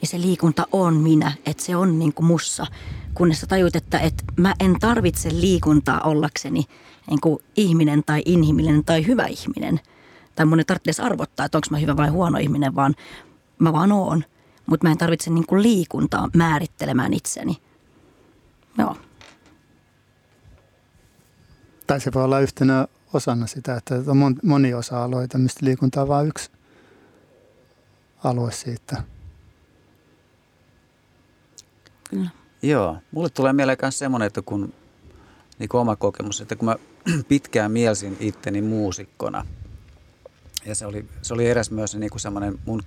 niin 0.00 0.08
se 0.08 0.20
liikunta 0.20 0.66
on 0.72 0.94
minä, 0.94 1.32
että 1.46 1.62
se 1.62 1.76
on 1.76 1.98
niin 1.98 2.12
kuin 2.12 2.26
mussa. 2.26 2.66
Kunnes 3.14 3.40
sä 3.40 3.46
tajut, 3.46 3.76
että, 3.76 3.98
että 3.98 4.24
mä 4.36 4.54
en 4.60 4.76
tarvitse 4.80 5.28
liikuntaa 5.32 6.00
ollakseni 6.00 6.64
niin 7.10 7.20
kuin 7.20 7.38
ihminen 7.56 8.02
tai 8.04 8.22
inhimillinen 8.24 8.84
tai 8.84 9.06
hyvä 9.06 9.26
ihminen– 9.26 9.80
tai 10.34 10.46
mun 10.46 10.58
ei 10.58 10.64
tarvitse 10.64 11.02
arvottaa, 11.02 11.46
että 11.46 11.58
onko 11.58 11.66
mä 11.70 11.78
hyvä 11.78 11.96
vai 11.96 12.08
huono 12.08 12.38
ihminen, 12.38 12.74
vaan 12.74 12.94
mä 13.58 13.72
vaan 13.72 13.92
oon. 13.92 14.24
Mutta 14.66 14.86
mä 14.86 14.92
en 14.92 14.98
tarvitse 14.98 15.30
niin 15.30 15.46
kuin 15.46 15.62
liikuntaa 15.62 16.28
määrittelemään 16.34 17.12
itseni. 17.12 17.56
Joo. 18.78 18.96
Tai 21.86 22.00
se 22.00 22.12
voi 22.14 22.24
olla 22.24 22.40
yhtenä 22.40 22.86
osana 23.12 23.46
sitä, 23.46 23.76
että 23.76 23.94
on 24.06 24.36
moni 24.42 24.74
osa-alueita, 24.74 25.38
mistä 25.38 25.66
liikunta 25.66 26.02
on 26.02 26.08
vain 26.08 26.28
yksi 26.28 26.50
alue 28.24 28.52
siitä. 28.52 29.02
Kyllä. 32.10 32.30
Joo, 32.62 32.96
mulle 33.10 33.28
tulee 33.28 33.52
mieleen 33.52 33.78
myös 33.82 33.98
semmoinen, 33.98 34.26
että 34.26 34.42
kun 34.42 34.74
niin 35.58 35.68
oma 35.72 35.96
kokemus, 35.96 36.40
että 36.40 36.56
kun 36.56 36.66
mä 36.66 36.76
pitkään 37.28 37.72
mielsin 37.72 38.16
itteni 38.20 38.62
muusikkona, 38.62 39.46
ja 40.66 40.74
se 40.74 40.86
oli, 40.86 41.04
se 41.22 41.34
oli 41.34 41.46
eräs 41.46 41.70
myös 41.70 41.94
niin 41.94 42.10
kuin 42.10 42.20
semmoinen 42.20 42.58
mun 42.66 42.82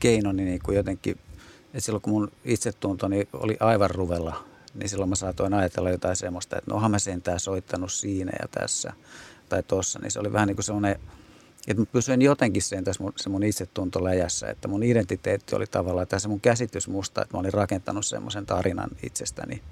keinoni 0.00 0.44
niin 0.44 0.60
kuin 0.64 0.76
jotenkin, 0.76 1.16
että 1.64 1.80
silloin 1.80 2.02
kun 2.02 2.12
mun 2.12 2.32
itsetuntoni 2.44 3.28
oli 3.32 3.56
aivan 3.60 3.90
ruvella, 3.90 4.44
niin 4.74 4.88
silloin 4.88 5.08
mä 5.08 5.16
saatoin 5.16 5.54
ajatella 5.54 5.90
jotain 5.90 6.16
semmoista, 6.16 6.58
että 6.58 6.70
nohan 6.70 6.90
mä 6.90 6.98
sentään 6.98 7.40
soittanut 7.40 7.92
siinä 7.92 8.32
ja 8.42 8.48
tässä 8.48 8.92
tai 9.48 9.62
tossa, 9.62 9.98
niin 9.98 10.10
se 10.10 10.20
oli 10.20 10.32
vähän 10.32 10.48
niin 10.48 10.56
kuin 10.56 10.64
semmoinen, 10.64 10.96
että 11.68 11.82
mä 11.82 11.86
pysyin 11.92 12.22
jotenkin 12.22 12.62
sen 12.62 12.84
tässä 12.84 13.02
mun, 13.02 13.12
se 13.16 13.28
mun 13.28 13.42
itsetunto 13.42 14.04
läjässä, 14.04 14.50
että 14.50 14.68
mun 14.68 14.82
identiteetti 14.82 15.56
oli 15.56 15.66
tavallaan, 15.66 16.06
tässä 16.06 16.28
mun 16.28 16.40
käsitys 16.40 16.88
musta, 16.88 17.22
että 17.22 17.36
mä 17.36 17.40
olin 17.40 17.52
rakentanut 17.52 18.06
semmoisen 18.06 18.46
tarinan 18.46 18.90
itsestäni. 19.02 19.62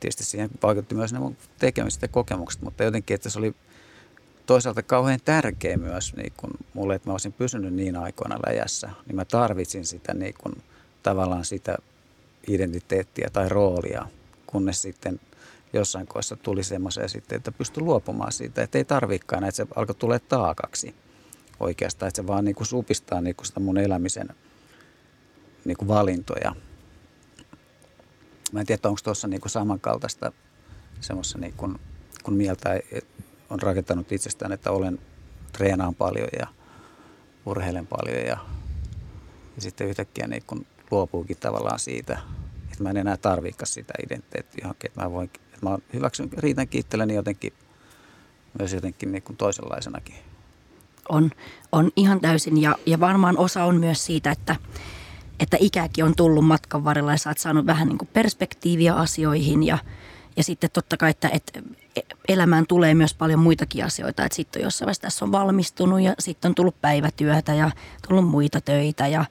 Tietysti 0.00 0.24
siihen 0.24 0.50
vaikutti 0.62 0.94
myös 0.94 1.12
ne 1.12 1.18
mun 1.18 1.36
tekemiset 1.58 2.02
ja 2.02 2.08
kokemukset, 2.08 2.62
mutta 2.62 2.84
jotenkin, 2.84 3.14
että 3.14 3.30
se 3.30 3.38
oli 3.38 3.54
toisaalta 4.50 4.82
kauhean 4.82 5.20
tärkeä 5.24 5.76
myös 5.76 6.16
niin 6.16 6.32
kun 6.36 6.50
mulle, 6.74 6.94
että 6.94 7.08
mä 7.08 7.12
olisin 7.12 7.32
pysynyt 7.32 7.74
niin 7.74 7.96
aikoina 7.96 8.38
läjässä, 8.46 8.90
niin 9.06 9.16
mä 9.16 9.24
tarvitsin 9.24 9.86
sitä 9.86 10.14
niin 10.14 10.34
kun, 10.38 10.52
tavallaan 11.02 11.44
sitä 11.44 11.76
identiteettiä 12.48 13.30
tai 13.32 13.48
roolia, 13.48 14.06
kunnes 14.46 14.82
sitten 14.82 15.20
jossain 15.72 16.06
kohdassa 16.06 16.36
tuli 16.36 16.62
semmoisia 16.62 17.08
sitten, 17.08 17.36
että 17.36 17.52
pystyi 17.52 17.82
luopumaan 17.82 18.32
siitä, 18.32 18.62
että 18.62 18.78
ei 18.78 18.84
tarvikaan, 18.84 19.44
että 19.44 19.56
se 19.56 19.66
alkoi 19.76 19.94
tulla 19.94 20.18
taakaksi 20.18 20.94
oikeastaan, 21.60 22.08
että 22.08 22.22
se 22.22 22.26
vaan 22.26 22.44
niin 22.44 22.54
kuin 22.54 22.66
supistaa 22.66 23.20
niin 23.20 23.36
kuin 23.36 23.46
sitä 23.46 23.60
mun 23.60 23.78
elämisen 23.78 24.28
niin 25.64 25.76
kuin 25.76 25.88
valintoja. 25.88 26.54
Mä 28.52 28.60
en 28.60 28.66
tiedä, 28.66 28.88
onko 28.88 29.00
tuossa 29.04 29.28
niin 29.28 29.40
kuin 29.40 29.50
samankaltaista 29.50 30.32
semmoista, 31.00 31.38
niin 31.38 31.54
kuin, 31.56 31.80
kun 32.22 32.34
mieltä 32.34 32.80
on 33.50 33.62
rakentanut 33.62 34.12
itsestään, 34.12 34.52
että 34.52 34.70
olen 34.70 34.98
treenaan 35.52 35.94
paljon 35.94 36.28
ja 36.38 36.46
urheilen 37.46 37.86
paljon 37.86 38.16
ja, 38.16 38.38
ja 39.56 39.62
sitten 39.62 39.86
yhtäkkiä 39.88 40.26
niin 40.26 40.42
kun 40.46 40.66
luopuukin 40.90 41.36
tavallaan 41.36 41.78
siitä, 41.78 42.18
että 42.64 42.82
mä 42.82 42.90
en 42.90 42.96
enää 42.96 43.16
tarvikaan 43.16 43.66
sitä 43.66 43.94
identiteettiä 44.06 44.62
johonkin, 44.62 44.90
että 44.90 45.02
mä 45.02 45.10
voin 45.10 45.30
mä 45.62 45.78
hyväksyn, 45.92 46.30
riitän 46.32 46.68
itselleni 46.72 47.14
jotenkin 47.14 47.52
myös 48.58 48.72
jotenkin 48.72 49.12
niin 49.12 49.22
kuin 49.22 49.36
toisenlaisenakin. 49.36 50.14
On, 51.08 51.30
on 51.72 51.90
ihan 51.96 52.20
täysin 52.20 52.62
ja, 52.62 52.76
ja 52.86 53.00
varmaan 53.00 53.38
osa 53.38 53.64
on 53.64 53.76
myös 53.76 54.06
siitä, 54.06 54.30
että, 54.30 54.56
että 55.40 55.56
ikäkin 55.60 56.04
on 56.04 56.16
tullut 56.16 56.46
matkan 56.46 56.84
varrella 56.84 57.12
ja 57.12 57.18
sä 57.18 57.30
oot 57.30 57.38
saanut 57.38 57.66
vähän 57.66 57.88
niin 57.88 57.98
kuin 57.98 58.08
perspektiiviä 58.12 58.94
asioihin 58.94 59.62
ja, 59.62 59.78
ja 60.40 60.44
sitten 60.44 60.70
totta 60.72 60.96
kai, 60.96 61.10
että, 61.10 61.28
että 61.32 61.62
elämään 62.28 62.66
tulee 62.66 62.94
myös 62.94 63.14
paljon 63.14 63.40
muitakin 63.40 63.84
asioita. 63.84 64.24
Että 64.24 64.36
sitten 64.36 64.62
jossain 64.62 64.86
vaiheessa 64.86 65.02
tässä 65.02 65.24
on 65.24 65.32
valmistunut 65.32 66.00
ja 66.00 66.14
sitten 66.18 66.48
on 66.48 66.54
tullut 66.54 66.80
päivätyötä 66.80 67.54
ja 67.54 67.70
tullut 68.08 68.28
muita 68.28 68.60
töitä 68.60 69.06
ja, 69.06 69.24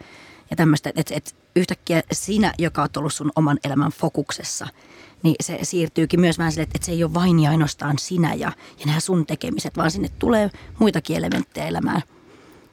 ja 0.50 0.56
tämmöistä. 0.56 0.92
Että, 0.96 1.16
että 1.16 1.32
yhtäkkiä 1.56 2.04
sinä, 2.12 2.54
joka 2.58 2.82
on 2.82 2.90
ollut 2.98 3.14
sun 3.14 3.32
oman 3.36 3.58
elämän 3.64 3.92
fokuksessa– 3.92 4.68
niin 5.24 5.36
se 5.42 5.60
siirtyykin 5.64 6.20
myös 6.20 6.38
vähän 6.38 6.52
sille, 6.52 6.64
että 6.64 6.86
se 6.86 6.92
ei 6.92 7.04
ole 7.04 7.14
vain 7.14 7.40
ja 7.40 7.50
ainoastaan 7.50 8.00
sinä 8.00 8.34
ja, 8.34 8.52
ja 8.80 8.86
nämä 8.86 9.00
sun 9.00 9.26
tekemiset, 9.26 9.78
vaan 9.78 9.92
sinne 9.92 10.10
tulee 10.20 10.50
muitakin 10.80 11.18
elementtejä 11.18 11.68
elämään. 11.68 12.02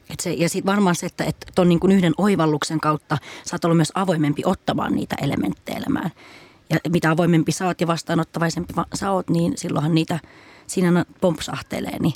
Et 0.09 0.19
se, 0.19 0.33
ja 0.33 0.49
sitten 0.49 0.71
varmaan 0.71 0.95
se, 0.95 1.05
että 1.05 1.25
tuon 1.55 1.69
niin 1.69 1.91
yhden 1.91 2.13
oivalluksen 2.17 2.79
kautta 2.79 3.17
saat 3.45 3.65
olla 3.65 3.75
myös 3.75 3.91
avoimempi 3.95 4.41
ottamaan 4.45 4.93
niitä 4.93 5.15
elementtejä 5.21 5.77
elämään. 5.77 6.11
Ja 6.69 6.77
mitä 6.89 7.11
avoimempi 7.11 7.51
oot 7.65 7.81
ja 7.81 7.87
vastaanottavaisempi 7.87 8.73
sä 8.93 9.11
oot, 9.11 9.29
niin 9.29 9.57
silloinhan 9.57 9.95
niitä 9.95 10.19
siinä 10.67 11.05
pompsahtelee. 11.21 11.99
Niin 11.99 12.13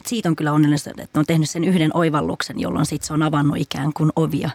et 0.00 0.06
siitä 0.06 0.28
on 0.28 0.36
kyllä 0.36 0.52
onnellista, 0.52 0.90
että 0.98 1.20
on 1.20 1.26
tehnyt 1.26 1.50
sen 1.50 1.64
yhden 1.64 1.96
oivalluksen, 1.96 2.60
jolloin 2.60 2.86
sit 2.86 3.02
se 3.02 3.12
on 3.12 3.22
avannut 3.22 3.56
ikään 3.56 3.92
kuin 3.92 4.12
ovia 4.16 4.50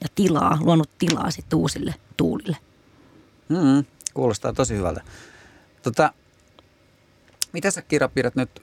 ja 0.00 0.08
tilaa, 0.14 0.58
luonut 0.60 0.90
tilaa 0.98 1.30
sitten 1.30 1.58
uusille 1.58 1.94
tuulille. 2.16 2.56
Mm, 3.48 3.84
Kuulostaa 4.14 4.52
tosi 4.52 4.76
hyvältä. 4.76 5.00
Tota, 5.82 6.12
mitä 7.52 7.70
sä 7.70 7.82
Kira 7.82 8.08
pidät 8.08 8.34
nyt 8.34 8.62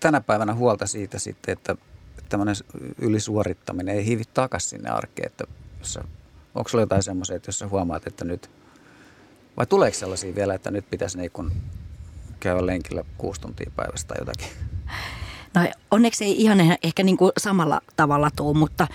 tänä 0.00 0.20
päivänä 0.20 0.54
huolta 0.54 0.86
siitä 0.86 1.18
sitten, 1.18 1.52
että 1.52 1.76
tämmöinen 2.28 2.56
ylisuorittaminen 2.98 3.96
ei 3.96 4.06
hiivi 4.06 4.22
takaisin 4.34 4.70
sinne 4.70 4.90
arkeen, 4.90 5.26
että 5.26 5.44
jos 5.78 5.92
sä, 5.92 6.04
onko 6.54 6.68
sulla 6.68 6.82
jotain 6.82 7.02
semmoisia, 7.02 7.36
että 7.36 7.48
jos 7.48 7.58
sä 7.58 7.68
huomaat, 7.68 8.06
että 8.06 8.24
nyt, 8.24 8.50
vai 9.56 9.66
tuleeko 9.66 9.98
sellaisia 9.98 10.34
vielä, 10.34 10.54
että 10.54 10.70
nyt 10.70 10.90
pitäisi 10.90 11.18
niin 11.18 11.30
kun 11.30 11.52
käydä 12.40 12.66
lenkillä 12.66 13.04
kuusi 13.18 13.40
tuntia 13.40 13.70
päivästä 13.76 14.08
tai 14.08 14.16
jotakin? 14.20 14.48
No 15.54 15.68
onneksi 15.90 16.24
ei 16.24 16.42
ihan 16.42 16.58
ehkä 16.82 17.02
niin 17.02 17.16
kuin 17.16 17.32
samalla 17.38 17.80
tavalla 17.96 18.30
tule, 18.36 18.58
mutta 18.58 18.86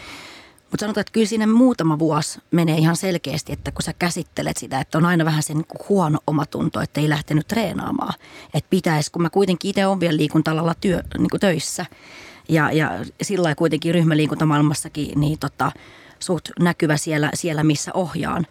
mutta 0.71 0.83
sanotaan, 0.83 1.01
että 1.01 1.11
kyllä 1.11 1.27
siinä 1.27 1.47
muutama 1.47 1.99
vuosi 1.99 2.39
menee 2.51 2.77
ihan 2.77 2.95
selkeästi, 2.95 3.53
että 3.53 3.71
kun 3.71 3.83
sä 3.83 3.93
käsittelet 3.99 4.57
sitä, 4.57 4.79
että 4.79 4.97
on 4.97 5.05
aina 5.05 5.25
vähän 5.25 5.43
sen 5.43 5.65
huono 5.89 6.19
omatunto, 6.27 6.81
että 6.81 7.01
ei 7.01 7.09
lähtenyt 7.09 7.47
treenaamaan. 7.47 8.13
Että 8.53 8.69
pitäisi, 8.69 9.11
kun 9.11 9.21
mä 9.21 9.29
kuitenkin 9.29 9.69
itse 9.69 9.85
olen 9.85 9.99
vielä 9.99 10.17
liikuntalalla 10.17 10.75
työ, 10.81 11.03
niin 11.17 11.29
kuin 11.29 11.39
töissä 11.39 11.85
ja, 12.49 12.71
ja 12.71 12.91
sillä 13.21 13.55
kuitenkin 13.55 13.93
ryhmäliikuntamaailmassakin 13.93 15.19
niin 15.19 15.39
tota, 15.39 15.71
suht 16.19 16.49
näkyvä 16.59 16.97
siellä, 16.97 17.31
siellä, 17.33 17.63
missä 17.63 17.91
ohjaan. 17.93 18.47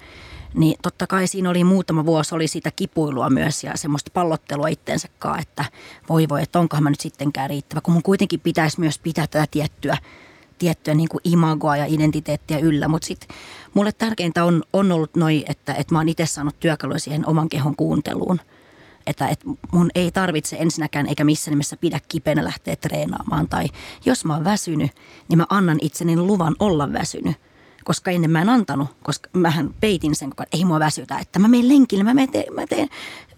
Niin 0.55 0.77
totta 0.83 1.07
kai 1.07 1.27
siinä 1.27 1.51
oli 1.51 1.65
muutama 1.65 2.07
vuosi, 2.07 2.35
oli 2.35 2.49
sitä 2.49 2.71
kipuilua 2.71 3.31
myös 3.31 3.65
ja 3.65 3.73
semmoista 3.75 4.11
pallottelua 4.15 4.67
kanssa, 5.19 5.39
että 5.41 5.65
voi 6.09 6.29
voi, 6.29 6.43
että 6.43 6.59
onkohan 6.59 6.83
mä 6.83 6.91
nyt 6.91 7.01
sittenkään 7.01 7.51
riittävä, 7.51 7.81
kun 7.81 7.95
mun 7.95 8.03
kuitenkin 8.03 8.41
pitäisi 8.41 8.81
myös 8.81 8.99
pitää 8.99 9.27
tätä 9.27 9.47
tiettyä 9.51 9.97
tiettyä 10.59 10.95
niin 10.95 11.09
kuin 11.09 11.21
imagoa 11.25 11.77
ja 11.77 11.87
identiteettiä 11.87 12.59
yllä. 12.59 12.89
Mutta 12.89 13.07
sitten 13.07 13.37
mulle 13.75 13.93
tärkeintä 13.93 14.45
on, 14.45 14.63
on 14.73 14.93
ollut 14.93 15.17
noin, 15.17 15.45
että, 15.49 15.75
että 15.75 15.95
mä 15.95 15.99
oon 15.99 16.09
itse 16.09 16.27
saanut 16.27 16.61
työkaluja 16.61 16.99
siihen 16.99 17.29
oman 17.29 17.49
kehon 17.49 17.77
kuunteluun. 17.77 18.41
Että, 19.07 19.29
että 19.29 19.45
mun 19.73 19.91
ei 19.95 20.11
tarvitse 20.11 20.57
ensinnäkään 20.59 21.07
eikä 21.07 21.25
missään 21.25 21.53
nimessä 21.53 21.77
pidä 21.77 22.01
kipeänä 22.09 22.45
lähteä 22.45 22.77
treenaamaan. 22.77 23.49
Tai 23.49 23.67
jos 24.05 24.25
mä 24.25 24.35
oon 24.35 24.45
väsynyt, 24.45 24.91
niin 25.29 25.39
mä 25.39 25.47
annan 25.49 25.79
itseni 25.83 26.17
luvan 26.17 26.57
olla 26.59 26.93
väsynyt 26.93 27.37
koska 27.87 28.11
ennen 28.11 28.31
mä 28.31 28.43
en 28.43 28.49
antanut, 28.49 28.89
koska 29.03 29.31
mähän 29.33 29.75
peitin 29.81 30.15
sen, 30.15 30.29
että 30.29 30.45
ei 30.53 30.65
mua 30.65 30.81
väsytä, 30.81 31.19
että 31.19 31.39
mä 31.39 31.49
menen 31.49 31.69
lenkille, 31.69 32.05
mä, 32.05 32.15
menen, 32.15 32.45
mä 32.55 32.67
teen 32.67 32.89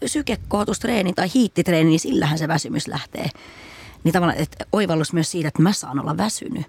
sykekootustreenin 0.06 1.14
tai 1.14 1.30
hiittitreeni, 1.34 1.90
niin 1.90 2.00
sillähän 2.00 2.38
se 2.38 2.48
väsymys 2.48 2.88
lähtee. 2.88 3.30
Niin 4.04 4.12
tavallaan, 4.12 4.38
että 4.38 4.64
oivallus 4.72 5.12
myös 5.12 5.30
siitä, 5.30 5.48
että 5.48 5.62
mä 5.62 5.72
saan 5.72 6.00
olla 6.00 6.16
väsynyt. 6.16 6.66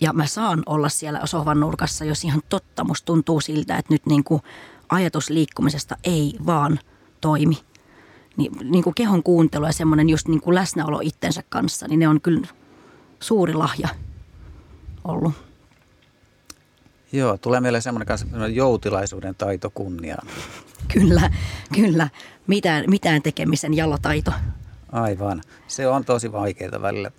Ja 0.00 0.12
mä 0.12 0.26
saan 0.26 0.62
olla 0.66 0.88
siellä 0.88 1.20
sohvan 1.24 1.60
nurkassa, 1.60 2.04
jos 2.04 2.24
ihan 2.24 2.42
totta 2.48 2.84
musta 2.84 3.06
tuntuu 3.06 3.40
siltä, 3.40 3.76
että 3.76 3.94
nyt 3.94 4.06
niin 4.06 4.24
kuin 4.24 4.42
ajatus 4.88 5.30
liikkumisesta 5.30 5.96
ei 6.04 6.34
vaan 6.46 6.78
toimi. 7.20 7.58
Niin, 8.36 8.52
niin 8.64 8.84
kuin 8.84 8.94
kehon 8.94 9.22
kuuntelu 9.22 9.66
ja 9.66 9.72
semmoinen 9.72 10.08
just 10.08 10.28
niin 10.28 10.40
kuin 10.40 10.54
läsnäolo 10.54 11.00
itsensä 11.02 11.42
kanssa, 11.48 11.88
niin 11.88 12.00
ne 12.00 12.08
on 12.08 12.20
kyllä 12.20 12.48
suuri 13.20 13.54
lahja 13.54 13.88
ollut. 15.04 15.45
Joo, 17.12 17.36
tulee 17.38 17.60
meille 17.60 17.80
semmoinen 17.80 18.06
kanssa 18.06 18.26
joutilaisuuden 18.52 19.34
taito 19.34 19.70
kunniaan. 19.70 20.28
Kyllä, 20.94 21.30
kyllä. 21.74 22.08
Mitään, 22.46 22.84
mitään 22.90 23.22
tekemisen 23.22 23.74
jalotaito. 23.74 24.32
Aivan. 24.92 25.42
Se 25.66 25.86
on 25.86 26.04
tosi 26.04 26.32
vaikeaa 26.32 26.82
välillä 26.82 27.10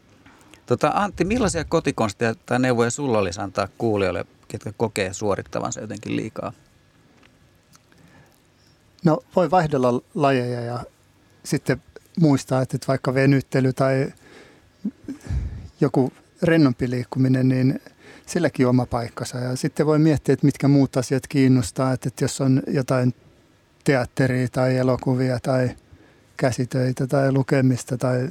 Tota, 0.67 0.91
Antti, 0.95 1.25
millaisia 1.25 1.65
kotikonsteja 1.65 2.35
tai 2.45 2.59
neuvoja 2.59 2.89
sulla 2.89 3.19
olisi 3.19 3.41
antaa 3.41 3.67
kuulijoille, 3.77 4.25
ketkä 4.47 4.73
kokee 4.77 5.13
suorittavansa 5.13 5.81
jotenkin 5.81 6.15
liikaa? 6.15 6.53
No 9.05 9.19
voi 9.35 9.51
vaihdella 9.51 10.01
lajeja 10.15 10.61
ja 10.61 10.83
sitten 11.43 11.81
muistaa, 12.19 12.61
että 12.61 12.77
vaikka 12.87 13.13
venyttely 13.13 13.73
tai 13.73 14.13
joku 15.81 16.13
rennompi 16.41 16.89
liikkuminen, 16.89 17.49
niin 17.49 17.81
silläkin 18.27 18.67
oma 18.67 18.85
paikkansa. 18.85 19.37
Ja 19.37 19.55
sitten 19.55 19.85
voi 19.85 19.99
miettiä, 19.99 20.33
että 20.33 20.45
mitkä 20.45 20.67
muut 20.67 20.97
asiat 20.97 21.27
kiinnostaa, 21.27 21.93
että 21.93 22.09
jos 22.21 22.41
on 22.41 22.63
jotain 22.67 23.13
teatteria 23.83 24.47
tai 24.51 24.77
elokuvia 24.77 25.39
tai 25.39 25.69
käsitöitä 26.37 27.07
tai 27.07 27.31
lukemista 27.31 27.97
tai 27.97 28.29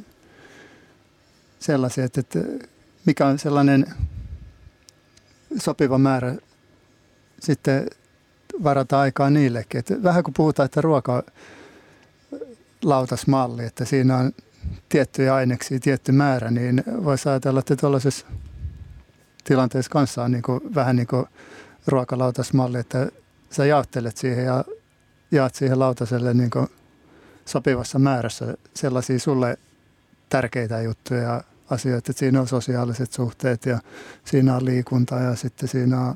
sellaisia, 1.58 2.04
että, 2.04 2.20
että 2.20 2.38
mikä 3.06 3.26
on 3.26 3.38
sellainen 3.38 3.86
sopiva 5.58 5.98
määrä 5.98 6.34
sitten 7.40 7.86
varata 8.62 9.00
aikaa 9.00 9.30
niillekin. 9.30 9.78
Että 9.78 10.02
vähän 10.02 10.24
kun 10.24 10.34
puhutaan, 10.34 10.64
että 10.64 10.80
ruoka 10.80 11.22
lautasmalli, 12.82 13.64
että 13.64 13.84
siinä 13.84 14.16
on 14.16 14.32
tiettyjä 14.88 15.34
aineksia, 15.34 15.80
tietty 15.80 16.12
määrä, 16.12 16.50
niin 16.50 16.82
voisi 17.04 17.28
ajatella, 17.28 17.60
että 17.60 17.76
tuollaisessa 17.76 18.26
tilanteessa 19.46 19.90
kanssa 19.90 20.24
on 20.24 20.32
niin 20.32 20.42
kuin, 20.42 20.60
vähän 20.74 20.96
niin 20.96 21.06
kuin 21.06 21.26
ruokalautasmalli, 21.86 22.78
että 22.78 23.08
sä 23.50 23.66
jaottelet 23.66 24.16
siihen 24.16 24.44
ja 24.44 24.64
jaat 25.30 25.54
siihen 25.54 25.78
lautaselle 25.78 26.34
niin 26.34 26.50
kuin 26.50 26.68
sopivassa 27.44 27.98
määrässä 27.98 28.54
sellaisia 28.74 29.18
sulle 29.18 29.56
tärkeitä 30.28 30.82
juttuja 30.82 31.22
ja 31.22 31.44
asioita, 31.70 32.12
että 32.12 32.20
siinä 32.20 32.40
on 32.40 32.48
sosiaaliset 32.48 33.12
suhteet 33.12 33.66
ja 33.66 33.78
siinä 34.24 34.56
on 34.56 34.64
liikunta 34.64 35.14
ja 35.14 35.36
sitten 35.36 35.68
siinä 35.68 36.00
on 36.00 36.14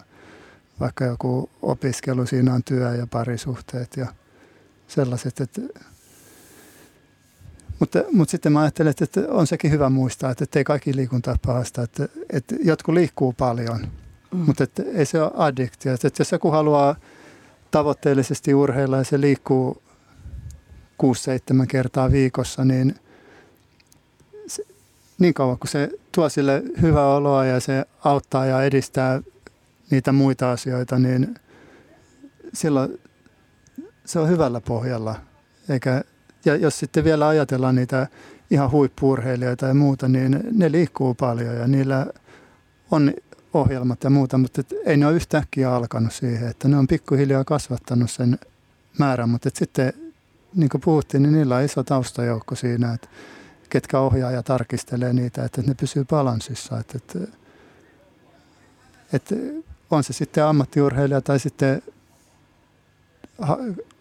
vaikka 0.80 1.04
joku 1.04 1.50
opiskelu, 1.62 2.26
siinä 2.26 2.54
on 2.54 2.64
työ 2.64 2.94
ja 2.94 3.06
parisuhteet 3.06 3.96
ja 3.96 4.06
sellaiset, 4.88 5.40
että 5.40 5.60
mutta, 7.80 7.98
mutta 8.12 8.30
sitten 8.30 8.52
mä 8.52 8.60
ajattelen, 8.60 8.94
että 9.00 9.20
on 9.28 9.46
sekin 9.46 9.70
hyvä 9.70 9.90
muistaa, 9.90 10.30
että 10.30 10.58
ei 10.58 10.64
kaikki 10.64 10.96
liikunta 10.96 11.36
pahasta. 11.46 11.82
Että, 11.82 12.08
että 12.32 12.54
jotkut 12.64 12.94
liikkuu 12.94 13.32
paljon, 13.32 13.86
mm. 14.34 14.38
mutta 14.38 14.64
että 14.64 14.82
ei 14.94 15.06
se 15.06 15.22
ole 15.22 15.32
addiktio. 15.34 15.94
Että 15.94 16.10
jos 16.18 16.32
joku 16.32 16.50
haluaa 16.50 16.96
tavoitteellisesti 17.70 18.54
urheilla 18.54 18.96
ja 18.96 19.04
se 19.04 19.20
liikkuu 19.20 19.82
6-7 21.02 21.66
kertaa 21.68 22.10
viikossa, 22.10 22.64
niin 22.64 22.94
se, 24.46 24.62
niin 25.18 25.34
kauan 25.34 25.58
kuin 25.58 25.70
se 25.70 25.90
tuo 26.12 26.28
sille 26.28 26.62
hyvää 26.82 27.06
oloa 27.06 27.44
ja 27.44 27.60
se 27.60 27.84
auttaa 28.04 28.46
ja 28.46 28.62
edistää 28.62 29.22
niitä 29.90 30.12
muita 30.12 30.52
asioita, 30.52 30.98
niin 30.98 31.34
silloin 32.52 33.00
se 34.04 34.18
on 34.18 34.28
hyvällä 34.28 34.60
pohjalla. 34.60 35.16
Eikä, 35.68 36.04
ja 36.44 36.56
jos 36.56 36.78
sitten 36.78 37.04
vielä 37.04 37.28
ajatellaan 37.28 37.74
niitä 37.74 38.06
ihan 38.50 38.70
huippuurheilijoita 38.70 39.66
ja 39.66 39.74
muuta, 39.74 40.08
niin 40.08 40.40
ne 40.52 40.72
liikkuu 40.72 41.14
paljon 41.14 41.56
ja 41.56 41.66
niillä 41.66 42.06
on 42.90 43.12
ohjelmat 43.54 44.04
ja 44.04 44.10
muuta, 44.10 44.38
mutta 44.38 44.62
ei 44.84 44.96
ne 44.96 45.06
ole 45.06 45.16
yhtäkkiä 45.16 45.74
alkanut 45.74 46.12
siihen, 46.12 46.48
että 46.48 46.68
ne 46.68 46.76
on 46.76 46.86
pikkuhiljaa 46.86 47.44
kasvattanut 47.44 48.10
sen 48.10 48.38
määrän, 48.98 49.28
mutta 49.28 49.50
sitten 49.54 49.92
niin 50.54 50.68
kuin 50.68 50.80
puhuttiin, 50.80 51.22
niin 51.22 51.32
niillä 51.32 51.56
on 51.56 51.62
iso 51.62 51.82
taustajoukko 51.82 52.54
siinä, 52.54 52.94
että 52.94 53.08
ketkä 53.68 54.00
ohjaa 54.00 54.30
ja 54.30 54.42
tarkistelee 54.42 55.12
niitä, 55.12 55.44
että 55.44 55.62
ne 55.62 55.74
pysyy 55.74 56.04
balanssissa, 56.04 56.78
että, 56.78 56.98
että, 56.98 57.18
että 59.12 59.34
on 59.90 60.04
se 60.04 60.12
sitten 60.12 60.44
ammattiurheilija 60.44 61.20
tai 61.20 61.38
sitten 61.38 61.82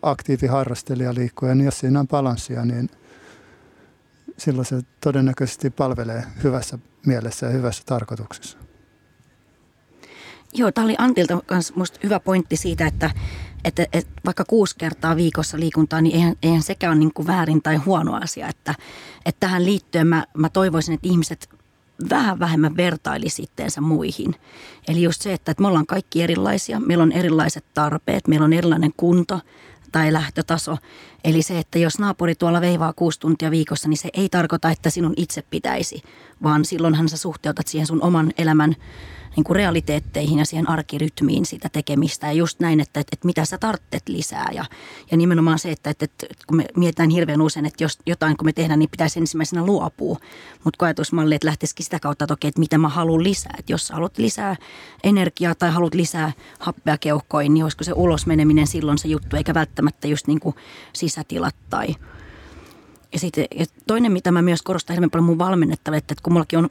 aktiiviharrastelija 0.01 1.13
liikkuja, 1.13 1.55
niin 1.55 1.65
jos 1.65 1.79
siinä 1.79 1.99
on 1.99 2.07
balanssia, 2.07 2.65
niin 2.65 2.89
silloin 4.37 4.65
se 4.65 4.81
todennäköisesti 5.01 5.69
palvelee 5.69 6.23
hyvässä 6.43 6.79
mielessä 7.05 7.45
ja 7.45 7.51
hyvässä 7.51 7.83
tarkoituksessa. 7.85 8.57
Joo, 10.53 10.71
tämä 10.71 10.85
oli 10.85 10.95
Antilta 10.97 11.41
myös 11.75 11.93
hyvä 12.03 12.19
pointti 12.19 12.55
siitä, 12.55 12.87
että, 12.87 13.11
että, 13.63 13.85
että 13.93 14.21
vaikka 14.25 14.45
kuusi 14.45 14.75
kertaa 14.77 15.15
viikossa 15.15 15.59
liikuntaa, 15.59 16.01
niin 16.01 16.15
eihän, 16.15 16.35
eihän 16.43 16.63
sekään 16.63 16.91
ole 16.91 16.99
niin 16.99 17.13
kuin 17.13 17.27
väärin 17.27 17.61
tai 17.61 17.75
huono 17.75 18.19
asia. 18.21 18.47
Että, 18.47 18.75
että 19.25 19.39
tähän 19.39 19.65
liittyen 19.65 20.07
mä, 20.07 20.25
mä 20.37 20.49
toivoisin, 20.49 20.93
että 20.93 21.07
ihmiset 21.07 21.49
vähän 22.09 22.39
vähemmän 22.39 22.77
vertailisi 22.77 23.43
itteensä 23.43 23.81
muihin. 23.81 24.35
Eli 24.87 25.01
just 25.01 25.21
se, 25.21 25.33
että, 25.33 25.51
että 25.51 25.61
me 25.61 25.67
ollaan 25.67 25.85
kaikki 25.85 26.23
erilaisia, 26.23 26.79
meillä 26.79 27.01
on 27.03 27.11
erilaiset 27.11 27.65
tarpeet, 27.73 28.27
meillä 28.27 28.45
on 28.45 28.53
erilainen 28.53 28.93
kunto 28.97 29.39
tai 29.91 30.13
lähtötaso. 30.13 30.77
Eli 31.23 31.41
se, 31.41 31.59
että 31.59 31.79
jos 31.79 31.99
naapuri 31.99 32.35
tuolla 32.35 32.61
veivaa 32.61 32.93
kuusi 32.93 33.19
tuntia 33.19 33.51
viikossa, 33.51 33.89
niin 33.89 33.97
se 33.97 34.09
ei 34.13 34.29
tarkoita, 34.29 34.71
että 34.71 34.89
sinun 34.89 35.13
itse 35.17 35.41
pitäisi, 35.41 36.03
vaan 36.43 36.65
silloinhan 36.65 37.09
sä 37.09 37.17
suhteutat 37.17 37.67
siihen 37.67 37.87
sun 37.87 38.03
oman 38.03 38.31
elämän 38.37 38.75
niin 39.35 39.43
kuin 39.43 39.55
realiteetteihin 39.55 40.39
ja 40.39 40.45
siihen 40.45 40.69
arkirytmiin 40.69 41.45
sitä 41.45 41.69
tekemistä. 41.69 42.27
Ja 42.27 42.33
just 42.33 42.59
näin, 42.59 42.79
että, 42.79 42.99
että, 42.99 43.09
että 43.13 43.25
mitä 43.25 43.45
sä 43.45 43.57
tarttet 43.57 44.09
lisää. 44.09 44.49
Ja, 44.53 44.65
ja 45.11 45.17
nimenomaan 45.17 45.59
se, 45.59 45.71
että, 45.71 45.89
että, 45.89 46.05
että 46.05 46.45
kun 46.47 46.57
me 46.57 46.65
mietitään 46.77 47.09
hirveän 47.09 47.41
usein, 47.41 47.65
että 47.65 47.83
jos 47.83 47.99
jotain 48.05 48.37
kun 48.37 48.45
me 48.45 48.53
tehdään, 48.53 48.79
niin 48.79 48.89
pitäisi 48.89 49.19
ensimmäisenä 49.19 49.65
luopua. 49.65 50.17
Mutta 50.63 50.77
koetusmalli, 50.77 51.35
että 51.35 51.47
lähtisikin 51.47 51.83
sitä 51.83 51.99
kautta, 51.99 52.25
että 52.25 52.33
okei, 52.33 52.47
että 52.47 52.59
mitä 52.59 52.77
mä 52.77 52.89
haluan 52.89 53.23
lisää. 53.23 53.55
Että 53.59 53.73
jos 53.73 53.87
sä 53.87 53.93
haluat 53.93 54.17
lisää 54.17 54.55
energiaa 55.03 55.55
tai 55.55 55.71
haluat 55.71 55.93
lisää 55.93 56.31
happea 56.59 56.97
keuhkoihin, 56.97 57.53
niin 57.53 57.63
olisiko 57.63 57.83
se 57.83 57.93
ulos 57.95 58.25
meneminen 58.25 58.67
silloin 58.67 58.97
se 58.97 59.07
juttu, 59.07 59.35
eikä 59.35 59.53
välttämättä 59.53 60.07
just 60.07 60.27
niin 60.27 60.39
kuin 60.39 60.55
sisätilat 60.93 61.55
tai– 61.69 61.95
ja, 63.13 63.19
sitten, 63.19 63.45
ja 63.55 63.65
toinen, 63.87 64.11
mitä 64.11 64.31
mä 64.31 64.41
myös 64.41 64.61
korostan 64.61 64.93
hirveän 64.93 65.09
paljon 65.09 65.25
mun 65.25 65.37
valmennettavalle, 65.37 65.97
että, 65.97 66.15
kun 66.23 66.33
mullakin 66.33 66.59
on 66.59 66.69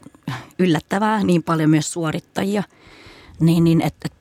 yllättävää 0.59 1.25
niin 1.25 1.43
paljon 1.43 1.71
myös 1.71 1.93
suorittajia, 1.93 2.63
niin, 3.41 3.65
niin 3.65 3.81
että, 3.81 4.09
että 4.13 4.18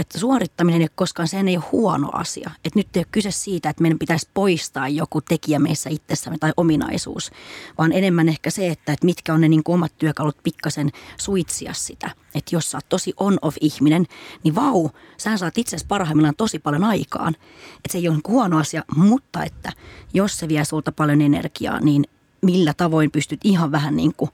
että 0.00 0.18
suorittaminen 0.18 0.80
ei 0.80 0.84
ole 0.84 0.90
koskaan, 0.94 1.28
sen 1.28 1.48
ei 1.48 1.56
ole 1.56 1.64
huono 1.72 2.08
asia. 2.12 2.50
Että 2.64 2.78
nyt 2.78 2.96
ei 2.96 3.00
ole 3.00 3.06
kyse 3.10 3.30
siitä, 3.30 3.70
että 3.70 3.82
meidän 3.82 3.98
pitäisi 3.98 4.28
poistaa 4.34 4.88
joku 4.88 5.20
tekijä 5.20 5.58
meissä 5.58 5.90
itsessämme 5.90 6.38
tai 6.38 6.52
ominaisuus, 6.56 7.30
vaan 7.78 7.92
enemmän 7.92 8.28
ehkä 8.28 8.50
se, 8.50 8.68
että, 8.68 8.92
että 8.92 9.06
mitkä 9.06 9.34
on 9.34 9.40
ne 9.40 9.48
niin 9.48 9.62
omat 9.68 9.92
työkalut 9.98 10.36
pikkasen 10.42 10.90
suitsia 11.16 11.72
sitä. 11.72 12.10
Että 12.34 12.56
jos 12.56 12.70
sä 12.70 12.78
oot 12.78 12.88
tosi 12.88 13.14
on-off-ihminen, 13.16 14.06
niin 14.44 14.54
vau, 14.54 14.90
sä 15.16 15.36
saat 15.36 15.58
itse 15.58 15.76
parhaimmillaan 15.88 16.36
tosi 16.36 16.58
paljon 16.58 16.84
aikaan. 16.84 17.34
Että 17.76 17.92
se 17.92 17.98
ei 17.98 18.08
ole 18.08 18.16
niin 18.16 18.32
huono 18.32 18.58
asia, 18.58 18.84
mutta 18.96 19.44
että 19.44 19.72
jos 20.14 20.38
se 20.38 20.48
vie 20.48 20.64
sulta 20.64 20.92
paljon 20.92 21.20
energiaa, 21.20 21.80
niin 21.80 22.04
millä 22.42 22.74
tavoin 22.74 23.10
pystyt 23.10 23.40
ihan 23.44 23.72
vähän 23.72 23.96
niin 23.96 24.14
kuin 24.16 24.30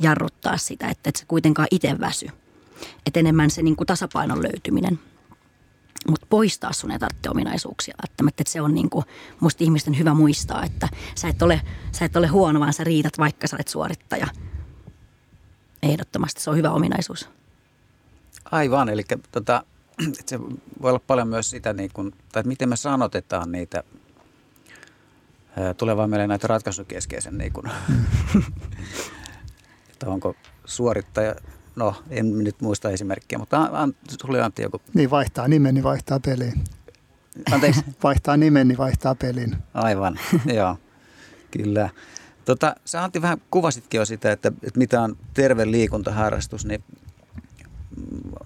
jarruttaa 0.00 0.56
sitä, 0.56 0.88
että 0.88 1.08
et 1.08 1.16
se 1.16 1.24
kuitenkaan 1.28 1.68
itse 1.70 2.00
väsy. 2.00 2.26
Että 3.06 3.20
enemmän 3.20 3.50
se 3.50 3.62
niin 3.62 3.76
kuin 3.76 3.86
tasapainon 3.86 4.42
löytyminen. 4.42 4.98
Mutta 6.10 6.26
poistaa 6.30 6.72
sun 6.72 6.90
ei 6.90 6.98
tarvitse 6.98 7.30
ominaisuuksia. 7.30 7.94
Että 8.04 8.42
se 8.46 8.60
on 8.60 8.74
niin 8.74 8.90
kuin, 8.90 9.04
musta 9.40 9.64
ihmisten 9.64 9.98
hyvä 9.98 10.14
muistaa, 10.14 10.64
että 10.64 10.88
sä 11.14 11.28
et, 11.28 11.42
ole, 11.42 11.62
sä 11.92 12.04
et 12.04 12.16
ole 12.16 12.26
huono, 12.26 12.60
vaan 12.60 12.72
sä 12.72 12.84
riität, 12.84 13.18
vaikka 13.18 13.46
sä 13.46 13.56
olet 13.56 13.68
suorittaja. 13.68 14.26
Ehdottomasti 15.82 16.40
se 16.40 16.50
on 16.50 16.56
hyvä 16.56 16.70
ominaisuus. 16.70 17.28
Aivan, 18.50 18.88
eli 18.88 19.04
tota, 19.32 19.64
se 20.26 20.40
voi 20.82 20.90
olla 20.90 21.00
paljon 21.06 21.28
myös 21.28 21.50
sitä, 21.50 21.72
niin 21.72 21.90
kun, 21.92 22.12
tai 22.32 22.42
miten 22.42 22.68
me 22.68 22.76
sanotetaan 22.76 23.52
niitä, 23.52 23.82
tulee 25.76 25.96
vaan 25.96 26.10
meille 26.10 26.26
näitä 26.26 26.46
ratkaisukeskeisen, 26.46 27.38
niin 27.38 27.52
kun, 27.52 27.70
että 29.92 30.06
onko 30.06 30.34
suorittaja 30.64 31.34
no 31.76 31.94
en 32.10 32.38
nyt 32.38 32.60
muista 32.60 32.90
esimerkkiä, 32.90 33.38
mutta 33.38 33.68
an, 33.72 33.94
sulle 34.22 34.42
Antti 34.42 34.62
joku. 34.62 34.80
Niin 34.94 35.10
vaihtaa 35.10 35.48
nimen, 35.48 35.74
niin 35.74 35.84
vaihtaa 35.84 36.20
pelin. 36.20 36.64
Anteeksi? 37.52 37.84
vaihtaa 38.02 38.36
nimen, 38.36 38.68
niin 38.68 38.78
vaihtaa 38.78 39.14
pelin. 39.14 39.56
Aivan, 39.74 40.18
joo, 40.58 40.76
kyllä. 41.50 41.90
Tota, 42.44 42.74
sä 42.84 43.04
Antti 43.04 43.22
vähän 43.22 43.38
kuvasitkin 43.50 43.98
jo 43.98 44.04
sitä, 44.04 44.32
että, 44.32 44.52
että 44.62 44.78
mitä 44.78 45.02
on 45.02 45.16
terve 45.34 45.70
liikuntaharrastus, 45.70 46.64
niin 46.66 46.84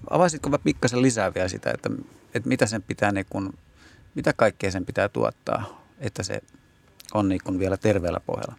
avaisitko 0.09 0.57
pikkasen 0.57 1.01
lisää 1.01 1.33
vielä 1.33 1.47
sitä, 1.47 1.71
että, 1.71 1.89
että 2.33 2.49
mitä 2.49 2.65
sen 2.65 2.81
pitää, 2.81 3.11
niin 3.11 3.25
kun, 3.29 3.53
mitä 4.15 4.33
kaikkea 4.33 4.71
sen 4.71 4.85
pitää 4.85 5.09
tuottaa, 5.09 5.83
että 5.99 6.23
se 6.23 6.41
on 7.13 7.29
niin 7.29 7.41
kun 7.43 7.59
vielä 7.59 7.77
terveellä 7.77 8.19
pohjalla? 8.19 8.55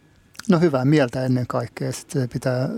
No 0.49 0.59
hyvää 0.59 0.85
mieltä 0.85 1.25
ennen 1.25 1.47
kaikkea. 1.47 1.91
Sitten 1.91 2.21
se 2.21 2.27
pitää 2.27 2.69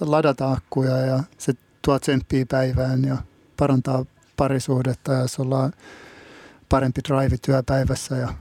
ladata 0.00 0.52
akkuja 0.52 0.96
ja 0.96 1.22
se 1.38 1.52
tuo 1.82 1.98
tsemppiä 1.98 2.46
päivään 2.48 3.04
ja 3.04 3.16
parantaa 3.56 4.04
parisuhdetta 4.36 5.12
ja 5.12 5.20
jos 5.20 5.38
ollaan 5.40 5.72
parempi 6.68 7.00
drive 7.08 7.36
työpäivässä 7.42 8.16
ja, 8.16 8.34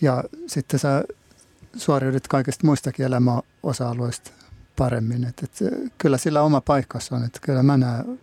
ja 0.00 0.24
sitten 0.46 0.80
sä 0.80 1.04
suoriudut 1.76 2.28
kaikista 2.28 2.66
muistakin 2.66 3.06
elämän 3.06 3.42
osa-alueista 3.62 4.30
paremmin. 4.76 5.24
Et, 5.24 5.42
et, 5.42 5.58
kyllä 5.98 6.18
sillä 6.18 6.42
oma 6.42 6.60
paikkansa 6.60 7.16
on. 7.16 7.24
että 7.24 7.38
kyllä 7.42 7.62
mä 7.62 7.76
näen, 7.76 8.20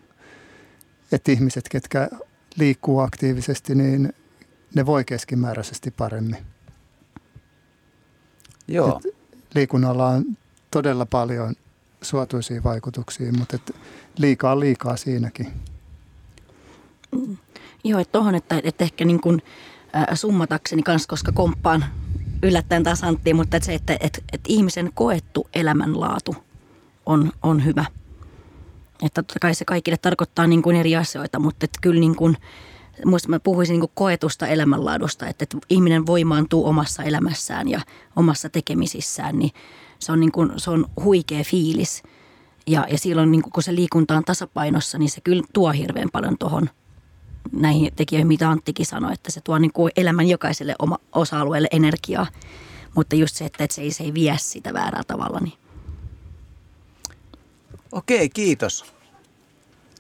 että 1.12 1.32
ihmiset, 1.32 1.70
ketkä 1.70 2.10
liikkuu 2.56 3.00
aktiivisesti, 3.00 3.76
niin 3.76 4.14
ne 4.76 4.86
voi 4.86 5.06
keskimääräisesti 5.06 5.92
paremmin. 5.92 6.46
Joo. 8.68 9.02
Et 9.06 9.21
liikunnalla 9.56 10.08
on 10.08 10.26
todella 10.72 11.06
paljon 11.06 11.56
suotuisia 12.02 12.64
vaikutuksia, 12.64 13.34
mutta 13.34 13.56
et 13.56 13.76
liikaa 14.18 14.60
liikaa 14.60 14.98
siinäkin. 14.98 15.48
Mm. 17.12 17.38
Joo, 17.84 18.00
että 18.00 18.12
tuohon, 18.12 18.36
että, 18.36 18.62
että 18.64 18.84
ehkä 18.84 19.06
niin 19.06 19.22
kuin, 19.22 19.42
äh, 19.96 20.06
summatakseni 20.14 20.84
kanssa, 20.84 21.10
koska 21.10 21.32
komppaan 21.32 21.86
yllättäen 22.44 22.84
taas 22.84 23.04
Antti, 23.04 23.34
mutta 23.34 23.58
että 23.58 23.66
se, 23.66 23.74
että, 23.74 23.94
että, 23.94 24.22
että 24.34 24.46
ihmisen 24.48 24.92
koettu 24.94 25.48
elämänlaatu 25.54 26.36
on, 27.06 27.32
on 27.44 27.66
hyvä. 27.66 27.86
Että 29.04 29.24
totta 29.24 29.40
kai 29.42 29.56
se 29.56 29.66
kaikille 29.66 29.98
tarkoittaa 29.98 30.48
niin 30.48 30.62
kuin 30.62 30.76
eri 30.76 30.96
asioita, 30.96 31.40
mutta 31.40 31.66
että 31.66 31.80
kyllä 31.82 32.00
niin 32.00 32.16
kuin, 32.16 32.38
muista 33.06 33.30
mä 33.30 33.40
puhuisin 33.40 33.74
niin 33.74 33.80
kuin 33.80 33.92
koetusta 33.94 34.48
elämänlaadusta, 34.48 35.28
että, 35.28 35.44
että 35.44 35.58
ihminen 35.70 36.06
voimaantuu 36.06 36.68
omassa 36.68 37.04
elämässään 37.04 37.68
ja 37.68 37.82
omassa 38.16 38.50
tekemisissään, 38.50 39.40
niin 39.40 39.52
se 40.00 40.12
on, 40.12 40.20
niin 40.20 40.32
kuin, 40.32 40.52
se 40.58 40.72
on 40.72 40.86
huikea 41.04 41.44
fiilis. 41.44 42.04
Ja, 42.68 42.88
ja 42.92 42.98
silloin 42.98 43.32
niin 43.32 43.42
kun 43.42 43.64
se 43.64 43.76
liikunta 43.76 44.18
on 44.18 44.24
tasapainossa, 44.24 44.98
niin 44.98 45.10
se 45.10 45.22
kyllä 45.22 45.44
tuo 45.54 45.72
hirveän 45.72 46.10
paljon 46.12 46.38
tuohon 46.38 46.70
näihin 47.52 47.92
tekijöihin, 47.96 48.28
mitä 48.28 48.50
Anttikin 48.50 48.86
sanoi, 48.86 49.14
että 49.14 49.32
se 49.32 49.42
tuo 49.42 49.58
niin 49.58 49.74
kuin 49.74 49.92
elämän 49.96 50.28
jokaiselle 50.28 50.76
oma 50.80 50.98
osa-alueelle 51.12 51.68
energiaa. 51.72 52.28
Mutta 52.96 53.16
just 53.16 53.36
se, 53.36 53.46
että, 53.46 53.64
että 53.64 53.76
se, 53.76 53.82
ei, 53.82 53.92
se 53.92 54.04
ei 54.04 54.14
vie 54.14 54.36
sitä 54.40 54.74
väärää 54.74 55.02
tavalla. 55.08 55.40
Niin. 55.40 55.54
Okei, 57.92 58.30
kiitos. 58.30 58.86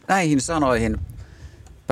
Näihin 0.08 0.42
sanoihin 0.42 0.98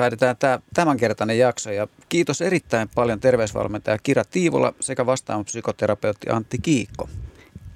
päätetään 0.00 0.36
tämä 0.36 0.58
tämänkertainen 0.74 1.38
jakso 1.38 1.70
ja 1.70 1.88
kiitos 2.08 2.40
erittäin 2.40 2.88
paljon 2.94 3.20
terveysvalmentaja 3.20 3.98
Kira 3.98 4.24
Tiivola 4.24 4.74
sekä 4.80 5.06
vastaavan 5.06 5.44
psykoterapeutti 5.44 6.30
Antti 6.30 6.58
Kiikko. 6.58 7.08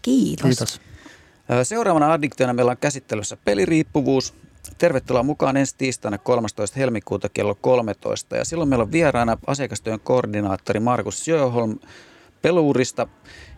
Kiitos. 0.03 0.47
Kiitos. 0.47 0.81
Seuraavana 1.63 2.13
addiktiona 2.13 2.53
meillä 2.53 2.71
on 2.71 2.77
käsittelyssä 2.77 3.37
peliriippuvuus. 3.45 4.35
Tervetuloa 4.79 5.23
mukaan 5.23 5.57
ensi 5.57 5.75
tiistaina 5.79 6.19
13. 6.19 6.79
helmikuuta 6.79 7.29
kello 7.29 7.55
13. 7.55 8.37
Ja 8.37 8.45
silloin 8.45 8.69
meillä 8.69 8.83
on 8.83 8.93
vieraana 8.93 9.39
asiakastyön 9.47 10.01
koordinaattori 10.01 10.81
Markus 10.81 11.25
Sjöholm 11.25 11.79
Peluurista. 12.43 13.09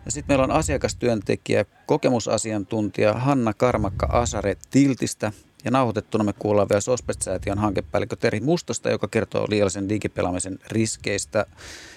Ja 0.05 0.11
sitten 0.11 0.33
meillä 0.33 0.43
on 0.43 0.59
asiakastyöntekijä, 0.59 1.65
kokemusasiantuntija 1.85 3.13
Hanna 3.13 3.53
Karmakka 3.53 4.05
Asare 4.05 4.57
Tiltistä. 4.69 5.31
Ja 5.67 5.71
nauhoitettuna 5.71 6.23
me 6.23 6.33
kuullaan 6.33 6.69
vielä 6.69 6.81
Sospet-säätiön 6.81 7.57
hankepäällikkö 7.57 8.15
Teri 8.15 8.39
Mustosta, 8.39 8.89
joka 8.89 9.07
kertoo 9.07 9.45
liiallisen 9.49 9.89
digipelaamisen 9.89 10.59
riskeistä 10.67 11.45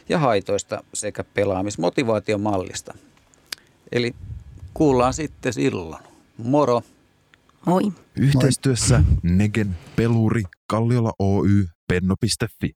ja 0.08 0.18
haitoista 0.18 0.84
sekä 0.94 1.24
pelaamismotivaation 1.24 2.40
mallista. 2.40 2.94
Eli 3.92 4.14
kuullaan 4.74 5.14
sitten 5.14 5.52
silloin. 5.52 6.02
Moro! 6.36 6.82
Moi. 7.66 7.92
Yhteistyössä 8.16 9.02
Negen, 9.22 9.78
Peluri, 9.96 10.42
Kalliola 10.66 11.12
Oy, 11.18 11.66
Penno.fi. 11.88 12.70